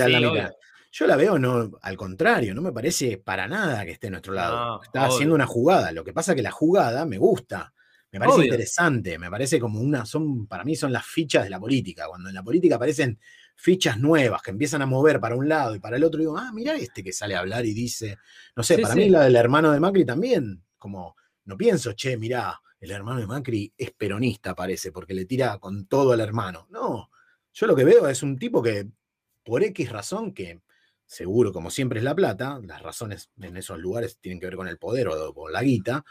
yo 0.90 1.06
la 1.06 1.16
veo, 1.16 1.38
no, 1.38 1.70
al 1.82 1.96
contrario, 1.96 2.54
no 2.54 2.62
me 2.62 2.72
parece 2.72 3.18
para 3.18 3.46
nada 3.46 3.84
que 3.84 3.92
esté 3.92 4.06
a 4.06 4.10
nuestro 4.10 4.32
lado. 4.32 4.82
Está 4.82 5.04
haciendo 5.04 5.34
una 5.34 5.46
jugada. 5.46 5.92
Lo 5.92 6.02
que 6.02 6.14
pasa 6.14 6.32
es 6.32 6.36
que 6.36 6.42
la 6.42 6.50
jugada 6.50 7.04
me 7.04 7.18
gusta. 7.18 7.72
Me 8.10 8.18
parece 8.18 8.44
interesante, 8.44 9.18
me 9.18 9.30
parece 9.30 9.60
como 9.60 9.80
una, 9.80 10.06
son, 10.06 10.46
para 10.46 10.64
mí 10.64 10.74
son 10.74 10.92
las 10.92 11.04
fichas 11.04 11.44
de 11.44 11.50
la 11.50 11.60
política. 11.60 12.06
Cuando 12.08 12.30
en 12.30 12.34
la 12.34 12.42
política 12.42 12.76
aparecen 12.76 13.18
fichas 13.60 13.98
nuevas 13.98 14.40
que 14.40 14.52
empiezan 14.52 14.82
a 14.82 14.86
mover 14.86 15.18
para 15.18 15.34
un 15.34 15.48
lado 15.48 15.74
y 15.74 15.80
para 15.80 15.96
el 15.96 16.04
otro, 16.04 16.20
digo, 16.20 16.38
ah, 16.38 16.52
mira 16.54 16.76
este 16.76 17.02
que 17.02 17.12
sale 17.12 17.34
a 17.34 17.40
hablar 17.40 17.66
y 17.66 17.74
dice, 17.74 18.16
no 18.54 18.62
sé, 18.62 18.78
para 18.78 18.94
mí 18.94 19.10
la 19.10 19.24
del 19.24 19.34
hermano 19.34 19.72
de 19.72 19.80
Macri 19.80 20.04
también, 20.04 20.62
como, 20.78 21.16
no 21.44 21.56
pienso, 21.56 21.92
che, 21.92 22.16
mirá, 22.16 22.60
el 22.78 22.92
hermano 22.92 23.18
de 23.18 23.26
Macri 23.26 23.72
es 23.76 23.90
peronista, 23.90 24.54
parece, 24.54 24.92
porque 24.92 25.12
le 25.12 25.24
tira 25.24 25.58
con 25.58 25.86
todo 25.86 26.12
al 26.12 26.20
hermano. 26.20 26.68
No, 26.70 27.10
yo 27.52 27.66
lo 27.66 27.74
que 27.74 27.84
veo 27.84 28.06
es 28.06 28.22
un 28.22 28.38
tipo 28.38 28.62
que, 28.62 28.86
por 29.42 29.64
X 29.64 29.90
razón, 29.90 30.32
que 30.32 30.62
seguro, 31.04 31.52
como 31.52 31.70
siempre 31.70 31.98
es 31.98 32.04
la 32.04 32.14
plata, 32.14 32.60
las 32.62 32.80
razones 32.80 33.30
en 33.40 33.56
esos 33.56 33.78
lugares 33.78 34.18
tienen 34.20 34.38
que 34.38 34.46
ver 34.46 34.56
con 34.56 34.68
el 34.68 34.78
poder 34.78 35.08
o 35.08 35.34
con 35.34 35.52
la 35.52 35.64
guita, 35.64 36.04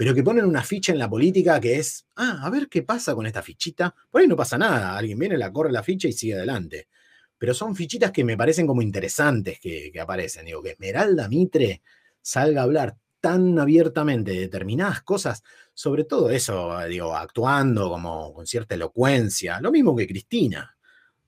pero 0.00 0.14
que 0.14 0.22
ponen 0.22 0.46
una 0.46 0.62
ficha 0.62 0.92
en 0.92 0.98
la 0.98 1.10
política 1.10 1.60
que 1.60 1.76
es, 1.76 2.06
ah, 2.16 2.40
a 2.42 2.48
ver 2.48 2.70
qué 2.70 2.82
pasa 2.82 3.14
con 3.14 3.26
esta 3.26 3.42
fichita. 3.42 3.94
Por 4.10 4.22
ahí 4.22 4.26
no 4.26 4.34
pasa 4.34 4.56
nada, 4.56 4.96
alguien 4.96 5.18
viene, 5.18 5.36
la 5.36 5.52
corre 5.52 5.70
la 5.70 5.82
ficha 5.82 6.08
y 6.08 6.14
sigue 6.14 6.36
adelante. 6.36 6.88
Pero 7.36 7.52
son 7.52 7.76
fichitas 7.76 8.10
que 8.10 8.24
me 8.24 8.34
parecen 8.34 8.66
como 8.66 8.80
interesantes 8.80 9.60
que, 9.60 9.92
aparecen. 10.00 10.46
Digo, 10.46 10.62
que 10.62 10.70
Esmeralda 10.70 11.28
Mitre 11.28 11.82
salga 12.22 12.62
a 12.62 12.64
hablar 12.64 12.96
tan 13.20 13.58
abiertamente 13.58 14.30
de 14.30 14.40
determinadas 14.40 15.02
cosas, 15.02 15.42
sobre 15.74 16.04
todo 16.04 16.30
eso, 16.30 16.78
digo, 16.88 17.14
actuando 17.14 17.90
como 17.90 18.32
con 18.32 18.46
cierta 18.46 18.76
elocuencia, 18.76 19.60
lo 19.60 19.70
mismo 19.70 19.94
que 19.94 20.06
Cristina. 20.06 20.78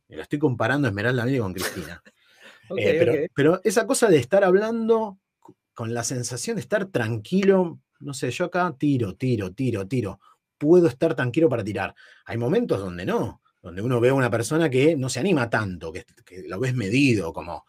Me 0.08 0.16
lo 0.16 0.22
estoy 0.22 0.38
comparando 0.38 0.88
Esmeralda 0.88 1.26
Mitre 1.26 1.40
con 1.40 1.52
Cristina. 1.52 2.02
Eh, 2.78 3.28
pero, 3.34 3.60
esa 3.64 3.86
cosa 3.86 4.08
de 4.08 4.16
estar 4.16 4.44
hablando 4.44 5.18
con 5.74 5.92
la 5.92 6.04
sensación 6.04 6.56
de 6.56 6.62
estar 6.62 6.86
tranquilo, 6.86 7.81
no 8.02 8.14
sé, 8.14 8.30
yo 8.30 8.46
acá 8.46 8.74
tiro, 8.78 9.14
tiro, 9.14 9.52
tiro, 9.52 9.86
tiro. 9.86 10.20
Puedo 10.58 10.88
estar 10.88 11.14
tranquilo 11.14 11.48
para 11.48 11.64
tirar. 11.64 11.94
Hay 12.24 12.36
momentos 12.36 12.78
donde 12.80 13.04
no, 13.06 13.42
donde 13.62 13.80
uno 13.80 14.00
ve 14.00 14.10
a 14.10 14.14
una 14.14 14.30
persona 14.30 14.68
que 14.68 14.96
no 14.96 15.08
se 15.08 15.20
anima 15.20 15.48
tanto, 15.48 15.92
que, 15.92 16.04
lo 16.46 16.58
ves 16.58 16.74
medido, 16.74 17.32
como, 17.32 17.64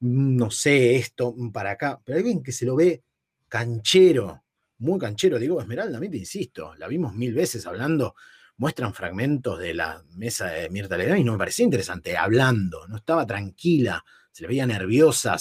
mm, 0.00 0.36
no 0.36 0.50
sé, 0.50 0.96
esto, 0.96 1.32
mm, 1.36 1.50
para 1.52 1.72
acá, 1.72 2.00
pero 2.04 2.18
alguien 2.18 2.42
que 2.42 2.52
se 2.52 2.66
lo 2.66 2.76
ve 2.76 3.04
canchero, 3.48 4.44
muy 4.78 4.98
canchero, 4.98 5.38
digo, 5.38 5.60
Esmeralda, 5.60 5.98
a 5.98 6.00
mí 6.00 6.08
te 6.08 6.16
insisto, 6.16 6.74
la 6.76 6.88
vimos 6.88 7.14
mil 7.14 7.34
veces 7.34 7.66
hablando, 7.66 8.14
muestran 8.56 8.92
fragmentos 8.94 9.58
de 9.58 9.74
la 9.74 10.02
mesa 10.16 10.48
de 10.48 10.68
Mirta 10.70 10.96
Legrand 10.96 11.20
y 11.20 11.24
no 11.24 11.32
me 11.32 11.38
parecía 11.38 11.64
interesante, 11.64 12.16
hablando, 12.16 12.86
no 12.88 12.96
estaba 12.96 13.26
tranquila, 13.26 14.04
se 14.32 14.42
le 14.42 14.48
veía 14.48 14.66
nerviosa, 14.66 15.36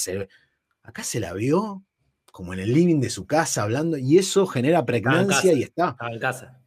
acá 0.84 1.04
se 1.04 1.20
la 1.20 1.34
vio 1.34 1.86
como 2.40 2.54
en 2.54 2.62
el 2.62 2.74
living 2.74 3.02
de 3.02 3.10
su 3.10 3.28
casa 3.28 3.64
hablando, 3.64 3.98
y 3.98 4.18
eso 4.18 4.48
genera 4.48 4.86
pregnancia 4.86 5.52
y 5.52 5.62
está. 5.62 5.90
Estaba 5.90 6.10
en 6.10 6.20
casa. 6.20 6.58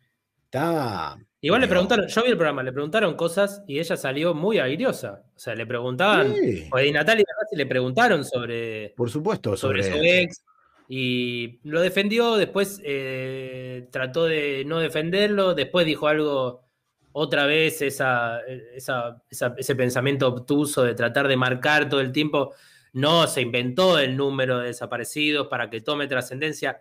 Está. 0.44 1.16
Igual 1.40 1.62
le 1.62 1.66
preguntaron, 1.66 2.06
yo 2.08 2.22
vi 2.22 2.28
el 2.28 2.36
programa, 2.36 2.62
le 2.62 2.72
preguntaron 2.72 3.14
cosas 3.14 3.62
y 3.66 3.78
ella 3.78 3.96
salió 3.96 4.34
muy 4.34 4.58
airiosa. 4.58 5.22
O 5.34 5.38
sea, 5.38 5.54
le 5.54 5.64
preguntaban, 5.64 6.30
o 6.70 6.76
de 6.76 6.92
Natalia 6.92 7.24
le 7.52 7.64
preguntaron 7.64 8.22
sobre. 8.22 8.90
Por 8.90 9.08
supuesto, 9.08 9.56
sobre, 9.56 9.82
su 9.82 9.96
ex. 9.96 10.44
Y 10.90 11.58
lo 11.62 11.80
defendió, 11.80 12.36
después 12.36 12.78
eh, 12.84 13.88
trató 13.90 14.26
de 14.26 14.64
no 14.66 14.78
defenderlo, 14.78 15.54
después 15.54 15.86
dijo 15.86 16.06
algo 16.06 16.66
otra 17.12 17.46
vez 17.46 17.80
esa, 17.80 18.40
ese 18.76 19.74
pensamiento 19.74 20.28
obtuso 20.28 20.82
de 20.82 20.94
tratar 20.94 21.28
de 21.28 21.36
marcar 21.38 21.88
todo 21.88 22.02
el 22.02 22.12
tiempo. 22.12 22.52
No 22.92 23.26
se 23.26 23.40
inventó 23.40 23.98
el 23.98 24.16
número 24.16 24.58
de 24.58 24.68
desaparecidos 24.68 25.48
para 25.48 25.70
que 25.70 25.80
tome 25.80 26.06
trascendencia. 26.06 26.80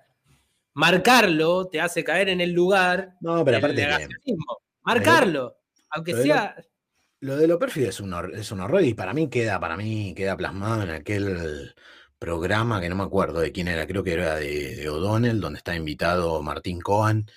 Marcarlo 0.74 1.68
te 1.68 1.82
hace 1.82 2.04
caer 2.04 2.30
en 2.30 2.42
el 2.42 2.52
lugar 2.52 3.16
no, 3.22 3.44
pero 3.44 3.58
aparte 3.58 3.88
Marcarlo, 4.84 5.58
aunque 5.90 6.14
sea. 6.16 6.56
Lo, 7.20 7.38
de 7.38 7.48
lo 7.48 7.60
pérfido 7.60 7.90
es 7.90 8.00
un, 8.00 8.14
es 8.34 8.52
un 8.52 8.62
horror 8.62 8.84
y 8.84 8.94
para 8.94 9.14
mí 9.14 9.30
queda, 9.30 9.60
para 9.60 9.78
mí 9.78 10.14
queda 10.16 10.36
plasmado 10.36 10.84
en 10.84 10.90
aquel 10.90 11.76
programa 12.18 12.82
que 12.82 12.90
no 12.90 12.96
me 12.96 13.04
acuerdo 13.04 13.40
de 13.40 13.52
quién 13.52 13.68
era, 13.68 13.86
creo 13.86 14.04
que 14.04 14.14
era 14.14 14.36
de, 14.36 14.76
de 14.76 14.90
O'Donnell, 14.90 15.40
donde 15.40 15.58
está 15.58 15.76
invitado 15.76 16.42
Martín 16.42 16.82
Cohen 16.82 17.28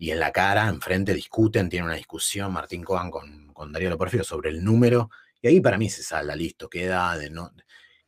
y 0.00 0.10
en 0.12 0.18
la 0.18 0.32
cara, 0.32 0.66
enfrente, 0.68 1.12
discuten, 1.12 1.68
tienen 1.68 1.86
una 1.86 1.96
discusión 1.96 2.50
Martín 2.50 2.82
Coan 2.82 3.10
con, 3.10 3.52
con 3.52 3.70
Darío 3.70 3.90
Loporfio 3.90 4.24
sobre 4.24 4.48
el 4.48 4.64
número, 4.64 5.10
y 5.42 5.48
ahí 5.48 5.60
para 5.60 5.76
mí 5.76 5.90
se 5.90 6.02
sale, 6.02 6.34
listo, 6.36 6.70
queda, 6.70 7.18
de 7.18 7.28
no, 7.28 7.52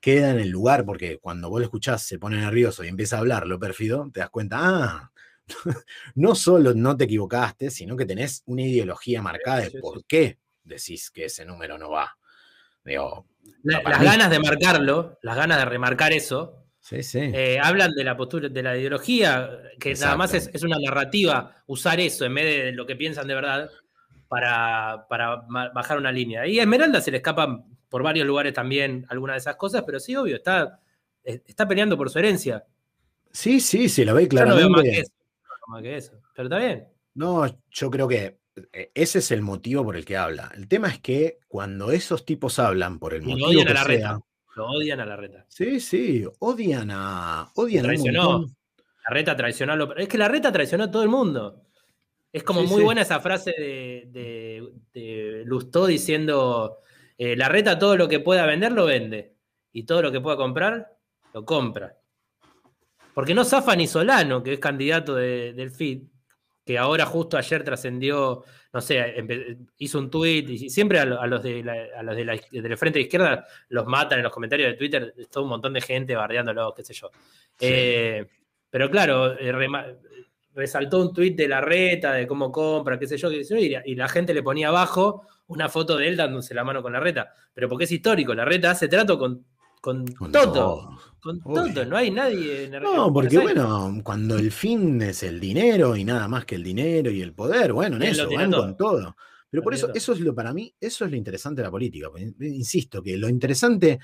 queda 0.03 0.31
en 0.31 0.41
el 0.41 0.51
lugar, 0.51 0.85
porque 0.85 1.19
cuando 1.19 1.49
vos 1.49 1.61
lo 1.61 1.65
escuchás 1.65 2.03
se 2.03 2.19
pone 2.19 2.37
nervioso 2.37 2.83
y 2.85 2.89
empieza 2.89 3.17
a 3.17 3.21
hablar 3.21 3.47
lo 3.47 3.59
pérfido, 3.59 4.11
te 4.13 4.19
das 4.19 4.31
cuenta, 4.31 4.59
ah, 4.61 5.13
no 6.17 6.35
solo 6.35 6.75
no 6.75 6.97
te 6.97 7.05
equivocaste, 7.05 7.71
sino 7.71 7.97
que 7.97 8.05
tenés 8.05 8.43
una 8.47 8.63
ideología 8.63 9.23
marcada 9.23 9.61
de 9.61 9.71
por 9.81 10.05
qué 10.05 10.39
decís 10.65 11.11
que 11.11 11.27
ese 11.27 11.45
número 11.45 11.79
no 11.79 11.91
va. 11.91 12.19
las 12.83 14.03
ganas 14.03 14.29
de 14.29 14.41
marcarlo, 14.41 15.19
las 15.23 15.37
ganas 15.37 15.59
de 15.59 15.65
remarcar 15.67 16.13
eso, 16.13 16.59
Sí, 16.83 17.05
sí. 17.05 17.21
Eh, 17.33 17.61
hablan 17.63 17.93
de 17.93 18.03
la 18.03 18.17
postura, 18.17 18.49
de 18.49 18.61
la 18.61 18.77
ideología, 18.77 19.49
que 19.79 19.95
nada 19.95 20.17
más 20.17 20.35
es, 20.35 20.65
una 20.65 20.79
narrativa, 20.81 21.63
usar 21.69 22.01
eso 22.01 22.25
en 22.25 22.35
vez 22.35 22.65
de 22.65 22.73
lo 22.73 22.85
que 22.85 22.97
piensan 22.97 23.29
de 23.29 23.37
verdad 23.37 23.71
para, 24.27 25.07
bajar 25.73 25.99
una 25.99 26.11
línea. 26.11 26.45
Y 26.45 26.59
a 26.59 26.63
Esmeralda 26.63 27.01
se 27.01 27.13
le 27.13 27.19
escapan 27.19 27.72
por 27.93 28.03
varios 28.03 28.27
lugares 28.27 28.55
también 28.55 29.05
algunas 29.11 29.35
de 29.35 29.41
esas 29.41 29.57
cosas, 29.57 29.83
pero 29.85 30.01
sí, 30.01 30.17
obvio, 30.17 30.37
está, 30.37 30.81
está 31.23 31.69
peleando 31.69 31.95
por 31.95 32.09
su 32.09 32.19
herencia. 32.19 32.65
Sí, 33.31 33.61
sí, 33.61 33.91
se 33.91 34.07
lo 34.07 34.15
ve 34.15 34.27
claramente. 34.27 34.65
no 34.67 35.69
más 35.69 35.83
que 35.83 35.97
eso, 35.99 36.13
pero 36.35 36.49
está 36.49 36.57
bien. 36.57 36.89
No, 37.13 37.45
yo 37.71 37.91
creo 37.91 38.09
que 38.09 38.39
eh, 38.73 38.91
ese 38.95 39.19
es 39.19 39.31
el 39.31 39.43
motivo 39.43 39.85
por 39.85 39.97
el 39.97 40.07
que 40.07 40.17
habla. 40.17 40.51
El 40.57 40.69
tema 40.69 40.89
es 40.89 41.01
que 41.01 41.41
cuando 41.49 41.93
esos 41.93 42.25
tipos 42.25 42.59
hablan 42.59 42.99
por 42.99 43.13
el 43.13 43.25
motivo 43.25 43.63
que 43.63 43.75
la 43.75 43.85
sea, 43.85 44.19
lo 44.57 44.67
odian 44.69 45.01
a 45.01 45.05
la 45.05 45.17
reta. 45.17 45.45
Sí, 45.49 45.79
sí, 45.79 46.25
odian 46.39 46.89
a. 46.91 47.53
Odian 47.57 47.85
traicionó. 47.85 48.47
la 49.07 49.15
reta 49.15 49.37
traicionó. 49.37 49.75
A 49.75 49.95
es 49.99 50.09
que 50.09 50.17
la 50.17 50.29
reta 50.29 50.51
traicionó 50.51 50.85
a 50.85 50.91
todo 50.91 51.03
el 51.03 51.11
mundo. 51.11 51.63
Es 52.33 52.43
como 52.43 52.63
muy 52.63 52.83
buena 52.83 53.03
esa 53.03 53.21
frase 53.21 53.51
de, 53.51 54.63
de, 54.95 55.43
Lustó 55.45 55.85
diciendo: 55.85 56.79
eh, 57.19 57.37
La 57.37 57.49
reta 57.49 57.79
todo 57.79 57.97
lo 57.97 58.09
que 58.09 58.21
pueda 58.21 58.47
vender 58.47 58.73
lo 58.73 58.87
vende. 58.87 59.35
Y 59.73 59.85
todo 59.85 60.03
lo 60.03 60.13
que 60.13 60.21
pueda 60.21 60.37
comprar, 60.37 60.97
lo 61.33 61.45
compra. 61.45 61.97
Porque 63.15 63.35
no 63.35 63.45
zafa 63.45 63.75
ni 63.77 63.87
Solano, 63.87 64.43
que 64.43 64.55
es 64.55 64.59
candidato 64.59 65.15
del 65.15 65.71
FID, 65.71 66.03
que 66.65 66.79
ahora 66.79 67.05
justo 67.07 67.37
ayer 67.37 67.63
trascendió 67.65 68.45
no 68.75 68.81
sé, 68.81 69.05
hizo 69.79 69.99
un 69.99 70.11
tweet 70.11 70.45
y 70.49 70.71
siempre 70.71 70.99
a, 70.99 71.05
lo- 71.05 71.21
a 71.21 71.27
los, 71.27 71.43
de 71.43 71.63
la- 71.63 71.89
a 71.95 72.03
los 72.03 72.17
de 72.17 72.25
la, 72.25 72.41
del 72.51 72.77
frente 72.79 73.01
de 73.01 73.03
izquierda 73.03 73.47
los 73.69 73.85
matan 73.87 74.19
en 74.19 74.23
los 74.25 74.33
comentarios 74.33 74.71
de 74.71 74.79
Twitter, 74.79 75.15
todo 75.31 75.45
un 75.45 75.51
montón 75.51 75.75
de 75.75 75.83
gente 75.83 76.15
bardeándolo, 76.17 76.73
qué 76.75 76.83
sé 76.83 76.95
yo. 76.95 77.11
Sí. 77.59 77.67
Eh, 77.69 78.27
pero 78.71 78.91
claro, 78.91 79.39
eh, 79.39 79.53
rema- 79.53 79.95
resaltó 80.55 81.03
un 81.03 81.13
tweet 81.13 81.33
de 81.35 81.49
la 81.49 81.61
reta, 81.61 82.15
de 82.15 82.27
cómo 82.27 82.51
compra, 82.51 82.99
qué 82.99 83.07
sé 83.07 83.19
yo, 83.19 83.29
qué 83.29 83.45
sé 83.45 83.55
yo, 83.57 83.61
y, 83.61 83.69
la- 83.69 83.83
y 83.85 83.95
la 83.95 84.09
gente 84.09 84.33
le 84.33 84.43
ponía 84.43 84.69
abajo 84.69 85.27
una 85.53 85.69
foto 85.69 85.97
de 85.97 86.09
él 86.09 86.17
dándose 86.17 86.55
la 86.55 86.65
mano 86.65 86.83
con 86.83 86.93
la 86.93 87.01
reta. 87.01 87.33
Pero 87.55 87.69
porque 87.69 87.85
es 87.85 87.93
histórico, 87.93 88.35
la 88.35 88.45
reta 88.45 88.71
hace 88.71 88.89
trato 88.89 89.19
con, 89.19 89.45
con, 89.81 90.07
Con 90.07 90.33
todo. 90.33 90.53
todo. 90.53 90.99
Con 91.21 91.41
todo, 91.41 91.85
no 91.87 91.97
hay 91.97 92.11
nadie 92.11 92.65
en 92.65 92.73
No, 92.83 93.07
en 93.07 93.13
porque 93.13 93.39
bueno, 93.39 94.01
cuando 94.03 94.37
el 94.39 94.51
fin 94.51 95.01
es 95.03 95.23
el 95.23 95.39
dinero 95.39 95.97
y 95.97 96.05
nada 96.05 96.27
más 96.29 96.45
que 96.45 96.57
el 96.57 96.65
dinero 96.65 97.11
y 97.11 97.23
el 97.23 97.33
poder, 97.33 97.73
bueno, 97.73 97.97
en 97.97 98.03
Él 98.03 98.09
eso 98.11 98.29
van 98.31 98.51
todo. 98.51 98.61
con 98.63 98.77
todo. 98.77 99.17
Pero 99.51 99.61
Lo 99.61 99.65
por 99.65 99.75
eso, 99.75 99.87
todo. 99.87 99.97
eso 99.97 100.13
es 100.15 100.21
lo 100.21 100.35
para 100.35 100.53
mí, 100.53 100.75
eso 100.81 101.05
es 101.05 101.11
lo 101.11 101.17
interesante 101.17 101.61
de 101.61 101.67
la 101.67 101.71
política. 101.71 102.09
Insisto, 102.41 103.03
que 103.03 103.17
lo 103.17 103.29
interesante, 103.29 103.99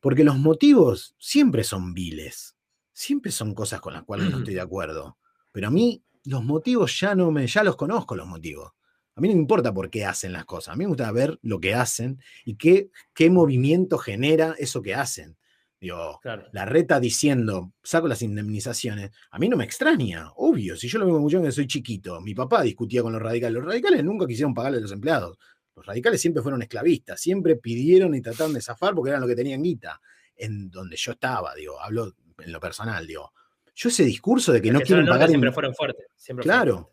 porque 0.00 0.22
los 0.22 0.38
motivos 0.38 1.14
siempre 1.18 1.64
son 1.64 1.94
viles, 1.94 2.56
siempre 2.92 3.32
son 3.32 3.54
cosas 3.54 3.80
con 3.80 3.94
las 3.94 4.04
cuales 4.04 4.30
no 4.30 4.38
estoy 4.38 4.54
de 4.54 4.60
acuerdo. 4.60 5.18
Pero 5.50 5.68
a 5.68 5.70
mí 5.70 6.02
los 6.24 6.44
motivos 6.44 6.98
ya 7.00 7.14
no 7.14 7.30
me, 7.30 7.46
ya 7.46 7.64
los 7.64 7.76
conozco 7.76 8.14
los 8.16 8.26
motivos. 8.26 8.72
A 9.16 9.20
mí 9.22 9.28
no 9.28 9.34
me 9.34 9.40
importa 9.40 9.72
por 9.72 9.88
qué 9.88 10.04
hacen 10.04 10.32
las 10.32 10.44
cosas. 10.44 10.74
A 10.74 10.76
mí 10.76 10.84
me 10.84 10.88
gusta 10.88 11.10
ver 11.10 11.38
lo 11.42 11.58
que 11.58 11.74
hacen 11.74 12.20
y 12.44 12.56
qué, 12.56 12.90
qué 13.14 13.30
movimiento 13.30 13.96
genera 13.96 14.54
eso 14.58 14.82
que 14.82 14.94
hacen. 14.94 15.38
Digo, 15.80 16.20
Claro. 16.22 16.46
la 16.52 16.66
reta 16.66 17.00
diciendo, 17.00 17.72
saco 17.82 18.08
las 18.08 18.20
indemnizaciones, 18.20 19.10
a 19.30 19.38
mí 19.38 19.48
no 19.48 19.56
me 19.56 19.64
extraña, 19.64 20.30
obvio, 20.36 20.76
si 20.76 20.88
yo 20.88 20.98
lo 20.98 21.06
veo 21.06 21.18
mucho 21.18 21.42
que 21.42 21.52
soy 21.52 21.66
chiquito, 21.66 22.20
mi 22.20 22.34
papá 22.34 22.62
discutía 22.62 23.02
con 23.02 23.12
los 23.12 23.20
radicales, 23.20 23.54
los 23.54 23.64
radicales 23.64 24.02
nunca 24.02 24.26
quisieron 24.26 24.54
pagarle 24.54 24.78
a 24.78 24.80
los 24.80 24.92
empleados, 24.92 25.38
los 25.74 25.84
radicales 25.84 26.20
siempre 26.20 26.42
fueron 26.42 26.62
esclavistas, 26.62 27.20
siempre 27.20 27.56
pidieron 27.56 28.14
y 28.14 28.22
trataron 28.22 28.54
de 28.54 28.62
zafar 28.62 28.94
porque 28.94 29.10
eran 29.10 29.20
lo 29.20 29.26
que 29.28 29.36
tenían 29.36 29.62
guita, 29.62 30.00
en 30.34 30.70
donde 30.70 30.96
yo 30.96 31.12
estaba, 31.12 31.54
digo, 31.54 31.80
hablo 31.80 32.14
en 32.38 32.52
lo 32.52 32.60
personal, 32.60 33.06
digo, 33.06 33.32
yo 33.74 33.90
ese 33.90 34.04
discurso 34.04 34.52
de 34.52 34.62
que 34.62 34.72
no 34.72 34.80
quieren 34.80 35.06
pagar... 35.06 35.28
siempre 35.28 35.52
fueron 35.52 35.74
fuertes. 35.74 36.06
Siempre 36.16 36.44
fueron 36.44 36.64
Claro. 36.64 36.92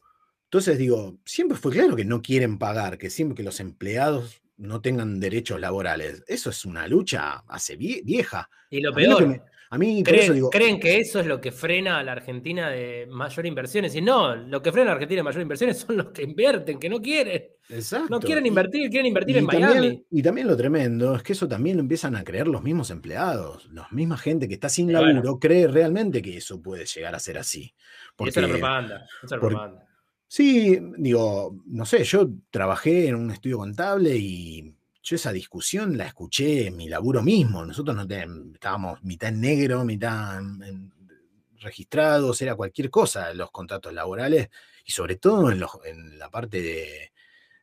Entonces 0.53 0.77
digo, 0.77 1.17
siempre 1.25 1.57
fue 1.57 1.71
claro 1.71 1.95
que 1.95 2.05
no 2.05 2.21
quieren 2.21 2.59
pagar, 2.59 2.99
que 2.99 3.09
siempre 3.09 3.35
que 3.37 3.41
los 3.41 3.59
empleados 3.59 4.43
no 4.57 4.81
tengan 4.81 5.19
derechos 5.19 5.59
laborales. 5.59 6.23
Eso 6.27 6.51
es 6.51 6.63
una 6.63 6.87
lucha 6.87 7.43
hace 7.47 7.75
vie- 7.75 8.03
vieja. 8.05 8.47
Y 8.69 8.79
lo 8.79 8.91
A 8.91 8.95
mí, 8.95 9.03
lo 9.07 9.17
peor, 9.17 9.19
que 9.23 9.25
me- 9.29 9.41
a 9.71 9.77
mí 9.79 10.03
por 10.03 10.11
creen, 10.13 10.23
eso 10.25 10.33
digo, 10.33 10.49
creen 10.51 10.79
que 10.79 10.99
eso 10.99 11.19
es 11.19 11.25
lo 11.25 11.41
que 11.41 11.51
frena 11.51 11.97
a 11.97 12.03
la 12.03 12.11
Argentina 12.11 12.69
de 12.69 13.07
mayor 13.09 13.47
inversiones. 13.47 13.95
Y 13.95 14.01
no, 14.03 14.35
lo 14.35 14.61
que 14.61 14.71
frena 14.71 14.91
a 14.91 14.93
la 14.93 14.97
Argentina 14.97 15.21
de 15.21 15.23
mayor 15.23 15.41
inversiones 15.41 15.77
son 15.79 15.97
los 15.97 16.09
que 16.11 16.21
invierten, 16.21 16.77
que 16.77 16.87
no 16.87 17.01
quieren. 17.01 17.45
exacto. 17.69 18.09
No 18.11 18.19
quieren 18.19 18.45
y- 18.45 18.49
invertir, 18.49 18.91
quieren 18.91 19.07
invertir 19.07 19.37
y 19.37 19.39
en 19.39 19.47
también, 19.47 19.69
Miami. 19.71 20.05
y 20.11 20.21
también 20.21 20.45
lo 20.45 20.55
tremendo 20.55 21.15
es 21.15 21.23
que 21.23 21.33
eso 21.33 21.47
también 21.47 21.77
lo 21.77 21.81
empiezan 21.81 22.15
a 22.15 22.23
creer 22.23 22.47
los 22.47 22.61
mismos 22.61 22.91
empleados. 22.91 23.67
La 23.73 23.87
misma 23.89 24.17
gente 24.19 24.47
que 24.47 24.53
está 24.53 24.69
sin 24.69 24.87
Y 24.91 24.93
bueno. 24.93 25.13
laburo 25.13 25.39
cree 25.39 25.67
realmente 25.67 26.21
que 26.21 26.37
eso 26.37 26.61
puede 26.61 26.85
llegar 26.85 27.15
a 27.15 27.19
ser 27.19 27.39
así. 27.39 27.61
Y 27.61 27.65
eso 27.65 28.13
Porque, 28.15 28.29
es 28.29 28.35
la 28.37 28.47
propaganda. 28.49 28.95
Eso 29.07 29.25
es 29.25 29.31
la 29.31 29.39
por- 29.39 29.49
propaganda. 29.49 29.87
Sí, 30.35 30.79
digo, 30.97 31.55
no 31.67 31.85
sé, 31.85 32.03
yo 32.05 32.27
trabajé 32.49 33.07
en 33.09 33.13
un 33.13 33.29
estudio 33.29 33.59
contable 33.59 34.17
y 34.17 34.75
yo 35.03 35.15
esa 35.15 35.31
discusión 35.31 35.95
la 35.95 36.07
escuché 36.07 36.65
en 36.65 36.75
mi 36.75 36.89
laburo 36.89 37.21
mismo. 37.21 37.63
Nosotros 37.63 37.95
no 37.95 38.07
ten- 38.07 38.49
estábamos 38.55 39.03
mitad 39.03 39.29
en 39.29 39.41
negro, 39.41 39.85
mitad 39.85 40.39
en- 40.39 40.63
en- 40.63 40.93
registrados, 41.59 42.41
era 42.41 42.55
cualquier 42.55 42.89
cosa 42.89 43.31
los 43.35 43.51
contratos 43.51 43.93
laborales 43.93 44.49
y 44.83 44.91
sobre 44.91 45.17
todo 45.17 45.51
en, 45.51 45.59
los- 45.59 45.77
en 45.85 46.17
la 46.17 46.31
parte 46.31 46.63
de, 46.63 47.11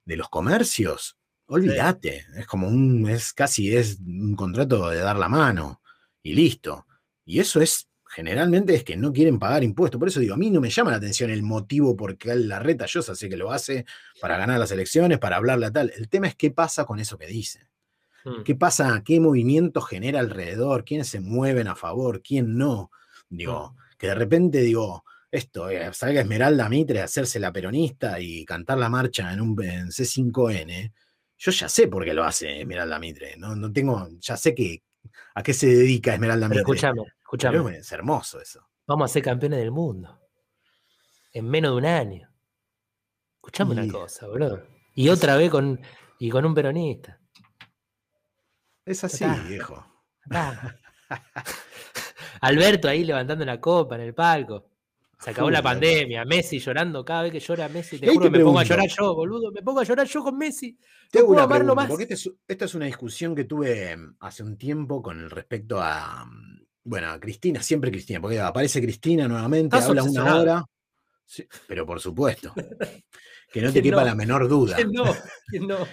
de 0.04 0.16
los 0.16 0.28
comercios. 0.28 1.18
Olvídate, 1.46 2.24
es 2.36 2.46
como 2.46 2.68
un, 2.68 3.10
es 3.10 3.32
casi 3.32 3.74
es 3.74 3.98
un 3.98 4.36
contrato 4.36 4.88
de 4.90 4.98
dar 5.00 5.16
la 5.16 5.28
mano 5.28 5.82
y 6.22 6.34
listo. 6.34 6.86
Y 7.24 7.40
eso 7.40 7.60
es 7.60 7.88
generalmente 8.10 8.74
es 8.74 8.82
que 8.82 8.96
no 8.96 9.12
quieren 9.12 9.38
pagar 9.38 9.62
impuestos. 9.62 9.98
Por 9.98 10.08
eso 10.08 10.18
digo, 10.18 10.34
a 10.34 10.36
mí 10.36 10.50
no 10.50 10.60
me 10.60 10.68
llama 10.68 10.90
la 10.90 10.96
atención 10.96 11.30
el 11.30 11.42
motivo 11.44 11.96
por 11.96 12.18
qué 12.18 12.34
la 12.34 12.58
reta 12.58 12.86
yo 12.86 13.02
sé 13.02 13.28
que 13.28 13.36
lo 13.36 13.52
hace 13.52 13.86
para 14.20 14.36
ganar 14.36 14.58
las 14.58 14.72
elecciones, 14.72 15.18
para 15.18 15.36
hablarle 15.36 15.66
a 15.66 15.72
tal. 15.72 15.92
El 15.96 16.08
tema 16.08 16.26
es 16.26 16.34
qué 16.34 16.50
pasa 16.50 16.84
con 16.84 16.98
eso 16.98 17.16
que 17.16 17.26
dice. 17.26 17.68
Mm. 18.24 18.42
¿Qué 18.42 18.56
pasa? 18.56 19.02
¿Qué 19.04 19.20
movimiento 19.20 19.80
genera 19.80 20.18
alrededor? 20.18 20.84
¿Quiénes 20.84 21.08
se 21.08 21.20
mueven 21.20 21.68
a 21.68 21.76
favor? 21.76 22.20
¿Quién 22.20 22.58
no? 22.58 22.90
Digo, 23.28 23.76
que 23.96 24.08
de 24.08 24.14
repente 24.16 24.60
digo, 24.60 25.04
esto, 25.30 25.70
eh, 25.70 25.90
salga 25.92 26.20
Esmeralda 26.20 26.68
Mitre 26.68 27.00
a 27.00 27.04
hacerse 27.04 27.38
la 27.38 27.52
peronista 27.52 28.18
y 28.18 28.44
cantar 28.44 28.78
la 28.78 28.88
marcha 28.88 29.32
en 29.32 29.40
un 29.40 29.62
en 29.62 29.88
C5N, 29.88 30.92
yo 31.38 31.52
ya 31.52 31.68
sé 31.68 31.86
por 31.86 32.04
qué 32.04 32.12
lo 32.12 32.24
hace 32.24 32.60
Esmeralda 32.60 32.98
Mitre. 32.98 33.36
No, 33.36 33.54
no 33.54 33.72
tengo, 33.72 34.08
ya 34.18 34.36
sé 34.36 34.52
que, 34.52 34.82
a 35.34 35.42
qué 35.42 35.52
se 35.54 35.66
dedica 35.66 36.14
Esmeralda 36.14 36.48
Mitre. 36.48 36.60
escúchame, 36.62 37.02
escúchame. 37.20 37.78
Es 37.78 37.92
hermoso 37.92 38.40
eso. 38.40 38.66
Vamos 38.86 39.10
a 39.10 39.12
ser 39.12 39.22
campeones 39.22 39.58
del 39.60 39.70
mundo. 39.70 40.20
En 41.32 41.48
menos 41.48 41.72
de 41.72 41.76
un 41.78 41.86
año. 41.86 42.28
Escuchame 43.36 43.74
Y- 43.74 43.78
una 43.78 43.92
cosa, 43.92 44.26
boludo. 44.26 44.62
Y 44.94 45.08
otra 45.08 45.36
vez 45.36 45.50
con, 45.50 45.80
y 46.18 46.28
con 46.30 46.44
un 46.44 46.54
peronista. 46.54 47.20
Es 48.84 49.04
así, 49.04 49.24
viejo. 49.48 49.86
Alberto 52.40 52.88
ahí 52.88 53.04
levantando 53.04 53.44
la 53.44 53.60
copa 53.60 53.94
en 53.96 54.00
el 54.02 54.14
palco. 54.14 54.66
Se 55.20 55.30
acabó 55.30 55.50
la 55.50 55.62
pandemia. 55.62 56.24
Messi 56.24 56.58
llorando 56.58 57.04
cada 57.04 57.22
vez 57.22 57.32
que 57.32 57.40
llora 57.40 57.68
Messi. 57.68 57.98
Te 57.98 58.06
juro 58.08 58.24
te 58.26 58.32
que 58.32 58.38
me 58.38 58.44
pongo 58.44 58.58
a 58.58 58.64
llorar 58.64 58.88
yo, 58.88 59.14
boludo. 59.14 59.52
Me 59.52 59.62
pongo 59.62 59.80
a 59.80 59.84
llorar 59.84 60.06
yo 60.06 60.22
con 60.22 60.36
Messi. 60.38 60.78
Te 61.10 61.18
No 61.18 61.20
hago 61.20 61.26
puedo 61.28 61.32
una 61.32 61.42
amarlo 61.44 61.74
pregunta, 61.74 61.82
más. 61.82 61.88
porque 61.88 62.02
esta 62.04 62.14
es, 62.14 62.30
esta 62.48 62.64
es 62.64 62.74
una 62.74 62.86
discusión 62.86 63.34
que 63.34 63.44
tuve 63.44 63.96
mm, 63.96 64.16
hace 64.20 64.42
un 64.42 64.56
tiempo 64.56 65.02
con 65.02 65.28
respecto 65.28 65.78
a, 65.80 66.24
mm, 66.24 66.64
bueno, 66.84 67.10
a 67.10 67.20
Cristina, 67.20 67.62
siempre 67.62 67.90
Cristina, 67.90 68.20
porque 68.20 68.40
aparece 68.40 68.80
Cristina 68.80 69.28
nuevamente, 69.28 69.76
habla 69.76 70.02
una 70.02 70.36
hora, 70.36 70.64
sí, 71.26 71.46
pero 71.66 71.84
por 71.84 72.00
supuesto, 72.00 72.54
que 73.52 73.60
no 73.60 73.68
te 73.72 73.82
¿Quién 73.82 73.84
quepa 73.84 74.00
no? 74.00 74.06
la 74.06 74.14
menor 74.14 74.48
duda. 74.48 74.76
¿Quién 74.76 74.92
no? 74.92 75.04
¿Quién 75.48 75.66
no? 75.66 75.86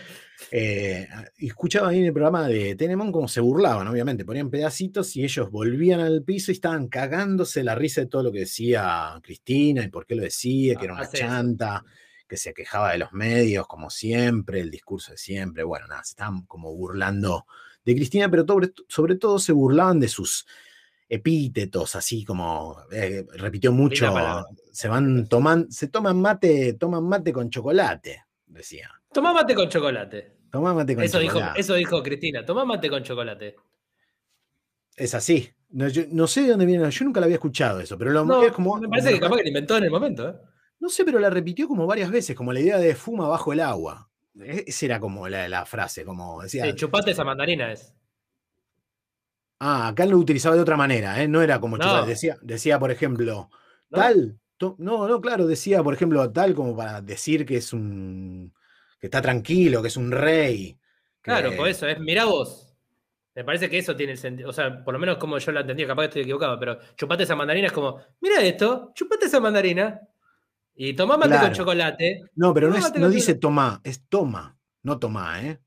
Eh, 0.52 1.08
y 1.40 1.48
escuchaba 1.48 1.90
ahí 1.90 2.00
en 2.00 2.06
el 2.06 2.14
programa 2.14 2.48
de 2.48 2.76
Tenemon 2.76 3.12
cómo 3.12 3.28
se 3.28 3.42
burlaban, 3.42 3.88
obviamente, 3.88 4.24
ponían 4.24 4.50
pedacitos 4.50 5.16
y 5.16 5.24
ellos 5.24 5.50
volvían 5.50 6.00
al 6.00 6.24
piso 6.24 6.52
y 6.52 6.56
estaban 6.56 6.88
cagándose 6.88 7.64
la 7.64 7.76
risa 7.76 8.02
de 8.02 8.08
todo 8.08 8.24
lo 8.24 8.32
que 8.32 8.40
decía 8.40 9.20
Cristina 9.24 9.84
y 9.84 9.90
por 9.90 10.06
qué 10.06 10.16
lo 10.16 10.24
decía, 10.24 10.76
que 10.76 10.86
era 10.86 10.94
una 10.94 11.10
chanta, 11.10 11.84
que 12.28 12.38
se 12.38 12.54
quejaba 12.54 12.92
de 12.92 13.00
los 13.00 13.14
medios, 13.14 13.68
como 13.68 13.90
siempre, 13.90 14.60
el 14.60 14.70
discurso 14.70 15.12
de 15.12 15.18
siempre. 15.18 15.64
Bueno, 15.64 15.88
nada, 15.88 16.04
se 16.04 16.12
estaban 16.12 16.46
como 16.46 16.74
burlando 16.74 17.46
de 17.84 17.96
Cristina, 17.96 18.30
pero 18.30 18.46
sobre, 18.46 18.72
sobre 18.88 19.16
todo 19.16 19.40
se 19.40 19.54
burlaban 19.54 20.00
de 20.00 20.08
sus 20.08 20.46
epítetos, 21.10 21.96
así 21.96 22.26
como 22.26 22.78
eh, 22.92 23.26
repitió 23.36 23.72
mucho, 23.72 24.14
se 24.72 24.88
van 24.88 25.28
toman, 25.28 25.72
se 25.72 25.88
toman 25.88 26.20
mate, 26.20 26.74
toman 26.74 27.06
mate 27.06 27.32
con 27.32 27.50
chocolate, 27.50 28.26
decía. 28.46 28.92
Tomá 29.18 29.34
mate 29.34 29.56
con 29.56 29.68
chocolate. 29.68 30.38
Tomá 30.52 30.76
mate 30.76 30.94
con 30.94 31.04
Eso 31.04 31.18
dijo, 31.18 31.34
chocolate. 31.40 31.60
eso 31.60 31.74
dijo 31.74 32.04
Cristina. 32.04 32.46
Tomá 32.46 32.66
mate 32.66 32.88
con 32.88 33.02
chocolate. 33.02 33.56
Es 34.96 35.16
así. 35.16 35.50
No, 35.72 35.88
yo- 35.88 36.04
no 36.12 36.28
sé 36.28 36.42
de 36.44 36.50
dónde 36.50 36.68
viene, 36.68 36.88
yo 36.92 37.04
nunca 37.06 37.20
la 37.20 37.26
había 37.26 37.38
escuchado 37.38 37.80
eso, 37.80 37.98
pero 37.98 38.12
lo, 38.12 38.24
No, 38.26 38.44
es 38.44 38.52
como, 38.52 38.78
me 38.78 38.88
parece 38.88 39.08
como- 39.10 39.16
que 39.18 39.22
capaz 39.26 39.36
que 39.38 39.42
lo 39.44 39.48
inventó 39.48 39.78
en 39.78 39.84
el 39.86 39.90
momento. 39.90 40.30
¿eh? 40.30 40.36
No 40.80 40.90
sé, 40.90 41.04
pero 41.04 41.18
la 41.18 41.32
repitió 41.32 41.68
como 41.68 41.88
varias 41.88 42.12
veces, 42.12 42.36
como 42.36 42.54
la 42.54 42.60
idea 42.60 42.78
de 42.78 42.94
fuma 42.94 43.28
bajo 43.28 43.52
el 43.54 43.60
agua. 43.62 44.08
E- 44.40 44.66
Esa 44.68 44.86
era 44.86 45.00
como 45.00 45.28
la, 45.28 45.50
la 45.50 45.66
frase, 45.66 46.06
como 46.06 46.44
decía. 46.44 46.66
Sí, 46.66 46.76
chupate 46.76 47.10
esa 47.10 47.24
mandarina 47.24 47.72
es. 47.72 47.92
ah, 49.60 49.88
acá 49.88 50.06
lo 50.06 50.18
utilizaba 50.20 50.56
de 50.56 50.62
otra 50.62 50.78
manera, 50.78 51.22
¿eh? 51.24 51.28
no 51.28 51.42
era 51.42 51.60
como 51.60 51.78
No. 51.78 51.84
chocolate. 51.84 52.10
Decía, 52.12 52.38
decía, 52.44 52.78
por 52.78 52.92
ejemplo, 52.92 53.50
tal. 53.90 54.40
to- 54.58 54.76
no, 54.78 55.08
no, 55.08 55.20
claro, 55.22 55.48
decía, 55.48 55.82
por 55.84 55.96
ejemplo, 55.96 56.32
tal 56.32 56.54
como 56.54 56.76
para 56.76 57.02
decir 57.02 57.46
que 57.46 57.58
es 57.58 57.74
un. 57.74 58.54
Que 59.08 59.18
está 59.18 59.22
tranquilo, 59.22 59.82
que 59.82 59.88
es 59.88 59.98
un 59.98 60.12
rey. 60.12 60.78
Claro, 61.22 61.50
que- 61.52 61.56
por 61.58 61.68
eso, 61.68 61.88
es 61.88 62.00
mirá 62.00 62.26
vos. 62.26 62.64
Me 63.36 63.44
parece 63.44 63.70
que 63.70 63.78
eso 63.78 63.96
tiene 63.96 64.14
el 64.14 64.18
sentido. 64.18 64.50
O 64.50 64.54
sea, 64.54 64.84
por 64.84 64.94
lo 64.94 65.00
menos 65.00 65.18
como 65.18 65.38
yo 65.38 65.52
lo 65.52 65.60
entendí, 65.62 65.86
capaz 65.86 66.04
que 66.04 66.08
estoy 66.08 66.22
equivocado, 66.24 66.60
pero 66.60 66.80
chupate 66.96 67.24
esa 67.24 67.36
mandarina 67.36 67.68
es 67.68 67.74
como, 67.74 68.00
mira 68.20 68.42
esto, 68.42 68.92
chupate 68.96 69.28
esa 69.28 69.40
mandarina 69.40 70.02
y 70.76 70.94
tomá 70.94 71.18
mate 71.18 71.38
con 71.40 71.52
chocolate. 71.54 72.22
No, 72.36 72.54
pero 72.54 72.70
no, 72.70 72.76
es- 72.78 72.96
lo 72.98 73.10
dice 73.10 73.36
toma, 73.36 73.80
es 73.84 74.04
toma, 74.10 74.58
no 74.84 74.98
toma, 75.00 75.42
¿eh? 75.44 75.60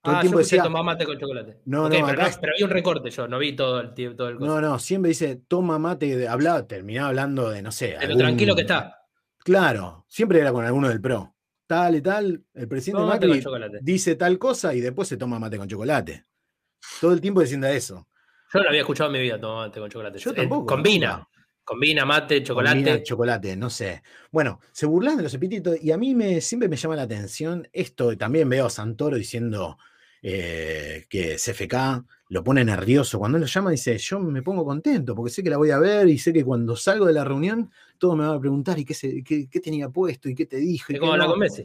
Todo 0.00 0.14
el 0.14 0.18
Ah, 0.18 0.18
yo 0.18 0.20
tiempo 0.22 0.40
escuché 0.40 0.56
decía. 0.56 0.62
tomá 0.64 0.82
mate 0.82 1.04
con 1.04 1.18
chocolate. 1.18 1.58
No, 1.66 1.82
no, 1.84 1.90
pero, 1.90 2.06
acá 2.06 2.22
no, 2.22 2.28
es- 2.28 2.38
pero 2.38 2.52
vi 2.58 2.64
un 2.64 2.70
recorte 2.70 3.10
yo, 3.10 3.28
no 3.28 3.38
vi 3.38 3.54
todo 3.54 3.80
el, 3.80 3.94
tie- 3.94 4.16
todo 4.16 4.28
el. 4.30 4.38
No, 4.38 4.60
no, 4.60 4.78
siempre 4.78 5.10
dice 5.10 5.36
toma 5.46 5.78
mate, 5.78 6.16
de- 6.16 6.26
hablaba, 6.28 6.66
terminaba 6.66 7.08
hablando 7.08 7.50
de, 7.50 7.60
no 7.62 7.70
sé. 7.72 7.90
Pero 7.98 8.02
algún- 8.12 8.18
tranquilo 8.18 8.54
que 8.56 8.62
está. 8.62 8.98
Claro, 9.44 10.04
siempre 10.08 10.40
era 10.40 10.50
con 10.52 10.64
alguno 10.64 10.88
del 10.88 11.00
PRO. 11.00 11.34
Tal 11.66 11.96
y 11.96 12.02
tal, 12.02 12.42
el 12.54 12.68
presidente 12.68 13.04
Macri 13.06 13.42
dice 13.80 14.16
tal 14.16 14.38
cosa 14.38 14.74
y 14.74 14.80
después 14.80 15.08
se 15.08 15.16
toma 15.16 15.38
mate 15.38 15.56
con 15.58 15.68
chocolate. 15.68 16.26
Todo 17.00 17.12
el 17.12 17.20
tiempo 17.20 17.40
diciendo 17.40 17.66
eso. 17.68 18.08
Yo 18.52 18.58
no 18.58 18.64
lo 18.64 18.68
había 18.68 18.80
escuchado 18.80 19.08
en 19.08 19.14
mi 19.14 19.20
vida, 19.22 19.40
tomá 19.40 19.66
mate 19.66 19.80
con 19.80 19.88
chocolate. 19.90 20.18
Yo 20.18 20.30
Eh, 20.32 20.34
tampoco. 20.34 20.66
Combina. 20.66 21.26
Combina 21.64 22.04
mate, 22.04 22.42
chocolate. 22.42 22.76
Combina 22.76 23.02
chocolate, 23.02 23.56
no 23.56 23.70
sé. 23.70 24.02
Bueno, 24.30 24.60
se 24.72 24.84
burlan 24.86 25.16
de 25.16 25.22
los 25.22 25.32
epítetos 25.32 25.80
y 25.80 25.92
a 25.92 25.96
mí 25.96 26.14
me, 26.14 26.40
siempre 26.40 26.68
me 26.68 26.76
llama 26.76 26.96
la 26.96 27.02
atención 27.02 27.68
esto. 27.72 28.16
También 28.18 28.48
veo 28.48 28.66
a 28.66 28.70
Santoro 28.70 29.16
diciendo 29.16 29.78
eh, 30.22 31.04
que 31.08 31.36
CFK 31.36 32.04
lo 32.28 32.44
pone 32.44 32.64
nervioso. 32.64 33.18
Cuando 33.18 33.36
él 33.38 33.42
lo 33.42 33.46
llama, 33.48 33.70
dice: 33.72 33.98
Yo 33.98 34.20
me 34.20 34.40
pongo 34.42 34.64
contento 34.64 35.14
porque 35.16 35.30
sé 35.32 35.42
que 35.42 35.50
la 35.50 35.56
voy 35.56 35.70
a 35.70 35.78
ver 35.78 36.08
y 36.08 36.18
sé 36.18 36.32
que 36.32 36.44
cuando 36.44 36.76
salgo 36.76 37.06
de 37.06 37.12
la 37.12 37.24
reunión, 37.24 37.70
todo 37.98 38.14
me 38.16 38.24
va 38.24 38.34
a 38.34 38.40
preguntar 38.40 38.78
y 38.78 38.84
qué, 38.84 38.94
se- 38.94 39.22
qué- 39.24 39.48
qué 39.50 39.60
tenía 39.60 39.88
puesto 39.88 40.28
y 40.28 40.34
qué 40.34 40.46
te 40.46 40.56
dijo. 40.58 40.92
y 40.92 40.94
Es 40.96 41.00
como 41.00 41.12
habla 41.12 41.24
no". 41.24 41.30
con 41.32 41.40
Messi. 41.40 41.64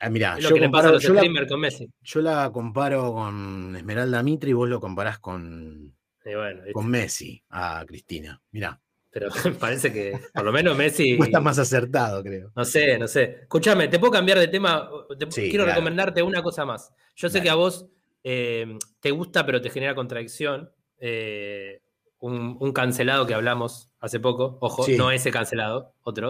Ah, 0.00 0.10
mirá, 0.10 0.34
lo 0.36 0.48
yo, 0.50 0.54
que 0.56 0.60
le 0.60 0.68
pasa 0.68 0.88
a 0.88 0.90
comparo- 0.90 0.92
los 0.94 1.02
yo 1.02 1.14
la- 1.14 1.20
streamers 1.20 1.48
con 1.50 1.60
Messi. 1.60 1.90
yo 2.02 2.20
la 2.20 2.50
comparo 2.52 3.12
con 3.14 3.76
Esmeralda 3.76 4.22
Mitre 4.22 4.50
y 4.50 4.52
vos 4.52 4.68
lo 4.68 4.80
comparás 4.80 5.18
con, 5.18 5.94
Y 6.26 6.34
bueno, 6.34 6.56
¿viste? 6.58 6.72
con 6.72 6.88
Messi 6.88 7.42
a 7.50 7.84
Cristina. 7.86 8.42
Mirá, 8.50 8.78
pero 9.14 9.28
parece 9.60 9.90
que 9.92 10.18
por 10.34 10.44
lo 10.44 10.52
menos 10.52 10.76
Messi. 10.76 11.16
vos 11.16 11.28
estás 11.28 11.42
más 11.42 11.58
acertado, 11.58 12.22
creo. 12.22 12.50
No 12.54 12.64
sé, 12.64 12.98
no 12.98 13.08
sé. 13.08 13.38
Escúchame, 13.42 13.88
¿te 13.88 13.98
puedo 13.98 14.12
cambiar 14.12 14.38
de 14.38 14.48
tema? 14.48 14.90
Te- 15.18 15.30
Sí, 15.30 15.48
quiero 15.48 15.64
claro. 15.64 15.76
recomendarte 15.78 16.22
una 16.22 16.42
cosa 16.42 16.66
más. 16.66 16.92
Yo 17.16 17.30
sé 17.30 17.40
que 17.40 17.48
a 17.48 17.54
vos 17.54 17.86
eh, 18.24 18.76
te 19.00 19.10
gusta, 19.12 19.46
pero 19.46 19.62
te 19.62 19.70
genera 19.70 19.94
contradicción. 19.94 20.70
eh, 20.98 21.80
un, 22.20 22.56
un 22.58 22.72
cancelado 22.72 23.26
que 23.26 23.34
hablamos 23.34 23.90
hace 24.00 24.18
poco, 24.18 24.56
ojo, 24.62 24.84
Sí. 24.84 24.96
no 24.96 25.10
ese 25.10 25.30
cancelado, 25.30 25.92
otro, 26.04 26.28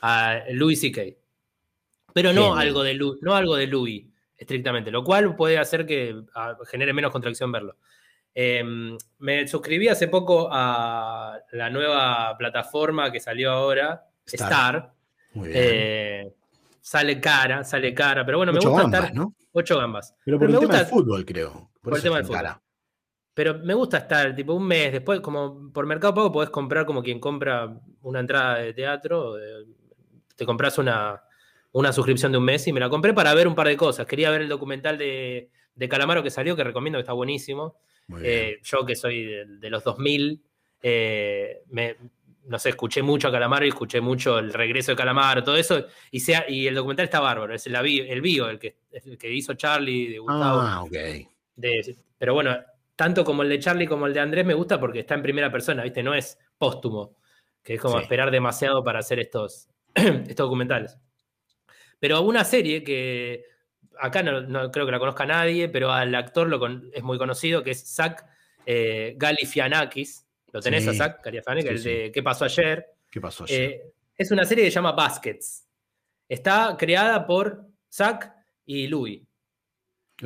a 0.00 0.40
Louis 0.52 0.80
C.K. 0.80 1.02
Pero 2.14 2.32
no 2.32 2.54
algo, 2.54 2.82
de 2.84 2.94
no 3.20 3.34
algo 3.34 3.56
de 3.56 3.66
Louis, 3.66 4.06
estrictamente, 4.36 4.90
lo 4.92 5.02
cual 5.02 5.34
puede 5.34 5.58
hacer 5.58 5.84
que 5.84 6.14
ah, 6.36 6.56
genere 6.70 6.92
menos 6.92 7.10
contradicción 7.10 7.50
verlo. 7.50 7.76
Eh, 8.34 8.62
me 9.18 9.46
suscribí 9.46 9.88
hace 9.88 10.08
poco 10.08 10.48
a 10.50 11.38
la 11.52 11.70
nueva 11.70 12.36
plataforma 12.38 13.10
que 13.12 13.20
salió 13.20 13.50
ahora, 13.52 14.06
Star. 14.26 14.48
Star. 14.50 14.92
Muy 15.34 15.48
bien. 15.48 15.60
Eh, 15.62 16.32
sale 16.80 17.20
cara, 17.20 17.64
sale 17.64 17.92
cara, 17.94 18.24
pero 18.24 18.38
bueno, 18.38 18.52
me 18.52 18.58
gusta 18.60 18.82
gambas, 18.82 19.00
estar. 19.00 19.14
¿no? 19.14 19.34
Ocho 19.52 19.78
gambas. 19.78 20.14
Pero 20.24 20.38
por 20.38 20.46
Pero 20.48 20.60
el 20.60 20.66
tema 20.66 20.78
del 20.78 20.86
fútbol, 20.86 21.24
creo. 21.24 21.70
por 21.82 21.96
el 21.96 22.02
tema 22.02 22.16
del 22.16 22.24
fútbol. 22.24 22.36
cara. 22.38 22.62
Pero 23.34 23.58
me 23.60 23.72
gusta 23.74 23.98
estar, 23.98 24.34
tipo, 24.34 24.52
un 24.52 24.66
mes 24.66 24.92
después, 24.92 25.20
como 25.20 25.72
por 25.72 25.86
Mercado 25.86 26.14
Pago 26.14 26.32
podés 26.32 26.50
comprar 26.50 26.84
como 26.84 27.02
quien 27.02 27.18
compra 27.18 27.80
una 28.02 28.20
entrada 28.20 28.56
de 28.58 28.74
teatro. 28.74 29.38
eh, 29.38 29.64
te 30.36 30.44
compras 30.46 30.76
una, 30.78 31.22
una 31.72 31.92
suscripción 31.92 32.32
de 32.32 32.38
un 32.38 32.44
mes 32.44 32.66
y 32.66 32.72
me 32.72 32.80
la 32.80 32.88
compré 32.90 33.12
para 33.14 33.32
ver 33.34 33.46
un 33.48 33.54
par 33.54 33.68
de 33.68 33.76
cosas. 33.76 34.06
Quería 34.06 34.30
ver 34.30 34.42
el 34.42 34.48
documental 34.48 34.98
de, 34.98 35.50
de 35.74 35.88
Calamaro 35.88 36.22
que 36.22 36.30
salió, 36.30 36.56
que 36.56 36.64
recomiendo 36.64 36.98
que 36.98 37.02
está 37.02 37.12
buenísimo. 37.12 37.76
Eh, 38.22 38.58
yo 38.62 38.84
que 38.84 38.94
soy 38.96 39.24
de, 39.24 39.44
de 39.46 39.70
los 39.70 39.84
2000, 39.84 40.42
eh, 40.82 41.62
me, 41.68 41.96
no 42.44 42.58
sé, 42.58 42.70
escuché 42.70 43.02
mucho 43.02 43.28
a 43.28 43.32
Calamaro 43.32 43.64
y 43.64 43.68
escuché 43.68 44.00
mucho 44.00 44.38
el 44.38 44.52
regreso 44.52 44.92
de 44.92 44.96
Calamaro, 44.96 45.42
todo 45.44 45.56
eso, 45.56 45.86
y, 46.10 46.20
sea, 46.20 46.44
y 46.48 46.66
el 46.66 46.74
documental 46.74 47.04
está 47.04 47.20
bárbaro, 47.20 47.54
es 47.54 47.66
el, 47.66 47.76
el 47.76 48.20
bio, 48.20 48.48
el 48.50 48.58
que, 48.58 48.76
el 48.90 49.16
que 49.16 49.32
hizo 49.32 49.54
Charlie, 49.54 50.08
de 50.08 50.18
Gustavo. 50.18 50.60
ah, 50.60 50.82
ok. 50.82 50.92
de- 51.56 51.96
pero 52.18 52.34
bueno, 52.34 52.56
tanto 52.96 53.24
como 53.24 53.42
el 53.42 53.48
de 53.48 53.58
Charlie 53.58 53.86
como 53.86 54.06
el 54.06 54.14
de 54.14 54.20
Andrés 54.20 54.44
me 54.44 54.54
gusta 54.54 54.78
porque 54.78 55.00
está 55.00 55.14
en 55.14 55.22
primera 55.22 55.50
persona, 55.50 55.82
¿viste? 55.84 56.02
No 56.02 56.14
es 56.14 56.38
póstumo, 56.58 57.16
que 57.62 57.74
es 57.74 57.80
como 57.80 57.96
Sí. 57.98 58.02
esperar 58.02 58.30
demasiado 58.30 58.82
para 58.84 58.98
hacer 58.98 59.18
estos, 59.20 59.68
estos 59.94 60.36
documentales. 60.36 60.98
Pero 61.98 62.20
una 62.22 62.44
serie 62.44 62.82
que 62.82 63.44
acá 64.00 64.22
no, 64.22 64.40
no 64.42 64.70
creo 64.70 64.86
que 64.86 64.92
la 64.92 64.98
conozca 64.98 65.24
nadie, 65.26 65.68
pero 65.68 65.92
al 65.92 66.14
actor 66.14 66.48
lo 66.48 66.58
con- 66.58 66.90
es 66.92 67.02
muy 67.02 67.18
conocido, 67.18 67.62
que 67.62 67.70
es 67.72 67.94
Zach 67.94 68.24
eh, 68.66 69.14
Galifianakis. 69.16 70.26
¿Lo 70.52 70.60
tenés 70.60 70.84
Sí. 70.84 70.90
a 70.90 70.94
Zach 70.94 71.24
Galifianakis? 71.24 71.68
Sí, 71.68 71.72
el 71.74 71.78
sí. 71.78 71.88
de 72.02 72.12
¿Qué 72.12 72.22
pasó 72.22 72.44
ayer? 72.44 72.86
¿Qué 73.10 73.20
pasó 73.20 73.44
ayer? 73.44 73.60
Eh, 73.62 73.82
es 74.16 74.30
una 74.30 74.44
serie 74.44 74.64
que 74.64 74.70
se 74.70 74.74
llama 74.76 74.92
Baskets. 74.92 75.66
Está 76.28 76.76
creada 76.78 77.26
por 77.26 77.66
Zach 77.90 78.32
y 78.66 78.86
Louis. 78.86 79.22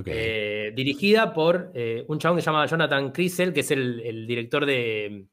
Eh, 0.05 0.73
dirigida 0.75 1.33
por 1.33 1.73
eh, 1.75 2.05
un 2.09 2.19
chabón 2.19 2.37
que 2.37 2.43
se 2.43 2.47
llama 2.47 2.67
Jonathan 2.67 3.13
Crisel, 3.13 3.53
que 3.55 3.61
es 3.61 3.71
el, 3.71 4.01
el 4.01 4.27
director 4.27 4.67
de 4.67 5.27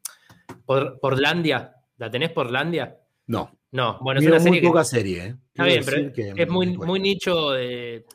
mm, 0.48 0.56
Por- 0.66 1.00
Portlandia. 1.00 1.76
¿La 1.98 2.10
tenés 2.10 2.32
Portlandia? 2.32 2.98
no. 3.28 3.52
No, 3.74 3.98
bueno, 4.02 4.20
es 4.20 4.28
una 4.28 4.36
muy 4.36 4.44
serie 4.44 4.62
que 4.62 4.68
poca 4.68 4.84
serie, 4.84 5.26
¿eh? 5.26 5.36
está 5.48 5.66
bien, 5.66 5.82
pero 5.84 6.14
que 6.14 6.34
es 6.44 6.48
muy, 6.48 6.78
muy 6.78 7.00
nicho. 7.00 7.54
de- 7.54 8.06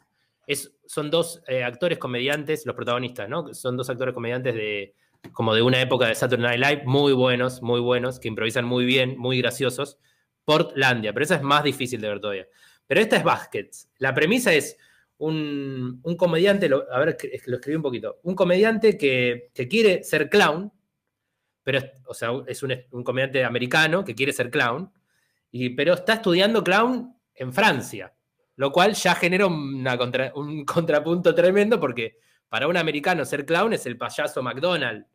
es, 0.48 0.74
son 0.86 1.10
dos 1.10 1.40
eh, 1.46 1.62
actores 1.62 1.98
comediantes, 1.98 2.66
los 2.66 2.74
protagonistas, 2.74 3.28
¿no? 3.28 3.54
Son 3.54 3.76
dos 3.76 3.88
actores 3.88 4.12
comediantes 4.14 4.54
de 4.54 4.94
como 5.32 5.54
de 5.54 5.62
una 5.62 5.80
época 5.80 6.06
de 6.08 6.14
Saturday 6.16 6.58
Night 6.58 6.64
Live, 6.64 6.82
muy 6.86 7.12
buenos, 7.12 7.62
muy 7.62 7.80
buenos, 7.80 8.18
que 8.18 8.26
improvisan 8.28 8.64
muy 8.64 8.84
bien, 8.84 9.16
muy 9.18 9.38
graciosos. 9.38 9.98
Portlandia, 10.44 11.12
pero 11.12 11.24
esa 11.24 11.34
es 11.36 11.42
más 11.42 11.62
difícil 11.62 12.00
de 12.00 12.08
ver 12.08 12.20
todavía. 12.20 12.46
Pero 12.86 13.00
esta 13.00 13.16
es 13.18 13.22
Baskets. 13.24 13.90
La 13.98 14.14
premisa 14.14 14.52
es 14.54 14.78
un, 15.18 16.00
un 16.02 16.16
comediante, 16.16 16.68
lo- 16.70 16.90
a 16.90 16.98
ver, 17.00 17.18
lo 17.46 17.56
escribí 17.56 17.76
un 17.76 17.82
poquito, 17.82 18.18
un 18.22 18.34
comediante 18.34 18.96
que, 18.96 19.50
que 19.52 19.68
quiere 19.68 20.02
ser 20.04 20.30
clown, 20.30 20.72
pero, 21.62 21.80
o 22.06 22.14
sea, 22.14 22.30
es 22.46 22.62
un, 22.62 22.72
un 22.92 23.04
comediante 23.04 23.44
americano 23.44 24.04
que 24.04 24.14
quiere 24.14 24.32
ser 24.32 24.50
clown, 24.50 24.90
y, 25.50 25.70
pero 25.70 25.92
está 25.94 26.14
estudiando 26.14 26.64
clown 26.64 27.14
en 27.34 27.52
Francia, 27.52 28.14
lo 28.58 28.72
cual 28.72 28.94
ya 28.94 29.14
genera 29.14 29.46
una 29.46 29.96
contra- 29.96 30.32
un 30.34 30.64
contrapunto 30.64 31.32
tremendo 31.34 31.78
porque 31.78 32.18
para 32.48 32.66
un 32.66 32.76
americano 32.76 33.24
ser 33.24 33.46
clown 33.46 33.72
es 33.72 33.86
el 33.86 33.96
payaso 33.96 34.42
McDonald, 34.42 35.06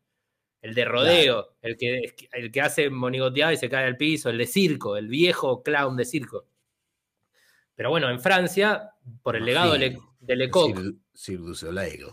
el 0.62 0.74
de 0.74 0.84
rodeo, 0.86 1.56
el, 1.60 1.76
que, 1.76 2.14
el 2.32 2.50
que 2.50 2.60
hace 2.62 2.88
monigoteada 2.88 3.52
y 3.52 3.58
se 3.58 3.68
cae 3.68 3.84
al 3.84 3.98
piso, 3.98 4.30
el 4.30 4.38
de 4.38 4.46
circo, 4.46 4.96
el 4.96 5.08
viejo 5.08 5.62
clown 5.62 5.94
de 5.96 6.06
circo. 6.06 6.46
Pero 7.74 7.90
bueno, 7.90 8.08
en 8.08 8.18
Francia, 8.20 8.92
por 9.22 9.36
el 9.36 9.44
legado 9.44 9.74
de, 9.76 9.98
de 10.20 10.36
Lecoq, 10.36 10.74
Cir- 10.76 10.96
Cirque 11.12 11.42
du 11.44 11.54
Soleil. 11.54 12.04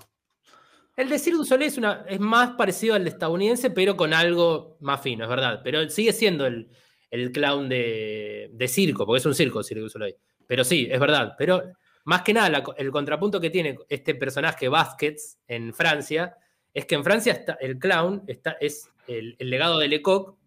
el 0.97 1.07
de 1.07 1.17
Cirque 1.19 1.37
du 1.37 1.45
Soleil 1.45 1.69
es, 1.69 1.77
una, 1.77 2.03
es 2.09 2.19
más 2.19 2.55
parecido 2.57 2.95
al 2.95 3.03
de 3.05 3.09
estadounidense, 3.11 3.69
pero 3.69 3.95
con 3.95 4.13
algo 4.13 4.75
más 4.81 4.99
fino, 5.01 5.23
es 5.23 5.29
verdad. 5.29 5.61
Pero 5.63 5.87
sigue 5.89 6.11
siendo 6.11 6.45
el, 6.45 6.67
el 7.09 7.31
clown 7.31 7.69
de, 7.69 8.49
de 8.51 8.67
circo, 8.67 9.05
porque 9.05 9.19
es 9.19 9.25
un 9.25 9.35
circo 9.35 9.63
Cirque 9.63 9.81
du 9.81 9.89
Soleil. 9.89 10.15
Pero 10.51 10.65
sí, 10.65 10.89
es 10.91 10.99
verdad. 10.99 11.33
Pero 11.37 11.63
más 12.03 12.23
que 12.23 12.33
nada, 12.33 12.49
la 12.49 12.63
el 12.75 12.91
contrapunto 12.91 13.39
que 13.39 13.49
tiene 13.49 13.77
este 13.87 14.15
personaje 14.15 14.67
Baskets 14.67 15.39
en 15.47 15.73
Francia 15.73 16.35
es 16.73 16.85
que 16.85 16.95
en 16.95 17.05
Francia 17.05 17.31
está, 17.31 17.53
el 17.61 17.79
clown 17.79 18.23
está, 18.27 18.57
es 18.59 18.89
el, 19.07 19.37
el 19.39 19.49
legado 19.49 19.79
de 19.79 19.87
Lecoq 19.87 20.37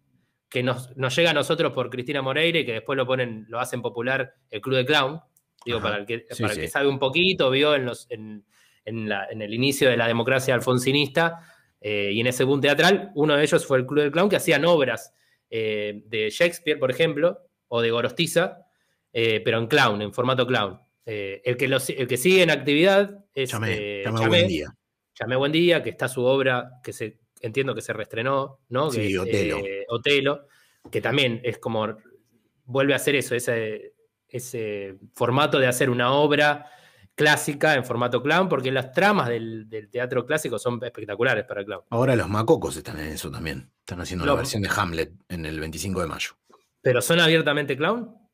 que 0.47 0.61
nos, 0.61 0.95
nos 0.95 1.15
llega 1.15 1.31
a 1.31 1.33
nosotros 1.33 1.73
por 1.73 1.89
Cristina 1.89 2.21
Moreira 2.21 2.59
y 2.59 2.65
que 2.67 2.73
después 2.73 2.95
lo 2.97 3.07
ponen, 3.07 3.47
lo 3.49 3.59
hacen 3.59 3.81
popular 3.81 4.31
el 4.51 4.61
Club 4.61 4.75
de 4.75 4.85
Clown. 4.85 5.19
Digo, 5.65 5.79
Ajá. 5.79 5.87
para 5.87 5.97
el 6.01 6.05
que, 6.05 6.27
Sí, 6.29 6.43
para 6.43 6.53
el 6.53 6.59
sí. 6.59 6.61
que 6.65 6.67
sabe 6.67 6.87
un 6.87 6.99
poquito, 6.99 7.49
vio 7.49 7.73
en, 7.73 7.85
los, 7.85 8.05
en, 8.11 8.45
en 8.85 9.09
la- 9.09 9.25
en 9.31 9.41
el 9.41 9.55
inicio 9.55 9.89
de 9.89 9.97
la 9.97 10.05
democracia 10.07 10.53
alfonsinista 10.53 11.39
eh, 11.81 12.11
y 12.13 12.19
en 12.21 12.27
ese 12.27 12.43
boom 12.43 12.61
teatral, 12.61 13.11
uno 13.15 13.35
de 13.35 13.41
ellos 13.41 13.65
fue 13.65 13.79
el 13.79 13.87
Club 13.87 14.03
del 14.03 14.11
Clown, 14.11 14.29
que 14.29 14.35
hacían 14.35 14.65
obras 14.65 15.15
eh, 15.49 16.03
de 16.05 16.29
Shakespeare, 16.29 16.77
por 16.77 16.91
ejemplo, 16.91 17.39
o 17.69 17.81
de 17.81 17.89
Gorostiza, 17.89 18.64
eh, 19.17 19.41
pero 19.45 19.59
en 19.59 19.67
clown, 19.67 20.01
en 20.01 20.11
formato 20.11 20.45
clown. 20.45 20.77
Eh, 21.05 21.41
el, 21.45 21.55
que 21.55 21.65
el 21.67 22.07
que 22.07 22.17
sigue 22.17 22.43
en 22.43 22.49
actividad 22.51 23.23
es 23.33 23.49
Llamé, 23.49 23.71
eh, 23.71 24.03
llamé 24.03 24.19
Chamé, 24.19 24.27
buen 24.27 24.47
día. 24.49 24.75
Chamé 25.13 25.35
Buen 25.37 25.51
Día, 25.53 25.81
que 25.81 25.89
está 25.91 26.09
su 26.09 26.25
obra, 26.25 26.81
que 26.83 26.91
se, 26.91 27.19
entiendo 27.39 27.73
que 27.73 27.81
se 27.81 27.93
reestrenó, 27.93 28.59
¿no? 28.67 28.91
Sí, 28.91 29.07
Que 29.07 29.19
Otelo. 29.19 29.61
Otelo, 29.87 30.47
que 30.91 30.99
también 30.99 31.39
es 31.45 31.59
como, 31.59 31.95
vuelve 32.65 32.91
a 32.91 32.97
hacer 32.97 33.15
eso, 33.15 33.35
ese, 33.35 33.93
ese 34.27 34.97
formato 35.13 35.59
de 35.59 35.67
hacer 35.67 35.89
una 35.89 36.11
obra 36.11 36.69
clásica 37.15 37.75
en 37.75 37.85
formato 37.85 38.21
clown, 38.21 38.49
porque 38.49 38.69
las 38.69 38.91
tramas 38.91 39.29
del, 39.29 39.69
del 39.69 39.89
teatro 39.89 40.25
clásico 40.25 40.59
son 40.59 40.83
espectaculares 40.83 41.45
para 41.45 41.61
el 41.61 41.65
clown. 41.67 41.83
Ahora 41.91 42.17
los 42.17 42.27
macocos 42.27 42.75
están 42.75 42.99
en 42.99 43.13
eso 43.13 43.31
también. 43.31 43.71
Están 43.79 44.01
haciendo 44.01 44.25
la 44.25 44.33
versión 44.33 44.61
de 44.61 44.69
Hamlet 44.75 45.13
en 45.29 45.45
el 45.45 45.57
25 45.61 46.01
de 46.01 46.07
mayo. 46.07 46.31
¿Pero 46.81 47.01
son 47.01 47.21
abiertamente 47.21 47.77
clown? 47.77 48.24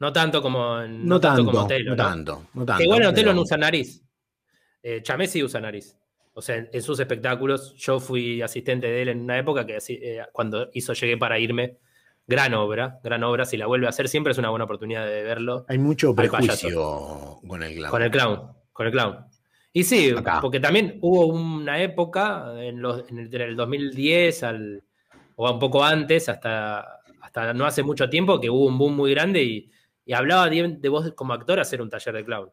No 0.00 0.12
tanto 0.12 0.42
como 0.42 0.80
en, 0.80 1.06
No, 1.06 1.20
tanto, 1.20 1.44
como 1.44 1.60
Otelo, 1.60 1.90
no 1.90 1.96
tanto, 1.96 2.46
no 2.54 2.64
tanto. 2.66 2.82
Igual 2.82 3.02
en 3.02 3.06
Otelo 3.08 3.26
pero- 3.26 3.34
no 3.34 3.42
usa 3.42 3.56
nariz. 3.56 4.02
Eh, 4.82 5.00
Chamé 5.02 5.26
sí 5.26 5.42
usa 5.42 5.60
nariz. 5.60 5.96
O 6.34 6.42
sea, 6.42 6.56
en, 6.56 6.68
en 6.72 6.82
sus 6.82 6.98
espectáculos, 6.98 7.74
yo 7.76 8.00
fui 8.00 8.42
asistente 8.42 8.88
de 8.88 9.02
él 9.02 9.08
en 9.08 9.20
una 9.20 9.38
época 9.38 9.64
que 9.64 9.76
así, 9.76 9.98
eh, 10.02 10.20
cuando 10.32 10.68
hizo 10.74 10.92
Llegué 10.92 11.16
para 11.16 11.38
irme, 11.38 11.78
gran 12.26 12.54
obra, 12.54 12.98
gran 13.04 13.22
obra. 13.22 13.44
Si 13.44 13.56
la 13.56 13.66
vuelve 13.66 13.86
a 13.86 13.90
hacer, 13.90 14.08
siempre 14.08 14.32
es 14.32 14.38
una 14.38 14.50
buena 14.50 14.64
oportunidad 14.64 15.06
de 15.06 15.22
verlo 15.22 15.64
Hay 15.68 15.78
mucho 15.78 16.14
prejuicio 16.14 17.38
con 17.46 17.62
el 17.62 17.74
clown. 17.76 17.90
con 17.90 18.02
el 18.02 18.10
clown. 18.10 18.52
Con 18.72 18.86
el 18.86 18.92
clown. 18.92 19.18
Y 19.72 19.84
sí, 19.84 20.10
Acá. 20.16 20.38
porque 20.40 20.60
también 20.60 20.98
hubo 21.02 21.26
una 21.26 21.80
época 21.82 22.52
en, 22.62 22.80
los, 22.82 23.08
en 23.08 23.18
el, 23.20 23.34
en 23.34 23.40
el 23.40 23.56
2010 23.56 24.42
al, 24.42 24.82
o 25.36 25.50
un 25.52 25.58
poco 25.58 25.84
antes, 25.84 26.28
hasta, 26.28 27.00
hasta 27.22 27.54
no 27.54 27.64
hace 27.64 27.82
mucho 27.82 28.08
tiempo, 28.08 28.40
que 28.40 28.50
hubo 28.50 28.66
un 28.66 28.76
boom 28.78 28.94
muy 28.96 29.12
grande 29.12 29.42
y, 29.42 29.70
y 30.04 30.12
hablaba 30.12 30.48
de, 30.48 30.76
de 30.78 30.88
vos 30.88 31.12
como 31.14 31.32
actor 31.32 31.58
hacer 31.60 31.80
un 31.82 31.90
taller 31.90 32.14
de 32.14 32.24
clown. 32.24 32.50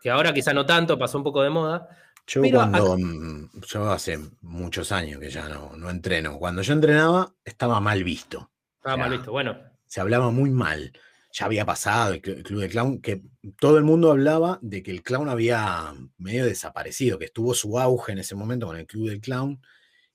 Que 0.00 0.10
ahora 0.10 0.32
quizá 0.34 0.52
no 0.52 0.66
tanto, 0.66 0.98
pasó 0.98 1.18
un 1.18 1.24
poco 1.24 1.42
de 1.42 1.50
moda, 1.50 1.88
Yo 2.26 2.42
Pero 2.42 2.58
cuando, 2.58 2.96
mm, 2.98 3.50
yo 3.66 3.90
hace 3.90 4.18
muchos 4.42 4.92
años 4.92 5.20
que 5.20 5.30
ya 5.30 5.48
no, 5.48 5.76
no 5.76 5.90
entreno, 5.90 6.38
cuando 6.38 6.62
yo 6.62 6.72
entrenaba 6.72 7.34
estaba 7.44 7.80
mal 7.80 8.02
visto. 8.04 8.50
Estaba 8.76 8.94
O 8.94 8.96
sea, 8.96 9.04
mal 9.06 9.10
visto. 9.16 9.32
Bueno, 9.32 9.56
Se 9.86 10.00
hablaba 10.00 10.30
muy 10.30 10.50
mal. 10.50 10.92
Ya 11.32 11.46
había 11.46 11.64
pasado 11.64 12.14
el 12.14 12.22
cl- 12.22 12.42
Club 12.44 12.60
de 12.60 12.68
Clown, 12.68 13.00
que 13.00 13.22
todo 13.58 13.76
el 13.76 13.84
mundo 13.84 14.10
hablaba 14.12 14.58
de 14.62 14.82
que 14.82 14.90
el 14.92 15.02
clown 15.02 15.28
había 15.28 15.92
medio 16.16 16.44
desaparecido, 16.46 17.18
que 17.18 17.24
estuvo 17.24 17.54
su 17.54 17.78
auge 17.78 18.12
en 18.12 18.18
ese 18.18 18.34
momento 18.36 18.66
con 18.66 18.76
el 18.76 18.86
Club 18.86 19.08
del 19.08 19.20
Clown 19.20 19.60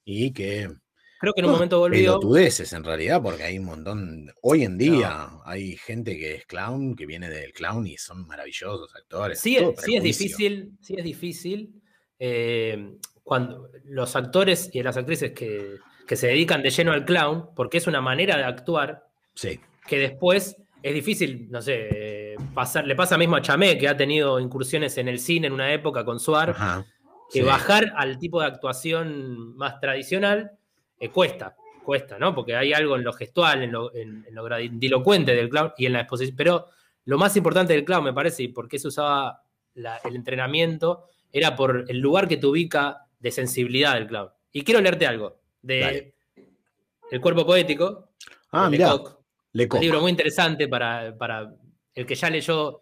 y 0.06 0.32
que 0.32 0.72
creo 1.20 1.34
que 1.34 1.42
en 1.42 1.46
un 1.46 1.52
Ah, 1.52 1.54
momento 1.56 1.80
volvió. 1.80 2.20
pelotudeces 2.20 2.74
en 2.74 2.84
realidad, 2.84 3.22
porque 3.22 3.44
hay 3.44 3.60
un 3.60 3.66
montón. 3.66 4.32
Hoy 4.42 4.64
en 4.64 4.78
día 4.78 5.30
hay 5.46 5.76
gente 5.78 6.18
que 6.18 6.36
es 6.36 6.46
clown, 6.46 6.96
que 6.96 7.06
viene 7.06 7.30
del 7.30 7.54
clown 7.54 7.86
y 7.88 7.98
son 7.98 8.26
maravillosos 8.28 8.96
actores. 8.96 9.40
Sí, 9.40 9.58
sí 9.78 9.96
es 9.96 10.04
difícil, 10.04 10.72
sí 10.82 10.96
es 10.98 11.04
difícil 11.04 11.82
eh, 12.20 12.96
cuando 13.24 13.70
los 13.86 14.16
actores 14.16 14.70
y 14.74 14.82
las 14.82 14.98
actrices 14.98 15.32
que, 15.34 15.76
que 16.08 16.16
se 16.16 16.28
dedican 16.28 16.64
de 16.64 16.70
lleno 16.72 16.92
al 16.94 17.06
clown, 17.06 17.50
porque 17.56 17.78
es 17.78 17.88
una 17.88 18.02
manera 18.02 18.38
de 18.38 18.44
actuar 18.44 19.06
Sí, 19.36 19.60
que 19.88 19.98
después 20.00 20.58
es 20.82 20.94
difícil, 20.94 21.48
no 21.52 21.62
sé, 21.62 22.36
pasar, 22.54 22.86
le 22.88 22.96
pasa 22.96 23.18
mismo 23.18 23.36
a 23.36 23.42
Chamé, 23.42 23.78
que 23.78 23.88
ha 23.88 23.96
tenido 23.98 24.40
incursiones 24.40 24.98
en 24.98 25.08
el 25.08 25.20
cine 25.20 25.48
en 25.48 25.54
una 25.54 25.72
época 25.74 26.04
con 26.06 26.20
Suar, 26.20 26.52
ajá. 26.52 26.86
que 27.32 27.40
sí. 27.40 27.46
bajar 27.46 27.94
al 27.98 28.18
tipo 28.18 28.40
de 28.42 28.48
actuación 28.48 29.56
más 29.58 29.80
tradicional 29.80 30.52
eh, 31.00 31.10
cuesta, 31.10 31.56
cuesta, 31.84 32.18
¿no? 32.20 32.34
Porque 32.36 32.56
hay 32.56 32.74
algo 32.74 32.96
en 32.96 33.04
lo 33.04 33.14
gestual, 33.14 33.64
en 33.64 33.72
lo, 33.72 33.94
en- 33.96 34.26
en 34.28 34.36
lo 34.36 34.44
grandilocuente 34.44 35.34
del 35.36 35.50
clown 35.50 35.74
y 35.78 35.86
en 35.86 35.94
la 35.94 36.02
exposición. 36.02 36.36
Pero 36.36 36.68
lo 37.06 37.18
más 37.18 37.36
importante 37.38 37.74
del 37.74 37.86
clown, 37.86 38.04
me 38.04 38.14
parece, 38.14 38.44
y 38.44 38.48
por 38.50 38.68
qué 38.68 38.78
se 38.80 38.88
usaba 38.90 39.42
la- 39.76 39.98
el 40.04 40.16
entrenamiento, 40.16 41.06
era 41.32 41.56
por 41.56 41.86
el 41.88 42.00
lugar 42.00 42.28
que 42.28 42.38
te 42.38 42.46
ubica 42.48 43.06
de 43.20 43.32
sensibilidad 43.32 43.94
del 43.96 44.08
clown. 44.08 44.30
Y 44.52 44.64
quiero 44.64 44.82
leerte 44.82 45.06
algo 45.08 45.40
de 45.62 45.80
Dale. 45.80 46.14
El 47.12 47.22
cuerpo 47.22 47.46
poético. 47.46 48.10
Ah. 48.52 48.70
Lecoq. 48.70 49.20
Un 49.78 49.82
libro 49.82 50.02
muy 50.02 50.12
interesante 50.12 50.68
para, 50.68 51.16
para 51.18 51.52
el 51.96 52.06
que 52.06 52.16
ya 52.16 52.30
leyó 52.30 52.82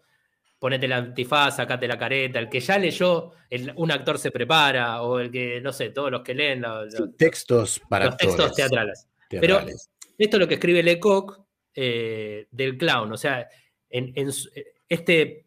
Ponete 0.58 0.88
la 0.88 0.96
antifaz, 0.96 1.56
sacate 1.56 1.86
la 1.86 1.96
careta, 1.98 2.38
el 2.38 2.48
que 2.48 2.58
ya 2.60 2.78
leyó 2.78 3.32
el- 3.48 3.72
Un 3.76 3.92
actor 3.92 4.18
se 4.18 4.30
prepara, 4.30 5.02
o 5.02 5.20
el 5.20 5.30
que, 5.30 5.60
no 5.60 5.72
sé, 5.72 5.90
todos 5.90 6.10
los 6.10 6.22
que 6.22 6.34
leen 6.34 6.62
los, 6.62 6.94
textos 7.16 7.80
para 7.88 8.06
los 8.06 8.16
textos 8.16 8.54
teatrales. 8.54 9.06
teatrales. 9.28 9.90
Esto 10.18 10.36
es 10.36 10.40
lo 10.40 10.48
que 10.48 10.54
escribe 10.54 10.82
Lecoq 10.82 11.40
eh, 11.74 12.48
del 12.50 12.76
clown. 12.76 13.12
O 13.12 13.16
sea, 13.16 13.48
en, 13.88 14.12
este. 14.88 15.44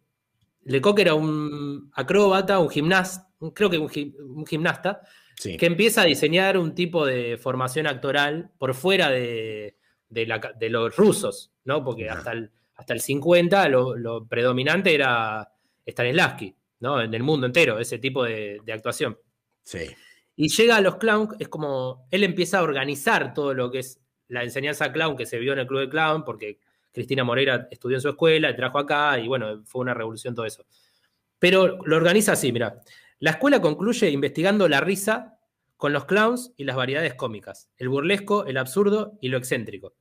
Lecoq 0.63 0.99
era 0.99 1.15
un 1.15 1.89
acróbata, 1.95 2.59
un 2.59 2.69
gimnasta, 2.69 3.27
creo 3.55 3.67
que 3.69 3.79
un, 3.79 3.89
gi- 3.89 4.15
un 4.19 4.45
gimnasta, 4.45 5.01
Sí, 5.35 5.57
que 5.57 5.65
empieza 5.65 6.03
a 6.03 6.05
diseñar 6.05 6.55
un 6.55 6.75
tipo 6.75 7.03
de 7.03 7.37
formación 7.41 7.87
actoral 7.87 8.51
por 8.59 8.75
fuera 8.75 9.09
de, 9.09 9.75
de 10.07 10.25
la 10.27 10.39
ca- 10.39 10.53
de 10.53 10.69
los 10.69 10.95
rusos, 10.95 11.51
¿no? 11.65 11.83
Porque 11.83 12.07
hasta 12.11 12.33
el, 12.33 12.51
hasta 12.75 12.93
el 12.93 13.01
50 13.01 13.69
lo, 13.69 13.95
lo 13.95 14.27
predominante 14.27 14.93
era 14.93 15.51
Stanislavski, 15.87 16.55
¿no? 16.79 17.01
En 17.01 17.13
el 17.13 17.23
mundo 17.23 17.45
entero, 17.45 17.79
ese 17.79 17.99
tipo 17.99 18.23
de, 18.23 18.59
de 18.63 18.73
actuación. 18.73 19.17
sí. 19.63 19.89
Y 20.33 20.47
llega 20.47 20.77
a 20.77 20.81
los 20.81 20.95
clowns, 20.95 21.35
es 21.39 21.49
como 21.49 22.07
él 22.09 22.23
empieza 22.23 22.59
a 22.59 22.63
organizar 22.63 23.33
todo 23.33 23.53
lo 23.53 23.69
que 23.69 23.79
es 23.79 24.01
la 24.31 24.43
enseñanza 24.43 24.91
clown 24.91 25.15
que 25.15 25.25
se 25.25 25.37
vio 25.37 25.53
en 25.53 25.59
el 25.59 25.67
Club 25.67 25.81
de 25.81 25.89
Clown, 25.89 26.23
porque 26.23 26.57
Cristina 26.91 27.23
Moreira 27.23 27.67
estudió 27.69 27.97
en 27.97 28.01
su 28.01 28.09
escuela 28.09 28.49
y 28.49 28.55
trajo 28.55 28.79
acá, 28.79 29.19
y 29.19 29.27
bueno, 29.27 29.61
fue 29.65 29.81
una 29.81 29.93
revolución 29.93 30.33
todo 30.33 30.45
eso. 30.45 30.65
Pero 31.37 31.83
lo 31.85 31.95
organiza 31.97 32.31
así, 32.31 32.51
mira. 32.51 32.81
La 33.19 33.31
escuela 33.31 33.61
concluye 33.61 34.09
investigando 34.09 34.67
la 34.67 34.79
risa 34.79 35.37
con 35.75 35.93
los 35.93 36.05
clowns 36.05 36.53
y 36.57 36.63
las 36.63 36.75
variedades 36.75 37.13
cómicas, 37.13 37.69
el 37.77 37.89
burlesco, 37.89 38.45
el 38.45 38.57
absurdo 38.57 39.17
y 39.21 39.27
lo 39.27 39.37
excéntrico. 39.37 39.95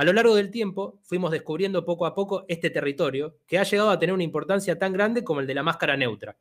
A 0.00 0.04
lo 0.04 0.14
largo 0.14 0.34
del 0.34 0.50
tiempo 0.50 0.98
fuimos 1.02 1.30
descubriendo 1.30 1.84
poco 1.84 2.06
a 2.06 2.14
poco 2.14 2.46
este 2.48 2.70
territorio 2.70 3.36
que 3.46 3.58
ha 3.58 3.64
llegado 3.64 3.90
a 3.90 3.98
tener 3.98 4.14
una 4.14 4.22
importancia 4.22 4.78
tan 4.78 4.94
grande 4.94 5.22
como 5.22 5.40
el 5.40 5.46
de 5.46 5.52
la 5.52 5.62
máscara 5.62 5.94
neutra. 5.94 6.38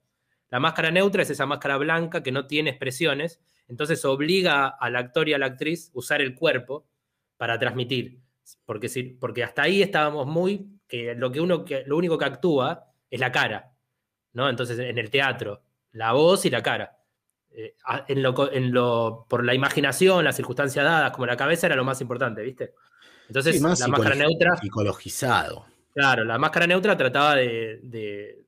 La 0.50 0.62
máscara 0.62 0.92
neutra 0.92 1.24
es 1.24 1.30
esa 1.30 1.46
máscara 1.46 1.76
blanca 1.76 2.24
que 2.24 2.32
no 2.32 2.48
tiene 2.48 2.70
expresiones, 2.70 3.42
entonces 3.68 4.06
obliga 4.06 4.70
al 4.70 4.96
actor 4.96 5.28
y 5.28 5.34
a 5.34 5.38
la 5.38 5.48
actriz 5.48 5.90
a 5.94 6.00
usar 6.00 6.22
el 6.22 6.36
cuerpo 6.36 6.88
para 7.36 7.60
transmitir. 7.60 8.22
Porque, 8.66 8.88
si, 8.88 9.04
porque 9.04 9.44
hasta 9.44 9.64
ahí 9.64 9.82
estábamos 9.82 10.26
muy, 10.26 10.80
que 10.88 11.14
lo, 11.16 11.28
único 11.28 12.18
que 12.18 12.26
actúa 12.26 12.86
es 13.10 13.20
la 13.20 13.34
cara, 13.34 13.74
¿no? 14.32 14.50
Entonces 14.50 14.80
en 14.80 14.98
el 14.98 15.10
teatro, 15.10 15.64
la 15.92 16.14
voz 16.14 16.46
y 16.46 16.50
la 16.50 16.64
cara. 16.64 16.98
Eh, 17.52 17.76
en 18.08 18.24
lo, 18.72 19.26
por 19.28 19.44
la 19.44 19.54
imaginación, 19.54 20.24
las 20.24 20.38
circunstancias 20.38 20.86
dadas, 20.86 21.12
como 21.12 21.26
la 21.26 21.36
cabeza 21.36 21.68
era 21.68 21.76
lo 21.76 21.84
más 21.84 22.00
importante, 22.00 22.42
¿viste? 22.42 22.74
Entonces 23.30 23.56
Sí, 23.56 23.62
más 23.62 23.80
la 23.80 23.88
máscara 23.88 24.16
neutra... 24.16 24.58
Psicologizado. 24.58 25.66
Claro, 25.94 26.26
la 26.26 26.38
máscara 26.38 26.68
neutra 26.68 26.98
trataba 26.98 27.36
de, 27.36 27.80
de- 27.84 28.44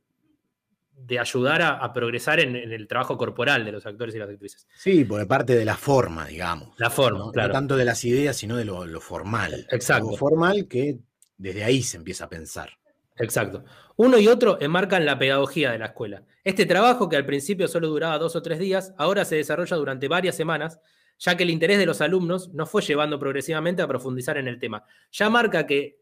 de 1.03 1.17
ayudar 1.19 1.61
a, 1.63 1.69
a 1.77 1.93
progresar 1.93 2.39
en, 2.39 2.55
en 2.55 2.71
el 2.71 2.87
trabajo 2.87 3.17
corporal 3.17 3.65
de 3.65 3.71
los 3.71 3.85
actores 3.87 4.13
y 4.13 4.19
las 4.19 4.29
actrices. 4.29 4.67
Sí, 4.75 5.03
porque 5.03 5.25
parte 5.25 5.55
de 5.55 5.65
la 5.65 5.75
forma, 5.75 6.27
digamos. 6.27 6.69
La 6.77 6.89
forma, 6.91 7.17
¿no? 7.19 7.25
No 7.27 7.31
claro. 7.31 7.51
tanto 7.53 7.75
de 7.75 7.85
las 7.85 8.03
ideas, 8.05 8.35
sino 8.37 8.55
de 8.55 8.65
lo, 8.65 8.85
lo 8.85 9.01
formal. 9.01 9.65
Exacto. 9.71 10.05
Algo 10.05 10.17
formal 10.17 10.67
que 10.67 10.99
desde 11.37 11.63
ahí 11.63 11.81
se 11.81 11.97
empieza 11.97 12.25
a 12.25 12.29
pensar. 12.29 12.69
Exacto. 13.17 13.63
Uno 13.95 14.17
y 14.19 14.27
otro 14.27 14.59
enmarcan 14.61 15.05
la 15.05 15.17
pedagogía 15.17 15.71
de 15.71 15.79
la 15.79 15.87
escuela. 15.87 16.23
Este 16.43 16.65
trabajo, 16.67 17.09
que 17.09 17.15
al 17.17 17.25
principio 17.25 17.67
solo 17.67 17.87
duraba 17.87 18.17
dos 18.19 18.35
o 18.35 18.41
tres 18.41 18.59
días, 18.59 18.93
ahora 18.97 19.25
se 19.25 19.35
desarrolla 19.37 19.75
durante 19.77 20.07
varias 20.07 20.35
semanas, 20.35 20.79
ya 21.23 21.37
que 21.37 21.43
el 21.43 21.51
interés 21.51 21.77
de 21.77 21.85
los 21.85 22.01
alumnos 22.01 22.49
nos 22.51 22.67
fue 22.67 22.81
llevando 22.81 23.19
progresivamente 23.19 23.83
a 23.83 23.87
profundizar 23.87 24.37
en 24.39 24.47
el 24.47 24.57
tema. 24.57 24.83
Ya 25.11 25.29
marca 25.29 25.67
que 25.67 25.99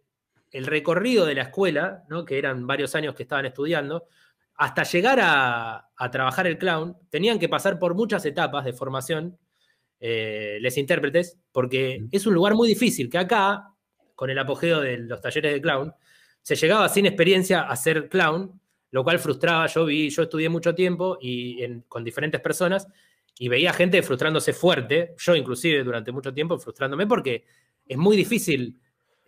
el 0.51 0.65
recorrido 0.65 1.25
de 1.25 1.35
la 1.35 1.41
escuela, 1.43 2.03
¿no? 2.07 2.23
que 2.23 2.37
eran 2.37 2.65
varios 2.65 2.95
años 2.95 3.15
que 3.15 3.23
estaban 3.23 3.45
estudiando, 3.45 4.05
hasta 4.55 4.83
llegar 4.83 5.19
a, 5.21 5.89
a 5.95 6.09
trabajar 6.11 6.47
el 6.47 6.57
clown, 6.57 6.95
tenían 7.09 7.37
que 7.37 7.49
pasar 7.49 7.77
por 7.79 7.95
muchas 7.95 8.25
etapas 8.25 8.63
de 8.63 8.71
formación, 8.71 9.37
eh, 9.99 10.57
les 10.61 10.77
intérpretes, 10.77 11.37
porque 11.51 12.05
es 12.11 12.25
un 12.25 12.33
lugar 12.33 12.55
muy 12.55 12.69
difícil, 12.69 13.09
que 13.09 13.17
acá, 13.17 13.73
con 14.15 14.29
el 14.29 14.39
apogeo 14.39 14.79
de 14.79 14.99
los 14.99 15.19
talleres 15.19 15.53
de 15.53 15.61
clown, 15.61 15.93
se 16.41 16.55
llegaba 16.55 16.87
sin 16.87 17.05
experiencia 17.05 17.63
a 17.63 17.75
ser 17.75 18.07
clown, 18.07 18.59
lo 18.91 19.03
cual 19.03 19.19
frustraba. 19.19 19.67
Yo 19.67 19.83
vi, 19.85 20.09
yo 20.09 20.23
estudié 20.23 20.47
mucho 20.47 20.73
tiempo 20.73 21.17
y 21.21 21.61
en- 21.61 21.81
con 21.81 22.03
diferentes 22.05 22.39
personas 22.41 22.87
y 23.41 23.47
veía 23.47 23.73
gente 23.73 24.03
frustrándose 24.03 24.53
fuerte, 24.53 25.15
yo 25.17 25.35
inclusive 25.35 25.83
durante 25.83 26.11
mucho 26.11 26.31
tiempo 26.33 26.59
frustrándome 26.59 27.07
porque 27.07 27.45
es 27.87 27.97
muy 27.97 28.15
difícil 28.15 28.79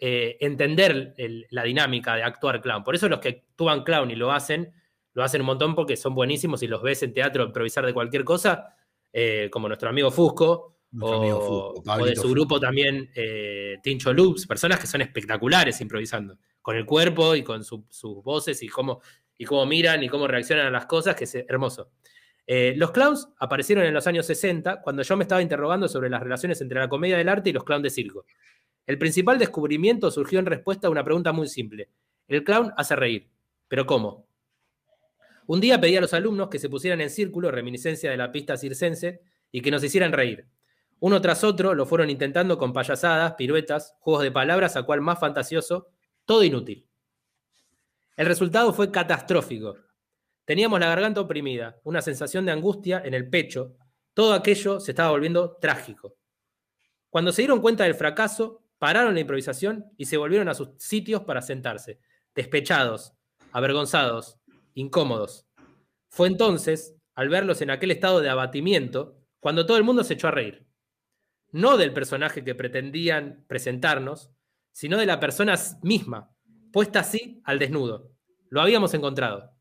eh, 0.03 0.38
entender 0.41 1.14
el- 1.18 1.45
la 1.51 1.64
dinámica 1.64 2.16
de 2.16 2.24
actuar 2.24 2.59
clown. 2.59 2.84
Por 2.84 2.95
eso 2.95 3.07
los 3.07 3.20
que 3.20 3.30
actúan 3.30 3.84
clown 3.84 4.09
y 4.12 4.16
lo 4.16 4.32
hacen, 4.32 4.74
lo 5.14 5.24
hacen 5.24 5.41
un 5.41 5.47
montón 5.47 5.76
porque 5.76 5.95
son 5.95 6.16
buenísimos 6.16 6.64
y 6.64 6.68
los 6.68 6.82
ves 6.82 7.03
en 7.03 7.14
teatro 7.14 7.43
improvisar 7.45 7.86
de 7.86 7.93
cualquier 7.93 8.24
cosa, 8.24 8.76
eh, 9.14 9.47
como 9.51 9.68
nuestro 9.68 9.89
amigo 9.89 10.09
Fusco, 10.12 10.78
Nuestro 10.91 11.18
o, 11.20 11.22
amigo 11.22 11.39
Fusco, 11.39 11.91
o 12.01 12.03
de 12.05 12.16
su 12.16 12.22
Fusco. 12.24 12.34
grupo 12.34 12.59
también 12.59 13.09
eh, 13.16 13.78
Tincho 13.84 14.12
Loops, 14.12 14.47
personas 14.47 14.80
que 14.80 14.88
son 14.88 15.01
espectaculares 15.01 15.80
improvisando, 15.82 16.38
con 16.62 16.76
el 16.76 16.86
cuerpo 16.86 17.36
y 17.36 17.43
con 17.43 17.64
su- 17.64 17.86
sus 17.89 18.24
voces 18.24 18.62
y 18.64 18.68
cómo, 18.68 19.01
y 19.38 19.45
cómo 19.45 19.66
miran 19.68 20.03
y 20.03 20.09
cómo 20.09 20.28
reaccionan 20.28 20.66
a 20.66 20.72
las 20.72 20.88
cosas, 20.88 21.16
que 21.16 21.26
es 21.26 21.36
hermoso. 21.36 21.91
Eh, 22.47 22.73
los 22.75 22.91
clowns 22.91 23.29
aparecieron 23.37 23.85
en 23.85 23.93
los 23.93 24.07
años 24.07 24.25
60, 24.25 24.81
cuando 24.81 25.03
yo 25.03 25.15
me 25.15 25.23
estaba 25.23 25.41
interrogando 25.41 25.87
sobre 25.87 26.09
las 26.09 26.21
relaciones 26.21 26.59
entre 26.61 26.79
la 26.79 26.89
comedia 26.89 27.17
del 27.17 27.29
arte 27.29 27.49
y 27.49 27.53
los 27.53 27.63
clowns 27.63 27.83
de 27.83 27.89
circo. 27.89 28.25
El 28.85 28.97
principal 28.97 29.37
descubrimiento 29.37 30.11
surgió 30.11 30.39
en 30.39 30.45
respuesta 30.45 30.87
a 30.87 30.91
una 30.91 31.03
pregunta 31.03 31.31
muy 31.31 31.47
simple. 31.47 31.89
El 32.27 32.43
clown 32.43 32.73
hace 32.77 32.95
reír, 32.95 33.29
pero 33.67 33.85
¿cómo? 33.85 34.27
Un 35.47 35.59
día 35.59 35.79
pedí 35.79 35.95
a 35.97 36.01
los 36.01 36.13
alumnos 36.13 36.49
que 36.49 36.59
se 36.59 36.69
pusieran 36.69 37.01
en 37.01 37.09
círculo, 37.09 37.51
reminiscencia 37.51 38.09
de 38.09 38.17
la 38.17 38.31
pista 38.31 38.57
circense, 38.57 39.21
y 39.51 39.61
que 39.61 39.71
nos 39.71 39.83
hicieran 39.83 40.13
reír. 40.13 40.45
Uno 40.99 41.19
tras 41.19 41.43
otro 41.43 41.73
lo 41.73 41.85
fueron 41.85 42.09
intentando 42.09 42.57
con 42.57 42.73
payasadas, 42.73 43.33
piruetas, 43.33 43.95
juegos 43.99 44.23
de 44.23 44.31
palabras, 44.31 44.75
a 44.77 44.83
cual 44.83 45.01
más 45.01 45.19
fantasioso, 45.19 45.89
todo 46.25 46.43
inútil. 46.43 46.85
El 48.15 48.27
resultado 48.27 48.71
fue 48.71 48.91
catastrófico. 48.91 49.77
Teníamos 50.45 50.79
la 50.79 50.87
garganta 50.87 51.21
oprimida, 51.21 51.79
una 51.83 52.01
sensación 52.01 52.45
de 52.45 52.51
angustia 52.51 53.01
en 53.05 53.13
el 53.13 53.29
pecho, 53.29 53.75
todo 54.13 54.33
aquello 54.33 54.79
se 54.79 54.91
estaba 54.91 55.11
volviendo 55.11 55.57
trágico. 55.61 56.17
Cuando 57.09 57.31
se 57.31 57.43
dieron 57.43 57.61
cuenta 57.61 57.85
del 57.85 57.95
fracaso, 57.95 58.63
pararon 58.77 59.13
la 59.13 59.19
improvisación 59.19 59.85
y 59.97 60.05
se 60.05 60.17
volvieron 60.17 60.49
a 60.49 60.53
sus 60.53 60.71
sitios 60.77 61.23
para 61.23 61.41
sentarse, 61.41 61.99
despechados, 62.35 63.13
avergonzados, 63.51 64.39
incómodos. 64.73 65.47
Fue 66.09 66.27
entonces, 66.27 66.95
al 67.15 67.29
verlos 67.29 67.61
en 67.61 67.69
aquel 67.69 67.91
estado 67.91 68.21
de 68.21 68.29
abatimiento, 68.29 69.17
cuando 69.39 69.65
todo 69.65 69.77
el 69.77 69.83
mundo 69.83 70.03
se 70.03 70.15
echó 70.15 70.27
a 70.27 70.31
reír. 70.31 70.65
No 71.51 71.77
del 71.77 71.93
personaje 71.93 72.43
que 72.43 72.55
pretendían 72.55 73.45
presentarnos, 73.47 74.31
sino 74.71 74.97
de 74.97 75.05
la 75.05 75.19
persona 75.19 75.55
misma, 75.83 76.33
puesta 76.71 77.01
así 77.01 77.41
al 77.43 77.59
desnudo. 77.59 78.11
Lo 78.49 78.61
habíamos 78.61 78.93
encontrado. 78.93 79.51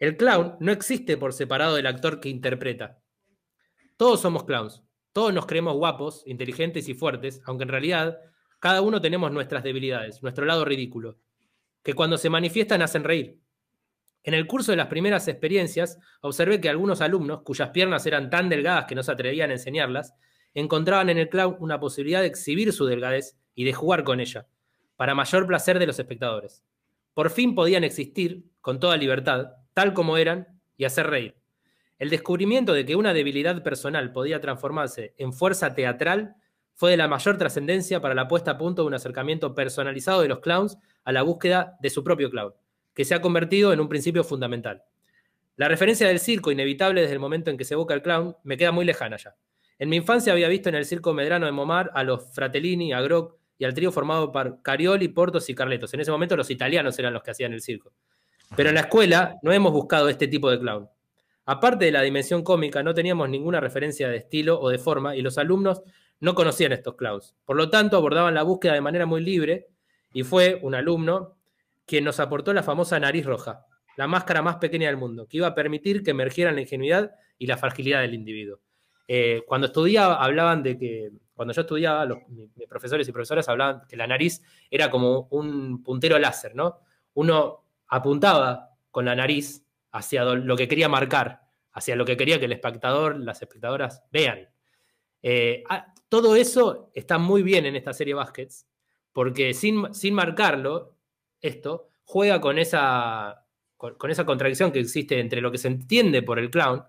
El 0.00 0.16
clown 0.16 0.56
no 0.60 0.72
existe 0.72 1.18
por 1.18 1.34
separado 1.34 1.76
del 1.76 1.86
actor 1.86 2.20
que 2.20 2.30
interpreta. 2.30 3.02
Todos 3.98 4.22
somos 4.22 4.44
clowns, 4.44 4.82
todos 5.12 5.34
nos 5.34 5.44
creemos 5.44 5.76
guapos, 5.76 6.22
inteligentes 6.26 6.88
y 6.88 6.94
fuertes, 6.94 7.42
aunque 7.44 7.64
en 7.64 7.68
realidad 7.68 8.18
cada 8.60 8.80
uno 8.80 9.02
tenemos 9.02 9.30
nuestras 9.30 9.62
debilidades, 9.62 10.22
nuestro 10.22 10.46
lado 10.46 10.64
ridículo, 10.64 11.18
que 11.82 11.92
cuando 11.92 12.16
se 12.16 12.30
manifiestan 12.30 12.80
hacen 12.80 13.04
reír. 13.04 13.40
En 14.22 14.32
el 14.32 14.46
curso 14.46 14.72
de 14.72 14.76
las 14.76 14.86
primeras 14.86 15.28
experiencias, 15.28 15.98
observé 16.22 16.62
que 16.62 16.70
algunos 16.70 17.02
alumnos, 17.02 17.42
cuyas 17.42 17.68
piernas 17.68 18.06
eran 18.06 18.30
tan 18.30 18.48
delgadas 18.48 18.86
que 18.86 18.94
no 18.94 19.02
se 19.02 19.12
atrevían 19.12 19.50
a 19.50 19.54
enseñarlas, 19.54 20.14
encontraban 20.54 21.10
en 21.10 21.18
el 21.18 21.28
clown 21.28 21.56
una 21.60 21.78
posibilidad 21.78 22.22
de 22.22 22.28
exhibir 22.28 22.72
su 22.72 22.86
delgadez 22.86 23.36
y 23.54 23.64
de 23.64 23.74
jugar 23.74 24.02
con 24.04 24.20
ella, 24.20 24.46
para 24.96 25.14
mayor 25.14 25.46
placer 25.46 25.78
de 25.78 25.86
los 25.86 25.98
espectadores. 25.98 26.64
Por 27.12 27.28
fin 27.28 27.54
podían 27.54 27.84
existir, 27.84 28.46
con 28.62 28.80
toda 28.80 28.96
libertad, 28.96 29.56
tal 29.74 29.94
como 29.94 30.16
eran, 30.16 30.60
y 30.76 30.84
hacer 30.84 31.08
reír. 31.08 31.36
El 31.98 32.08
descubrimiento 32.08 32.72
de 32.72 32.86
que 32.86 32.96
una 32.96 33.12
debilidad 33.12 33.62
personal 33.62 34.12
podía 34.12 34.40
transformarse 34.40 35.14
en 35.18 35.34
fuerza 35.34 35.74
teatral 35.74 36.36
fue 36.74 36.92
de 36.92 36.96
la 36.96 37.08
mayor 37.08 37.36
trascendencia 37.36 38.00
para 38.00 38.14
la 38.14 38.26
puesta 38.26 38.52
a 38.52 38.56
punto 38.58 38.82
de 38.82 38.88
un 38.88 38.94
acercamiento 38.94 39.54
personalizado 39.54 40.22
de 40.22 40.28
los 40.28 40.38
clowns 40.38 40.78
a 41.04 41.12
la 41.12 41.20
búsqueda 41.20 41.76
de 41.80 41.90
su 41.90 42.02
propio 42.02 42.30
clown, 42.30 42.54
que 42.94 43.04
se 43.04 43.14
ha 43.14 43.20
convertido 43.20 43.74
en 43.74 43.80
un 43.80 43.88
principio 43.90 44.24
fundamental. 44.24 44.82
La 45.56 45.68
referencia 45.68 46.08
del 46.08 46.20
circo, 46.20 46.50
inevitable 46.50 47.02
desde 47.02 47.12
el 47.12 47.20
momento 47.20 47.50
en 47.50 47.58
que 47.58 47.66
se 47.66 47.74
evoca 47.74 47.92
el 47.92 48.00
clown, 48.00 48.34
me 48.44 48.56
queda 48.56 48.72
muy 48.72 48.86
lejana 48.86 49.18
ya. 49.18 49.36
En 49.78 49.90
mi 49.90 49.96
infancia 49.96 50.32
había 50.32 50.48
visto 50.48 50.70
en 50.70 50.74
el 50.74 50.86
circo 50.86 51.12
Medrano 51.12 51.44
de 51.44 51.52
Momar 51.52 51.90
a 51.92 52.02
los 52.02 52.32
Fratellini, 52.32 52.94
a 52.94 53.02
Grock 53.02 53.36
y 53.58 53.66
al 53.66 53.74
trío 53.74 53.92
formado 53.92 54.32
por 54.32 54.62
Carioli, 54.62 55.08
Portos 55.08 55.50
y 55.50 55.54
Carletos. 55.54 55.92
En 55.92 56.00
ese 56.00 56.10
momento 56.10 56.34
los 56.34 56.50
italianos 56.50 56.98
eran 56.98 57.12
los 57.12 57.22
que 57.22 57.32
hacían 57.32 57.52
el 57.52 57.60
circo. 57.60 57.92
Pero 58.56 58.68
en 58.68 58.74
la 58.74 58.82
escuela 58.82 59.38
no 59.42 59.52
hemos 59.52 59.72
buscado 59.72 60.08
este 60.08 60.28
tipo 60.28 60.50
de 60.50 60.58
clown. 60.58 60.88
Aparte 61.46 61.86
de 61.86 61.92
la 61.92 62.02
dimensión 62.02 62.42
cómica, 62.42 62.82
no 62.82 62.94
teníamos 62.94 63.28
ninguna 63.28 63.60
referencia 63.60 64.08
de 64.08 64.16
estilo 64.18 64.60
o 64.60 64.68
de 64.68 64.78
forma 64.78 65.16
y 65.16 65.22
los 65.22 65.38
alumnos 65.38 65.82
no 66.20 66.34
conocían 66.34 66.72
estos 66.72 66.96
clowns. 66.96 67.34
Por 67.44 67.56
lo 67.56 67.70
tanto, 67.70 67.96
abordaban 67.96 68.34
la 68.34 68.42
búsqueda 68.42 68.74
de 68.74 68.80
manera 68.80 69.06
muy 69.06 69.22
libre 69.22 69.68
y 70.12 70.22
fue 70.22 70.58
un 70.62 70.74
alumno 70.74 71.36
quien 71.86 72.04
nos 72.04 72.20
aportó 72.20 72.52
la 72.52 72.62
famosa 72.62 73.00
nariz 73.00 73.24
roja, 73.24 73.66
la 73.96 74.06
máscara 74.06 74.42
más 74.42 74.56
pequeña 74.56 74.88
del 74.88 74.96
mundo, 74.96 75.26
que 75.26 75.38
iba 75.38 75.48
a 75.48 75.54
permitir 75.54 76.02
que 76.02 76.12
emergieran 76.12 76.54
la 76.54 76.60
ingenuidad 76.60 77.12
y 77.38 77.46
la 77.46 77.56
fragilidad 77.56 78.02
del 78.02 78.14
individuo. 78.14 78.60
Eh, 79.08 79.42
cuando 79.46 79.66
estudiaba, 79.66 80.22
hablaban 80.22 80.62
de 80.62 80.78
que, 80.78 81.10
cuando 81.34 81.52
yo 81.52 81.62
estudiaba, 81.62 82.04
los, 82.04 82.18
mis 82.28 82.68
profesores 82.68 83.08
y 83.08 83.12
profesoras 83.12 83.48
hablaban 83.48 83.82
que 83.88 83.96
la 83.96 84.06
nariz 84.06 84.40
era 84.70 84.88
como 84.88 85.26
un 85.30 85.82
puntero 85.82 86.16
láser, 86.18 86.54
¿no? 86.54 86.78
Uno 87.14 87.64
apuntaba 87.90 88.70
con 88.90 89.04
la 89.04 89.14
nariz 89.14 89.66
hacia 89.92 90.24
lo 90.24 90.56
que 90.56 90.68
quería 90.68 90.88
marcar, 90.88 91.42
hacia 91.72 91.96
lo 91.96 92.04
que 92.04 92.16
quería 92.16 92.38
que 92.38 92.46
el 92.46 92.52
espectador, 92.52 93.18
las 93.18 93.42
espectadoras 93.42 94.02
vean. 94.10 94.48
Eh, 95.22 95.64
ah, 95.68 95.92
todo 96.08 96.36
eso 96.36 96.90
está 96.94 97.18
muy 97.18 97.42
bien 97.42 97.66
en 97.66 97.76
esta 97.76 97.92
serie 97.92 98.14
Baskets, 98.14 98.66
porque 99.12 99.52
sin, 99.54 99.92
sin 99.92 100.14
marcarlo, 100.14 100.96
esto 101.40 101.90
juega 102.04 102.40
con 102.40 102.58
esa, 102.58 103.44
con, 103.76 104.10
esa 104.10 104.24
contradicción 104.24 104.72
que 104.72 104.80
existe 104.80 105.18
entre 105.18 105.40
lo 105.40 105.50
que 105.50 105.58
se 105.58 105.68
entiende 105.68 106.22
por 106.22 106.38
el 106.38 106.50
clown, 106.50 106.84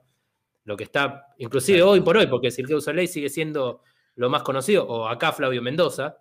lo 0.63 0.77
que 0.77 0.83
está, 0.83 1.27
inclusive 1.37 1.81
hoy 1.81 2.01
por 2.01 2.17
hoy, 2.17 2.27
porque 2.27 2.51
Cirque 2.51 2.73
du 2.73 2.81
Soleil 2.81 3.07
sigue 3.07 3.29
siendo 3.29 3.81
lo 4.15 4.29
más 4.29 4.43
conocido, 4.43 4.87
o 4.87 5.07
acá 5.07 5.31
Flavio 5.31 5.61
Mendoza, 5.61 6.17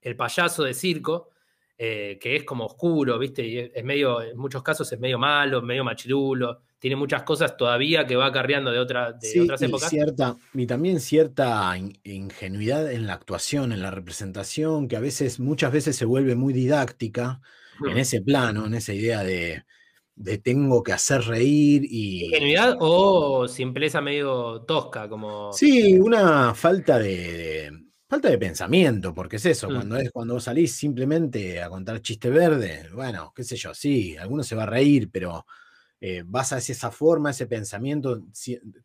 el 0.00 0.16
payaso 0.16 0.64
de 0.64 0.74
circo, 0.74 1.31
eh, 1.84 2.16
que 2.20 2.36
es 2.36 2.44
como 2.44 2.66
oscuro, 2.66 3.18
¿viste? 3.18 3.44
Y 3.44 3.58
es 3.58 3.82
medio, 3.82 4.22
en 4.22 4.38
muchos 4.38 4.62
casos 4.62 4.92
es 4.92 5.00
medio 5.00 5.18
malo, 5.18 5.62
medio 5.62 5.82
machirulo, 5.82 6.60
tiene 6.78 6.94
muchas 6.94 7.24
cosas 7.24 7.56
todavía 7.56 8.06
que 8.06 8.14
va 8.14 8.26
acarreando 8.26 8.70
de, 8.70 8.78
otra, 8.78 9.10
de 9.14 9.40
otras 9.40 9.60
épocas. 9.62 9.92
Y, 9.92 9.96
cierta, 9.96 10.36
y 10.54 10.66
también 10.68 11.00
cierta 11.00 11.76
ingenuidad 12.04 12.92
en 12.92 13.08
la 13.08 13.14
actuación, 13.14 13.72
en 13.72 13.82
la 13.82 13.90
representación, 13.90 14.86
que 14.86 14.94
a 14.94 15.00
veces, 15.00 15.40
muchas 15.40 15.72
veces 15.72 15.96
se 15.96 16.04
vuelve 16.04 16.36
muy 16.36 16.52
didáctica 16.52 17.40
en 17.84 17.98
ese 17.98 18.20
plano, 18.20 18.66
en 18.66 18.74
esa 18.74 18.92
idea 18.92 19.24
de, 19.24 19.64
tengo 20.44 20.84
que 20.84 20.92
hacer 20.92 21.22
reír 21.22 21.82
y. 21.84 22.26
¿Ingenuidad 22.26 22.76
o 22.78 23.48
simpleza 23.48 24.00
medio 24.00 24.62
tosca? 24.62 25.08
Como... 25.08 25.52
Sí, 25.52 25.98
una 25.98 26.54
falta 26.54 27.00
de, 27.00 27.81
falta 28.12 28.28
de 28.28 28.36
pensamiento, 28.36 29.14
porque 29.14 29.36
es 29.36 29.46
eso, 29.46 29.70
mm. 29.70 29.74
cuando 29.74 29.96
es 29.96 30.10
cuando 30.10 30.34
vos 30.34 30.44
salís 30.44 30.74
simplemente 30.74 31.62
a 31.62 31.70
contar 31.70 32.02
chiste 32.02 32.28
verde, 32.28 32.86
bueno, 32.92 33.32
qué 33.34 33.42
sé 33.42 33.56
yo, 33.56 33.72
sí, 33.72 34.18
alguno 34.18 34.42
se 34.42 34.54
va 34.54 34.64
a 34.64 34.66
reír, 34.66 35.08
pero 35.10 35.46
eh, 35.98 36.22
vas 36.26 36.52
a 36.52 36.58
esa 36.58 36.90
forma, 36.90 37.30
ese 37.30 37.46
pensamiento, 37.46 38.22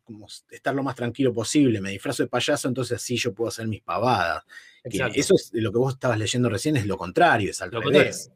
como 0.02 0.28
estar 0.50 0.74
lo 0.74 0.82
más 0.82 0.94
tranquilo 0.94 1.34
posible, 1.34 1.82
me 1.82 1.90
disfrazo 1.90 2.22
de 2.22 2.30
payaso, 2.30 2.68
entonces 2.68 2.96
así 2.96 3.18
yo 3.18 3.34
puedo 3.34 3.48
hacer 3.48 3.68
mis 3.68 3.82
pavadas. 3.82 4.44
eso 4.82 5.34
es 5.34 5.50
lo 5.52 5.72
que 5.72 5.78
vos 5.78 5.92
estabas 5.92 6.18
leyendo 6.18 6.48
recién, 6.48 6.78
es 6.78 6.86
lo 6.86 6.96
contrario, 6.96 7.50
es 7.50 7.60
al 7.60 7.70
revés. 7.70 8.32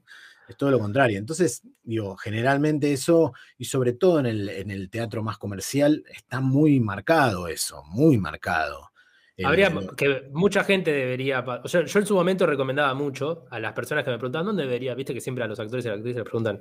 Es 0.46 0.56
todo 0.58 0.70
lo 0.70 0.78
contrario. 0.78 1.16
Entonces, 1.16 1.62
digo, 1.84 2.16
generalmente 2.16 2.92
eso, 2.92 3.32
y 3.56 3.64
sobre 3.64 3.94
todo 3.94 4.20
en 4.20 4.26
el, 4.26 4.48
en 4.50 4.70
el 4.70 4.90
teatro 4.90 5.22
más 5.22 5.38
comercial, 5.38 6.04
está 6.12 6.40
muy 6.40 6.80
marcado 6.80 7.48
eso, 7.48 7.82
muy 7.84 8.18
marcado. 8.18 8.91
Habría 9.44 9.72
que 9.96 10.28
mucha 10.32 10.64
gente 10.64 10.92
debería. 10.92 11.44
yo 11.64 11.80
en 11.80 12.06
su 12.06 12.14
momento 12.14 12.46
recomendaba 12.46 12.94
mucho 12.94 13.46
a 13.50 13.58
las 13.58 13.72
personas 13.72 14.04
que 14.04 14.10
me 14.10 14.18
preguntaban 14.18 14.46
dónde 14.46 14.64
debería, 14.64 14.94
viste 14.94 15.14
que 15.14 15.20
siempre 15.20 15.44
a 15.44 15.46
los 15.46 15.58
actores 15.60 15.84
y 15.84 15.88
a 15.88 15.92
las 15.92 15.98
actrices 15.98 16.18
les 16.18 16.24
preguntan, 16.24 16.60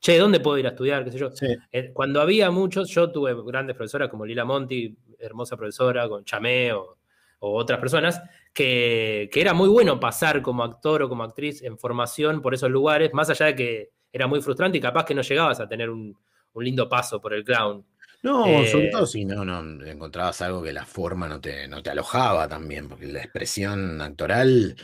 che, 0.00 0.18
¿dónde 0.18 0.40
puedo 0.40 0.58
ir 0.58 0.66
a 0.66 0.70
estudiar? 0.70 1.04
¿Qué 1.04 1.12
sé 1.12 1.18
yo? 1.18 1.30
Eh, 1.70 1.92
cuando 1.92 2.20
había 2.20 2.50
muchos, 2.50 2.88
yo 2.90 3.10
tuve 3.12 3.34
grandes 3.44 3.76
profesoras 3.76 4.08
como 4.08 4.24
Lila 4.24 4.44
Monti, 4.44 4.96
hermosa 5.18 5.56
profesora, 5.56 6.08
con 6.08 6.24
Chamé 6.24 6.72
o, 6.72 6.96
otras 7.42 7.78
personas, 7.78 8.20
que, 8.52 9.30
era 9.32 9.54
muy 9.54 9.68
bueno 9.68 9.98
pasar 9.98 10.42
como 10.42 10.62
actor 10.62 11.02
o 11.02 11.08
como 11.08 11.22
actriz 11.22 11.62
en 11.62 11.78
formación 11.78 12.42
por 12.42 12.52
esos 12.52 12.70
lugares, 12.70 13.14
más 13.14 13.30
allá 13.30 13.46
de 13.46 13.54
que 13.54 13.90
era 14.12 14.26
muy 14.26 14.42
frustrante 14.42 14.76
y 14.76 14.80
capaz 14.80 15.04
que 15.04 15.14
no 15.14 15.22
llegabas 15.22 15.60
a 15.60 15.68
tener 15.68 15.88
un, 15.88 16.16
lindo 16.56 16.88
paso 16.88 17.20
por 17.20 17.32
el 17.32 17.44
clown. 17.44 17.84
No, 18.22 18.44
sobre 18.66 18.88
eh, 18.88 18.90
todo 18.90 19.06
si 19.06 19.24
no, 19.24 19.44
no 19.44 19.84
encontrabas 19.86 20.42
algo 20.42 20.62
que 20.62 20.72
la 20.72 20.84
forma 20.84 21.26
no 21.26 21.40
te, 21.40 21.66
no 21.68 21.82
te 21.82 21.90
alojaba 21.90 22.46
también, 22.48 22.88
porque 22.88 23.06
la 23.06 23.20
expresión 23.20 24.00
actoral 24.00 24.76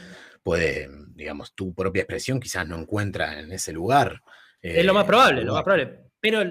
puede, 0.42 0.88
digamos, 1.14 1.54
tu 1.54 1.74
propia 1.74 2.02
expresión 2.02 2.40
quizás 2.40 2.66
no 2.66 2.78
encuentra 2.78 3.40
en 3.40 3.52
ese 3.52 3.72
lugar 3.72 4.22
es 4.74 4.84
lo 4.84 4.94
más 4.94 5.04
eh, 5.04 5.06
probable, 5.06 5.44
lo 5.44 5.54
más 5.54 5.62
probable. 5.62 6.00
Pero 6.20 6.42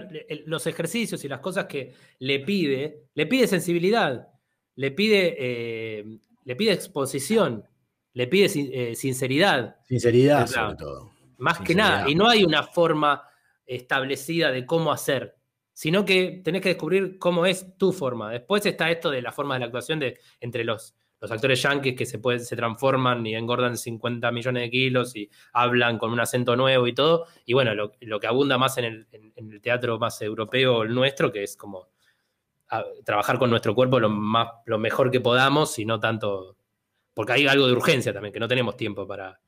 los 0.46 0.68
ejercicios 0.68 1.24
y 1.26 1.28
las 1.28 1.40
cosas 1.40 1.66
que 1.66 1.94
le 2.20 2.40
pide, 2.40 3.08
le 3.14 3.26
pide 3.26 3.48
sensibilidad, 3.48 4.28
le 4.76 4.92
pide, 4.92 5.36
eh, 5.38 6.20
le 6.44 6.56
pide 6.56 6.72
exposición, 6.72 7.68
le 8.14 8.28
pide 8.28 8.46
eh, 8.56 8.96
sinceridad. 8.96 9.78
Sinceridad, 9.84 10.48
sobre 10.48 10.76
todo. 10.76 11.12
Más 11.38 11.60
que 11.60 11.76
nada. 11.76 12.10
Y 12.10 12.16
no 12.16 12.30
hay 12.30 12.44
una 12.44 12.64
forma 12.64 13.24
establecida 13.66 14.52
de 14.52 14.66
cómo 14.66 14.92
hacer, 14.94 15.35
sino 15.76 16.06
que 16.06 16.42
tenés 16.42 16.62
que 16.62 16.70
descubrir 16.70 17.20
cómo 17.20 17.46
es 17.46 17.78
tu 17.78 17.92
forma. 17.92 18.32
Después 18.32 18.66
está 18.66 18.90
esto 18.90 19.12
de 19.12 19.22
la 19.22 19.34
forma 19.34 19.56
de 19.56 19.60
la 19.60 19.66
actuación 19.66 20.00
de, 20.00 20.18
entre 20.40 20.64
los 20.64 20.96
los 21.22 21.32
actores 21.32 21.62
yankees 21.62 21.96
que 21.96 22.06
se, 22.06 22.20
pueden, 22.20 22.40
se 22.42 22.56
transforman 22.56 23.26
y 23.26 23.36
engordan 23.36 23.78
50 23.78 24.32
millones 24.32 24.64
de 24.64 24.70
kilos 24.70 25.16
y 25.16 25.30
hablan 25.54 25.98
con 25.98 26.12
un 26.12 26.20
acento 26.20 26.56
nuevo 26.56 26.88
y 26.88 26.94
todo. 26.94 27.26
Y 27.46 27.54
bueno, 27.54 27.74
lo, 27.74 28.20
que 28.20 28.28
abunda 28.28 28.58
más 28.58 28.78
en 28.78 29.08
el, 29.12 29.62
teatro 29.62 29.98
más 29.98 30.22
europeo, 30.22 30.84
el 30.84 30.94
nuestro, 30.94 31.32
que 31.32 31.44
es 31.44 31.58
como 31.58 31.90
trabajar 33.04 33.40
con 33.40 33.50
nuestro 33.50 33.74
cuerpo 33.74 34.00
lo, 34.00 34.10
más, 34.10 34.50
lo 34.66 34.78
mejor 34.78 35.10
que 35.10 35.20
podamos 35.20 35.80
y 35.80 35.86
no 35.86 36.00
tanto. 36.00 36.58
Porque 37.14 37.34
hay 37.34 37.48
algo 37.48 37.66
de 37.66 37.74
urgencia 37.74 38.14
también, 38.14 38.34
que 38.34 38.40
no 38.40 38.48
tenemos 38.48 38.78
tiempo 38.78 39.08
para, 39.08 39.40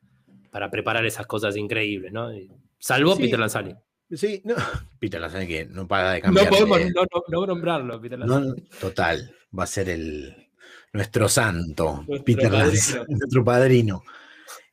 para 0.50 0.72
preparar 0.72 1.06
esas 1.06 1.28
cosas 1.28 1.56
increíbles, 1.58 2.12
¿no? 2.12 2.32
Salvo 2.80 3.16
Peter 3.18 3.38
Lanzani. 3.38 3.76
Sí, 4.12 4.42
no. 4.46 4.56
Peter 5.00 5.20
Lanzani 5.20 5.48
que 5.48 5.66
no 5.66 5.88
para 5.88 6.14
de 6.14 6.22
cambiar. 6.22 6.46
No 6.46 6.52
podemos 6.52 6.80
no, 7.30 7.46
nombrarlo, 7.46 8.02
Peter 8.02 8.20
Lanzani. 8.20 8.62
total, 8.80 9.36
va 9.58 9.64
a 9.64 9.68
ser 9.68 9.90
el, 9.90 10.48
nuestro 10.94 11.30
santo, 11.30 12.06
Peter 12.26 12.50
padrino. 12.50 13.06
nuestro 13.08 13.44
padrino. 13.44 14.04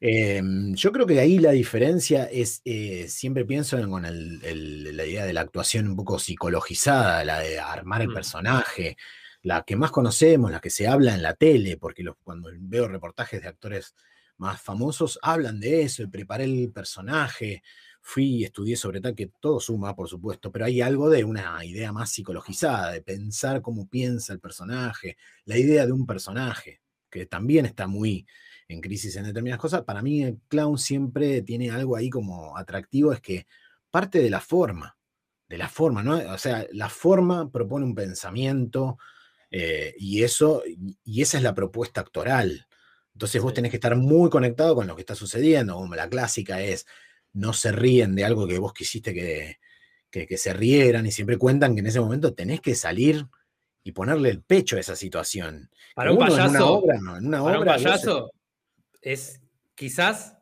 Em, 0.01 0.75
yo 0.75 0.93
creo 0.93 1.07
que 1.07 1.19
ahí 1.19 1.39
la 1.39 1.53
diferencia 1.53 2.25
es, 2.25 2.61
eh, 2.65 3.07
siempre 3.09 3.45
pienso 3.45 3.79
en, 3.79 3.91
con 3.91 4.03
la 4.03 5.07
idea 5.07 5.25
de 5.25 5.33
la 5.33 5.41
actuación 5.41 5.89
un 5.89 5.97
poco 5.97 6.19
psicologizada, 6.19 7.25
la 7.25 7.41
de 7.41 7.59
armar 7.59 8.03
el 8.03 8.09
mm. 8.09 8.15
personaje, 8.15 8.97
la 9.43 9.63
que 9.63 9.77
más 9.77 9.91
conocemos, 9.91 10.51
la 10.51 10.61
que 10.61 10.71
se 10.71 10.87
habla 10.87 11.15
en 11.15 11.23
la 11.23 11.35
tele, 11.35 11.77
porque 11.77 12.05
cuando 12.23 12.51
veo 12.59 12.89
reportajes 12.89 13.41
de 13.41 13.49
actores 13.49 13.95
más 14.37 14.61
famosos, 14.61 15.19
hablan 15.23 15.61
de 15.61 15.83
eso, 15.83 16.03
de 16.03 16.09
preparar 16.09 16.47
el 16.47 16.71
personaje, 16.73 17.63
fui 18.07 18.27
y 18.37 18.45
estudié 18.45 18.77
sobre 18.77 19.01
tal, 19.01 19.15
que 19.15 19.31
todo 19.41 19.59
suma, 19.59 19.97
por 19.97 20.09
supuesto, 20.09 20.53
pero 20.53 20.67
hay 20.67 20.83
algo 20.83 21.09
de 21.09 21.25
una 21.25 21.65
idea 21.65 21.91
más 21.91 22.11
psicologizada, 22.11 22.93
de 22.93 23.01
pensar 23.01 23.63
cómo 23.63 23.89
piensa 23.89 24.35
el 24.35 24.41
personaje, 24.41 25.17
la 25.47 25.57
idea 25.57 25.87
de 25.87 25.93
un 25.93 26.07
personaje, 26.07 26.83
que 27.11 27.25
también 27.25 27.65
está 27.65 27.87
muy 27.87 28.27
en 28.69 28.83
crisis 28.83 29.17
en 29.17 29.25
determinadas 29.25 29.61
cosas. 29.61 29.83
Para 29.85 30.03
mí 30.03 30.23
el 30.23 30.39
clown 30.49 30.77
siempre 30.77 31.41
tiene 31.41 31.71
algo 31.71 31.97
ahí 31.97 32.11
como 32.11 32.59
atractivo, 32.59 33.11
es 33.11 33.23
que 33.23 33.47
parte 33.91 34.21
de 34.21 34.29
la 34.29 34.41
forma, 34.41 34.99
de 35.49 35.57
la 35.57 35.71
forma, 35.71 36.03
¿no? 36.03 36.17
O 36.31 36.39
sea, 36.39 36.67
la 36.73 36.91
forma 36.91 37.51
propone 37.51 37.87
un 37.87 37.95
pensamiento 37.95 38.99
eh, 39.51 39.95
y 39.99 40.23
eso, 40.25 40.63
y 41.05 41.23
esa 41.23 41.39
es 41.39 41.43
la 41.43 41.55
propuesta 41.55 42.03
actoral. 42.03 42.67
Entonces 43.15 43.41
vos 43.41 43.55
tenés 43.55 43.71
que 43.71 43.79
estar 43.79 43.97
muy 43.97 44.29
conectado 44.29 44.75
con 44.75 44.87
lo 44.87 44.95
que 44.95 45.03
está 45.03 45.15
sucediendo, 45.15 45.75
como 45.75 45.95
la 45.95 46.11
clásica 46.11 46.61
es, 46.61 46.87
no 47.35 47.53
se 47.53 47.73
ríen 47.73 48.15
de 48.15 48.25
algo 48.25 48.47
que 48.47 48.59
vos 48.59 48.73
quisiste 48.73 49.13
que, 49.13 49.59
que, 50.11 50.39
se 50.39 50.55
rieran 50.55 51.05
y 51.07 51.11
siempre 51.11 51.37
cuentan 51.37 51.75
que 51.75 51.81
en 51.81 51.87
ese 51.89 52.01
momento 52.01 52.33
tenés 52.33 52.61
que 52.61 52.75
salir 52.75 53.27
y 53.83 53.93
ponerle 53.93 54.31
el 54.31 54.43
pecho 54.43 54.77
a 54.77 54.81
esa 54.81 54.97
situación. 54.97 55.71
Para 55.95 56.13
un 56.13 56.19
payaso, 56.19 56.85
en 56.91 57.09
una 57.27 57.43
obra, 57.43 57.59
un 57.59 57.67
payaso 57.67 58.31
es 59.03 59.43
quizás 59.75 60.39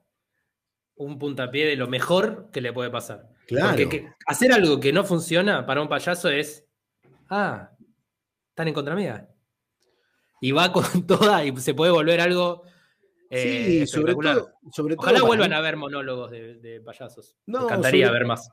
un 0.95 1.19
puntapié 1.19 1.67
de 1.67 1.77
lo 1.77 1.89
mejor 1.89 2.51
que 2.53 2.61
le 2.61 2.73
puede 2.73 2.91
pasar. 2.91 3.29
Claro. 3.47 3.77
Porque 3.77 4.13
hacer 4.27 4.53
algo 4.53 4.79
que 4.79 4.93
no 4.93 5.05
funciona 5.05 5.67
para 5.67 5.83
un 5.83 5.89
payaso 5.89 6.29
es, 6.29 6.65
ah, 7.29 7.71
están 8.51 8.69
en 8.69 8.75
contra 8.75 8.95
mía. 8.95 9.29
Y 10.41 10.53
va 10.53 10.73
con 10.73 10.85
toda 11.07 11.45
y 11.45 11.57
se 11.57 11.75
puede 11.75 11.91
volver 11.91 12.21
algo 12.21 12.65
sí, 13.41 13.83
eh, 13.83 13.87
sobre 13.87 14.15
todo, 14.15 14.53
sobre 14.73 14.95
Ojalá 14.97 15.23
vuelvan 15.23 15.53
a 15.53 15.61
ver 15.61 15.77
monólogos 15.77 16.31
de, 16.31 16.83
payasos. 16.85 17.37
Me 17.47 17.59
encantaría 17.59 18.11
ver 18.11 18.27
más. 18.27 18.51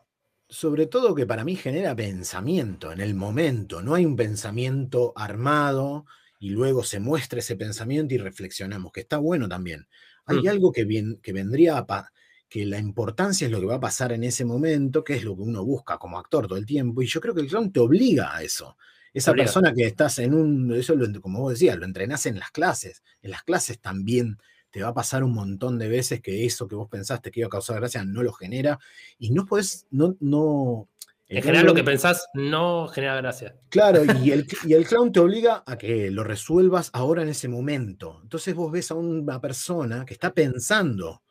Sobre 0.47 0.88
todo 0.88 1.13
que 1.13 1.27
para 1.27 1.43
mí 1.43 1.55
genera 1.55 1.95
pensamiento 1.95 2.91
en 2.91 3.01
el 3.01 3.13
momento. 3.13 3.82
No 3.82 3.93
hay 3.93 4.05
un 4.05 4.15
pensamiento 4.15 5.13
armado 5.15 6.05
y 6.39 6.49
luego 6.49 6.84
se 6.84 6.99
muestra 6.99 7.39
ese 7.39 7.55
pensamiento 7.55 8.15
y 8.15 8.17
reflexionamos, 8.17 8.91
que 8.91 9.01
está 9.01 9.17
bueno 9.17 9.47
también. 9.47 9.88
Hay 10.25 10.41
mm. 10.41 10.47
algo 10.47 10.71
que, 10.71 10.86
bien, 10.86 11.19
que 11.21 11.34
vendría 11.34 11.77
a 11.77 12.11
que 12.49 12.65
la 12.65 12.80
importancia 12.80 13.45
es 13.45 13.51
lo 13.51 13.59
que 13.59 13.67
va 13.67 13.75
a 13.75 13.80
pasar 13.80 14.11
en 14.11 14.23
ese 14.23 14.43
momento, 14.43 15.03
que 15.03 15.15
es 15.15 15.23
lo 15.23 15.36
que 15.36 15.43
uno 15.43 15.63
busca 15.63 15.97
como 15.97 16.17
actor 16.17 16.47
todo 16.47 16.57
el 16.57 16.65
tiempo, 16.65 17.01
y 17.01 17.05
yo 17.05 17.21
creo 17.21 17.36
que 17.36 17.41
el 17.41 17.47
clown 17.47 17.71
te 17.71 17.80
obliga 17.80 18.36
a 18.36 18.41
eso. 18.41 18.75
Esa 19.13 19.34
persona 19.34 19.73
que 19.73 19.86
estás 19.86 20.19
en 20.19 20.34
un, 20.34 20.73
eso 20.73 20.95
como 21.21 21.41
vos 21.41 21.53
decías, 21.53 21.77
lo 21.77 21.86
entrenás 21.86 22.25
en 22.25 22.39
las 22.39 22.51
clases, 22.51 23.03
en 23.21 23.32
las 23.32 23.43
clases 23.43 23.80
también 23.80 24.38
te 24.72 24.82
va 24.82 24.89
a 24.89 24.93
pasar 24.93 25.24
un 25.24 25.34
montón 25.34 25.78
de 25.78 25.88
veces 25.88 26.22
que 26.22 26.45
eso 26.45 26.67
que 26.67 26.76
vos 26.76 26.89
pensaste 26.89 27.32
que 27.32 27.41
iba 27.41 27.47
a 27.47 27.51
causar 27.51 27.78
gracia 27.78 28.03
no 28.03 28.24
lo 28.24 28.34
genera 28.34 28.80
y 29.17 29.32
no 29.32 29.45
podés, 29.45 29.88
no, 29.91 30.15
no. 30.20 30.88
En 31.28 31.43
general 31.43 31.67
lo 31.67 31.76
que 31.76 31.84
pensás 31.84 32.28
no 32.34 32.88
genera 32.88 33.15
gracia. 33.17 33.55
Claro, 33.70 34.03
y 34.24 34.32
el, 34.32 34.47
y 34.65 34.74
el 34.74 34.88
clown 34.88 35.11
te 35.11 35.20
obliga 35.20 35.63
a 35.65 35.78
que 35.78 36.09
lo 36.09 36.24
resuelvas 36.24 36.89
ahora 36.93 37.22
en 37.22 37.30
ese 37.30 37.47
momento. 37.47 38.20
Entonces 38.24 38.55
vos 38.55 38.72
ves 38.72 38.89
a 38.91 38.95
una 38.95 39.39
persona 39.39 40.05
que 40.05 40.13
está 40.13 40.34
pensando 40.34 41.22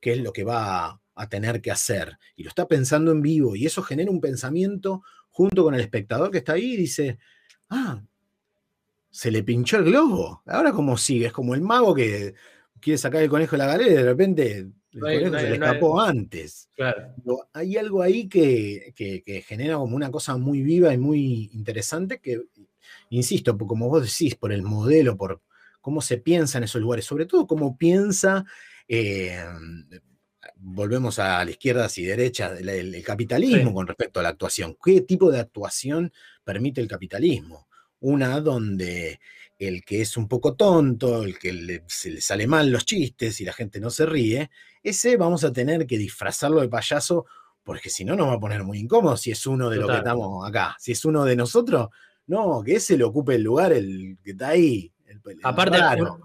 qué 0.00 0.12
es 0.12 0.18
lo 0.18 0.32
que 0.32 0.44
va 0.44 1.00
a 1.14 1.28
tener 1.28 1.60
que 1.60 1.70
hacer 1.70 2.18
y 2.34 2.42
lo 2.42 2.48
está 2.48 2.66
pensando 2.66 3.12
en 3.12 3.20
vivo 3.20 3.54
y 3.54 3.66
eso 3.66 3.82
genera 3.82 4.10
un 4.10 4.20
pensamiento 4.20 5.02
junto 5.30 5.64
con 5.64 5.74
el 5.74 5.80
espectador 5.80 6.30
que 6.30 6.38
está 6.38 6.54
ahí 6.54 6.74
y 6.74 6.76
dice, 6.78 7.18
ah, 7.70 8.02
se 9.10 9.30
le 9.30 9.42
pinchó 9.42 9.78
el 9.78 9.84
globo. 9.84 10.42
Ahora 10.46 10.72
cómo 10.72 10.96
sigue, 10.96 11.26
es 11.26 11.32
como 11.32 11.54
el 11.54 11.60
mago 11.60 11.94
que 11.94 12.34
quiere 12.82 12.98
sacar 12.98 13.22
el 13.22 13.30
conejo 13.30 13.52
de 13.52 13.58
la 13.58 13.66
galera 13.66 13.90
y 13.90 13.94
de 13.94 14.02
repente 14.02 14.58
el 14.92 15.00
conejo 15.00 15.38
se 15.38 15.48
le 15.48 15.54
escapó 15.54 16.00
antes. 16.00 16.68
hay 17.52 17.76
algo 17.76 18.02
ahí 18.02 18.28
que, 18.28 19.42
genera 19.46 19.76
como 19.76 19.96
una 19.96 20.10
cosa 20.10 20.36
muy 20.36 20.62
viva 20.62 20.92
y 20.92 20.98
muy 20.98 21.50
interesante 21.54 22.18
que, 22.18 22.42
insisto, 23.10 23.56
como 23.56 23.88
vos 23.88 24.02
decís, 24.02 24.34
por 24.34 24.52
el 24.52 24.62
modelo, 24.62 25.16
por 25.16 25.40
cómo 25.80 26.02
se 26.02 26.18
piensa 26.18 26.58
en 26.58 26.64
esos 26.64 26.80
lugares, 26.80 27.06
sobre 27.06 27.26
todo 27.26 27.46
cómo 27.46 27.76
piensa, 27.78 28.44
eh, 28.86 29.42
volvemos 30.56 31.18
a 31.18 31.44
la 31.44 31.50
izquierda 31.50 31.88
y 31.96 32.02
derecha, 32.02 32.54
el, 32.58 33.02
capitalismo 33.02 33.72
con 33.72 33.86
respecto 33.86 34.20
a 34.20 34.22
la 34.22 34.30
actuación. 34.30 34.76
¿Qué 34.82 35.00
tipo 35.02 35.30
de 35.30 35.40
actuación 35.40 36.12
permite 36.44 36.80
el 36.80 36.88
capitalismo? 36.88 37.68
Una 38.00 38.40
donde 38.40 39.20
el 39.68 39.84
que 39.84 40.00
es 40.00 40.16
un 40.16 40.28
poco 40.28 40.54
tonto, 40.54 41.22
el 41.22 41.38
que 41.38 41.82
se 41.86 42.10
le 42.10 42.20
sale 42.20 42.46
mal 42.46 42.70
los 42.70 42.84
chistes 42.84 43.40
y 43.40 43.44
la 43.44 43.52
gente 43.52 43.80
no 43.80 43.90
se 43.90 44.06
ríe, 44.06 44.50
ese 44.82 45.16
vamos 45.16 45.44
a 45.44 45.52
tener 45.52 45.86
que 45.86 45.98
disfrazarlo 45.98 46.60
de 46.60 46.68
payaso 46.68 47.26
porque 47.62 47.90
si 47.90 48.04
no 48.04 48.16
nos 48.16 48.28
va 48.28 48.34
a 48.34 48.40
poner 48.40 48.64
muy 48.64 48.78
incómodo 48.78 49.16
si 49.16 49.30
es 49.30 49.46
uno 49.46 49.70
de 49.70 49.76
los 49.76 49.88
que 49.88 49.98
estamos 49.98 50.48
acá. 50.48 50.76
Si 50.80 50.92
es 50.92 51.04
uno 51.04 51.24
de 51.24 51.36
nosotros, 51.36 51.90
no, 52.26 52.62
que 52.64 52.76
ese 52.76 52.96
le 52.96 53.04
ocupe 53.04 53.36
el 53.36 53.42
lugar, 53.42 53.72
el 53.72 54.18
que 54.24 54.32
está 54.32 54.48
ahí. 54.48 54.92
Aparte, 55.42 55.78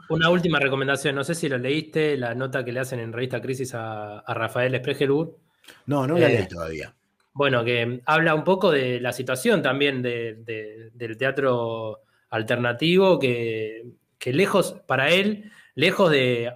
una 0.10 0.30
última 0.30 0.60
recomendación, 0.60 1.14
no 1.14 1.24
sé 1.24 1.36
si 1.36 1.50
lo 1.50 1.58
leíste, 1.58 2.18
la 2.18 2.34
nota 2.34 2.64
que 2.64 2.72
le 2.72 2.80
hacen 2.80 3.00
en 3.00 3.14
Revista 3.14 3.42
Crisis 3.42 3.74
a, 3.76 4.24
Rafael 4.28 4.76
Spregelwood. 4.78 5.30
No, 5.86 6.08
no 6.08 6.18
la 6.18 6.28
leí 6.28 6.38
eh, 6.38 6.48
todavía. 6.50 6.96
Bueno, 7.34 7.64
que 7.64 8.02
habla 8.06 8.34
un 8.34 8.44
poco 8.44 8.72
de 8.72 9.00
la 9.00 9.12
situación 9.12 9.62
también 9.62 10.02
del 10.02 11.18
teatro 11.20 12.02
alternativo 12.30 13.20
que, 13.20 13.94
lejos, 14.26 14.76
para 14.86 15.10
él, 15.10 15.52
lejos 15.76 16.12
de, 16.12 16.54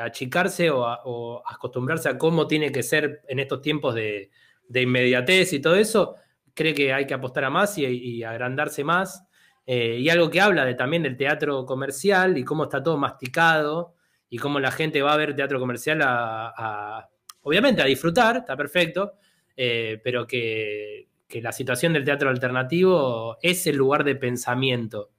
achicarse 0.00 0.70
o, 0.70 1.42
acostumbrarse 1.46 2.08
a 2.08 2.18
cómo 2.18 2.46
tiene 2.46 2.72
que 2.72 2.82
ser 2.82 3.22
en 3.28 3.38
estos 3.38 3.62
tiempos 3.62 3.94
de, 3.94 4.30
inmediatez 4.72 5.52
y 5.52 5.60
todo 5.60 5.74
eso, 5.74 6.16
cree 6.54 6.74
que 6.74 6.92
hay 6.92 7.06
que 7.06 7.14
apostar 7.14 7.44
a 7.44 7.50
más 7.50 7.78
y, 7.78 8.22
agrandarse 8.22 8.84
más. 8.84 9.24
Eh, 9.66 9.98
y 10.00 10.08
algo 10.08 10.30
que 10.30 10.40
habla 10.40 10.64
de, 10.64 10.74
también 10.74 11.02
del 11.02 11.16
teatro 11.16 11.64
comercial 11.64 12.36
y 12.36 12.44
cómo 12.44 12.64
está 12.64 12.82
todo 12.82 12.96
masticado 12.96 13.94
y 14.28 14.38
cómo 14.38 14.58
la 14.58 14.72
gente 14.72 15.00
va 15.02 15.12
a 15.12 15.16
ver 15.16 15.36
teatro 15.36 15.60
comercial 15.60 16.00
a, 16.02 17.08
obviamente 17.42 17.82
a 17.82 17.84
disfrutar, 17.84 18.38
está 18.38 18.56
perfecto, 18.56 19.12
eh, 19.56 20.00
pero 20.02 20.26
que, 20.26 21.09
que 21.30 21.40
la 21.40 21.52
situación 21.52 21.92
del 21.92 22.04
teatro 22.04 22.28
alternativo 22.28 23.38
es 23.40 23.66
el 23.68 23.76
lugar 23.76 24.02
de 24.02 24.16
pensamiento, 24.16 25.10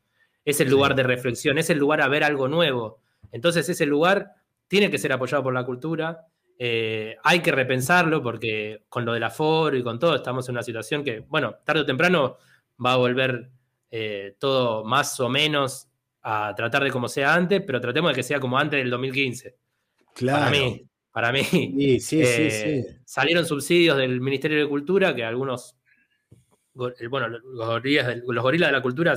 es 0.43 0.59
el 0.59 0.69
lugar 0.69 0.93
de 0.93 1.03
reflexión, 1.03 1.57
es 1.57 1.69
el 1.69 1.77
lugar 1.77 2.01
a 2.01 2.09
ver 2.09 2.25
algo 2.25 2.49
nuevo. 2.49 2.99
Entonces 3.31 3.67
ese 3.69 3.85
lugar 3.85 4.33
tiene 4.67 4.91
que 4.91 4.97
ser 4.97 5.13
apoyado 5.13 5.41
por 5.41 5.53
la 5.53 5.65
cultura, 5.65 6.27
eh, 6.59 7.15
hay 7.23 7.39
que 7.39 7.51
repensarlo 7.51 8.21
porque 8.21 8.83
con 8.89 9.05
lo 9.05 9.13
del 9.13 9.23
aforo 9.23 9.75
y 9.75 9.83
con 9.83 9.97
todo 9.97 10.15
estamos 10.15 10.47
en 10.47 10.55
una 10.55 10.63
situación 10.63 11.03
que, 11.03 11.21
bueno, 11.21 11.55
tarde 11.63 11.81
o 11.81 11.85
temprano 11.85 12.37
va 12.85 12.93
a 12.93 12.97
volver 12.97 13.49
eh, 13.89 14.35
todo 14.37 14.83
más 14.83 15.17
o 15.21 15.29
menos 15.29 15.87
a 16.23 16.53
tratar 16.55 16.83
de 16.83 16.91
como 16.91 17.07
sea 17.07 17.33
antes, 17.33 17.63
pero 17.65 17.79
tratemos 17.79 18.11
de 18.11 18.15
que 18.15 18.23
sea 18.23 18.39
como 18.39 18.59
antes 18.59 18.79
del 18.79 18.89
2015. 18.89 19.55
Claro. 20.13 20.39
Para 20.39 20.51
mí, 20.51 20.85
para 21.11 21.31
mí. 21.31 21.43
Sí, 21.43 21.99
sí, 21.99 22.23
sí, 22.23 22.23
eh, 22.23 22.99
salieron 23.05 23.45
subsidios 23.45 23.97
del 23.97 24.19
Ministerio 24.19 24.59
de 24.59 24.67
Cultura 24.67 25.15
que 25.15 25.23
algunos 25.23 25.77
bueno, 26.73 27.27
los 27.27 27.67
gorilas, 27.67 28.07
de 28.07 28.71
la 28.71 28.81
cultura 28.81 29.13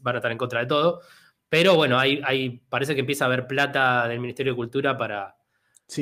van 0.00 0.14
a 0.16 0.18
estar 0.18 0.32
en 0.32 0.38
contra 0.38 0.60
de 0.60 0.66
todo, 0.66 1.00
pero 1.48 1.76
bueno, 1.76 1.98
hay, 1.98 2.60
parece 2.68 2.94
que 2.94 3.00
empieza 3.00 3.24
a 3.24 3.28
haber 3.28 3.46
plata 3.46 4.08
del 4.08 4.20
Ministerio 4.20 4.52
de 4.52 4.56
Cultura 4.56 4.96
para, 4.96 5.36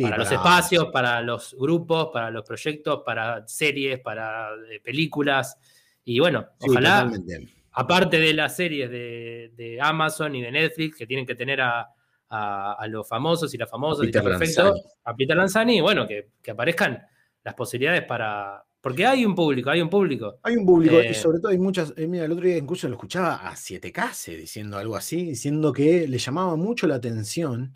para, 0.02 0.16
los 0.16 0.32
espacios, 0.32 0.86
para 0.92 1.20
los 1.20 1.55
grupos, 1.59 2.09
para 2.12 2.30
los 2.30 2.44
proyectos, 2.44 3.02
para 3.05 3.46
series, 3.46 4.00
para 4.00 4.50
eh, 4.70 4.80
películas. 4.80 5.59
Y 6.05 6.18
bueno, 6.18 6.48
ojalá, 6.61 7.11
aparte 7.72 8.18
de 8.18 8.32
las 8.32 8.57
series 8.57 8.90
de, 8.90 9.78
Amazon 9.80 10.34
y 10.34 10.42
de 10.42 10.50
Netflix, 10.50 10.96
que 10.96 11.07
tienen 11.07 11.26
que 11.26 11.34
tener 11.34 11.61
a, 11.61 11.90
los 12.88 13.07
famosos 13.07 13.52
y 13.55 13.59
las 13.59 13.70
famosas 13.70 14.09
y 14.09 14.11
perfecto, 14.11 14.74
a 15.05 15.14
Peter 15.14 15.36
Lanzani, 15.36 15.78
y 15.78 15.80
bueno, 15.80 16.07
que 16.07 16.50
aparezcan 16.50 17.07
las 17.44 17.55
posibilidades 17.55 18.02
para, 18.05 18.64
porque 18.85 19.07
hay 19.07 19.24
un 19.24 19.35
público, 19.35 19.70
hay 19.70 19.80
un 19.80 19.89
público. 19.89 20.41
Hay 20.43 20.59
un 20.59 20.66
público, 20.66 21.03
y 21.03 21.07
eh, 21.07 21.14
sobre 21.14 21.39
todo 21.39 21.51
hay 21.51 21.59
muchas. 21.59 21.95
Eh, 21.97 22.07
mira, 22.07 22.26
el 22.26 22.32
otro 22.32 22.45
día 22.45 22.59
incluso 22.59 22.87
lo 22.87 22.97
escuchaba 22.97 23.37
a 23.37 23.55
7K 23.55 24.37
diciendo 24.37 24.76
algo 24.76 24.95
así, 24.95 25.24
diciendo 25.24 25.72
que 25.72 26.07
le 26.07 26.18
llamaba 26.18 26.55
mucho 26.57 26.87
la 26.87 26.97
atención 26.97 27.72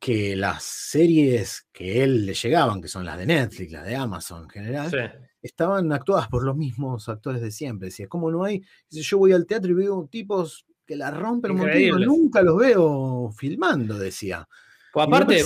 que 0.00 0.34
las 0.34 0.64
series 0.64 1.68
que 1.70 2.02
él 2.02 2.26
le 2.26 2.34
llegaban, 2.34 2.82
que 2.82 2.88
son 2.88 3.04
las 3.04 3.18
de 3.18 3.26
Netflix, 3.26 3.70
las 3.70 3.86
de 3.86 3.94
Amazon 3.94 4.42
en 4.42 4.50
general, 4.50 5.20
estaban 5.40 5.92
actuadas 5.92 6.26
por 6.26 6.42
los 6.42 6.56
mismos 6.56 7.08
actores 7.08 7.40
de 7.40 7.52
siempre. 7.52 7.86
Decía, 7.86 8.08
¿cómo 8.08 8.28
no 8.28 8.42
hay? 8.42 8.64
yo 8.90 9.18
voy 9.18 9.30
al 9.30 9.46
teatro 9.46 9.70
y 9.70 9.74
veo 9.74 10.08
tipos 10.10 10.66
que 10.84 10.96
la 10.96 11.12
rompen 11.12 11.52
un 11.52 11.58
montón, 11.58 12.00
nunca 12.04 12.42
los 12.42 12.56
veo 12.56 13.30
filmando, 13.30 13.96
decía. 13.96 14.48
Pues 14.92 15.06
aparte, 15.06 15.44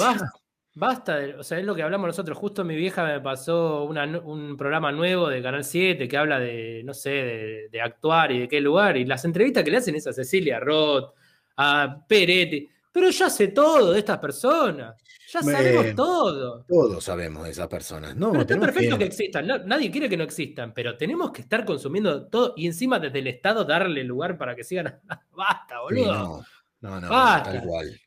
basta, 0.76 1.14
Basta, 1.16 1.38
o 1.38 1.42
sea, 1.42 1.58
es 1.58 1.64
lo 1.64 1.74
que 1.74 1.82
hablamos 1.82 2.06
nosotros. 2.06 2.36
Justo 2.36 2.62
mi 2.64 2.76
vieja 2.76 3.02
me 3.04 3.20
pasó 3.20 3.84
un 3.84 4.56
programa 4.58 4.92
nuevo 4.92 5.28
de 5.28 5.42
Canal 5.42 5.64
7 5.64 6.06
que 6.06 6.16
habla 6.16 6.38
de, 6.38 6.82
no 6.84 6.92
sé, 6.92 7.68
de, 7.72 7.80
actuar 7.82 8.30
y 8.30 8.40
de 8.40 8.48
qué 8.48 8.60
lugar. 8.60 8.96
Y 8.98 9.06
las 9.06 9.24
entrevistas 9.24 9.64
que 9.64 9.70
le 9.70 9.78
hacen 9.78 9.94
es 9.94 10.06
a 10.06 10.12
Cecilia 10.12 10.60
Roth, 10.60 11.14
a 11.56 12.04
Peretti. 12.06 12.68
Pero 12.92 13.10
ya 13.10 13.30
sé 13.30 13.48
todo 13.48 13.92
de 13.92 13.98
estas 13.98 14.18
personas. 14.18 14.94
Ya 15.32 15.42
sabemos 15.42 15.94
todo. 15.94 16.64
Todos 16.68 17.04
sabemos 17.04 17.44
de 17.44 17.50
esas 17.50 17.68
personas. 17.68 18.14
No, 18.14 18.30
pero 18.30 18.42
está 18.42 18.60
perfecto 18.60 18.98
que, 18.98 19.04
existan. 19.04 19.46
nadie 19.46 19.90
quiere 19.90 20.08
que 20.08 20.16
no 20.16 20.24
existan, 20.24 20.72
pero 20.72 20.96
tenemos 20.96 21.32
que 21.32 21.42
estar 21.42 21.64
consumiendo 21.64 22.26
todo 22.26 22.54
y 22.56 22.66
encima 22.66 22.98
desde 22.98 23.18
el 23.18 23.26
Estado 23.26 23.64
darle 23.64 24.04
lugar 24.04 24.36
para 24.36 24.54
que 24.54 24.62
sigan. 24.62 25.00
Basta, 25.32 25.80
boludo. 25.80 26.44
no, 26.80 27.00
no, 27.00 27.00
no, 27.00 27.08
tal 27.08 27.62
cual. 27.62 28.00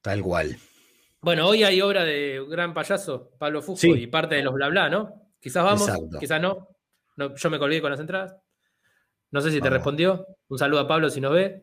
Tal 0.00 0.22
cual. 0.22 0.58
Bueno, 1.24 1.48
hoy 1.48 1.62
hay 1.64 1.80
obra 1.80 2.04
de 2.04 2.44
gran 2.48 2.74
payaso, 2.74 3.30
Pablo 3.38 3.62
Fusco, 3.62 3.86
y 3.96 4.06
parte 4.06 4.34
de 4.34 4.42
los 4.42 4.52
bla 4.54 4.68
bla, 4.68 4.88
¿no? 4.90 5.30
Quizás 5.40 5.64
vamos, 5.64 5.88
quizás 6.20 6.40
no. 6.40 6.68
No, 7.16 7.34
yo 7.34 7.50
me 7.50 7.58
colgué 7.58 7.80
con 7.80 7.90
las 7.90 8.00
entradas. 8.00 8.36
No 9.30 9.40
sé 9.40 9.50
si 9.50 9.60
te 9.60 9.70
respondió. 9.70 10.26
Un 10.48 10.58
saludo 10.58 10.80
a 10.80 10.88
Pablo 10.88 11.08
si 11.10 11.20
nos 11.20 11.32
ve. 11.32 11.62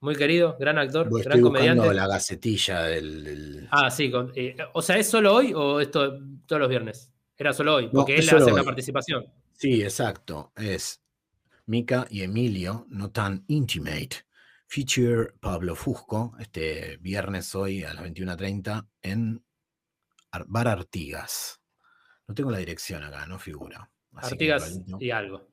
Muy 0.00 0.14
querido, 0.14 0.56
gran 0.60 0.78
actor, 0.78 1.08
Voy- 1.08 1.22
gran 1.22 1.40
comediante. 1.40 1.92
la 1.92 2.06
gacetilla 2.06 2.82
del. 2.84 3.24
del- 3.24 3.68
Ah, 3.70 3.90
sí. 3.90 4.10
con- 4.10 4.30
eh, 4.36 4.54
o 4.74 4.80
sea, 4.82 4.96
¿es 4.96 5.08
solo 5.08 5.34
hoy 5.34 5.52
o 5.54 5.80
esto 5.80 6.18
todos 6.46 6.60
los 6.60 6.68
viernes? 6.68 7.10
Era 7.36 7.52
solo 7.52 7.74
hoy, 7.76 7.88
porque 7.88 8.14
él 8.16 8.28
hace 8.28 8.36
una 8.52 8.60
hoy. 8.60 8.64
participación. 8.64 9.26
Sí, 9.52 9.82
exacto. 9.82 10.52
Es 10.56 11.00
Mica 11.66 12.06
y 12.10 12.22
Emilio, 12.22 12.86
no 12.90 13.10
tan 13.10 13.44
intimate. 13.48 14.24
Feature 14.68 15.32
Pablo 15.40 15.74
Fusco, 15.74 16.34
este 16.38 16.98
viernes 16.98 17.54
hoy 17.54 17.84
a 17.84 17.94
las 17.94 18.04
21.30 18.04 18.86
en 19.02 19.42
Ar- 20.30 20.44
Bar 20.46 20.68
Artigas. 20.68 21.60
No 22.26 22.34
tengo 22.34 22.50
la 22.50 22.58
dirección 22.58 23.02
acá, 23.02 23.26
no 23.26 23.38
figura. 23.38 23.90
Así 24.14 24.36
que, 24.36 24.52
Artigas 24.52 24.80
y 25.00 25.10
algo. 25.10 25.48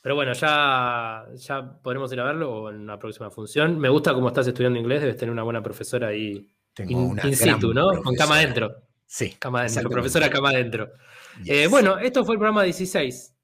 Pero 0.00 0.14
bueno, 0.14 0.32
ya, 0.32 1.26
ya 1.34 1.78
podremos 1.82 2.10
ir 2.12 2.20
a 2.20 2.24
verlo 2.24 2.52
o 2.52 2.70
en 2.70 2.76
una 2.80 2.98
próxima 2.98 3.30
función. 3.30 3.78
Me 3.78 3.90
gusta 3.90 4.14
cómo 4.14 4.28
estás 4.28 4.46
estudiando 4.46 4.78
inglés, 4.78 5.02
debes 5.02 5.16
tener 5.18 5.32
una 5.32 5.42
buena 5.42 5.62
profesora 5.62 6.08
ahí 6.08 6.46
tengo 6.72 6.90
in, 6.90 6.98
una 6.98 7.22
in 7.26 7.34
gran 7.38 7.54
situ, 7.54 7.74
¿no? 7.74 8.02
Con 8.02 8.14
cama 8.14 8.36
adentro. 8.36 8.82
Sí. 9.06 9.36
Cama 9.38 9.60
adentro, 9.60 9.90
profesora 9.90 10.30
cama 10.30 10.50
adentro. 10.50 10.90
Eh, 11.46 11.66
bueno, 11.68 11.98
esto 11.98 12.24
fue 12.24 12.34
el 12.34 12.38
programa 12.38 12.62
16. 12.62 13.34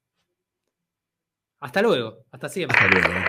Hasta 1.59 1.81
luego, 1.83 2.25
hasta 2.31 2.49
siempre. 2.49 2.75
Hasta 2.77 2.89
luego. 2.91 3.25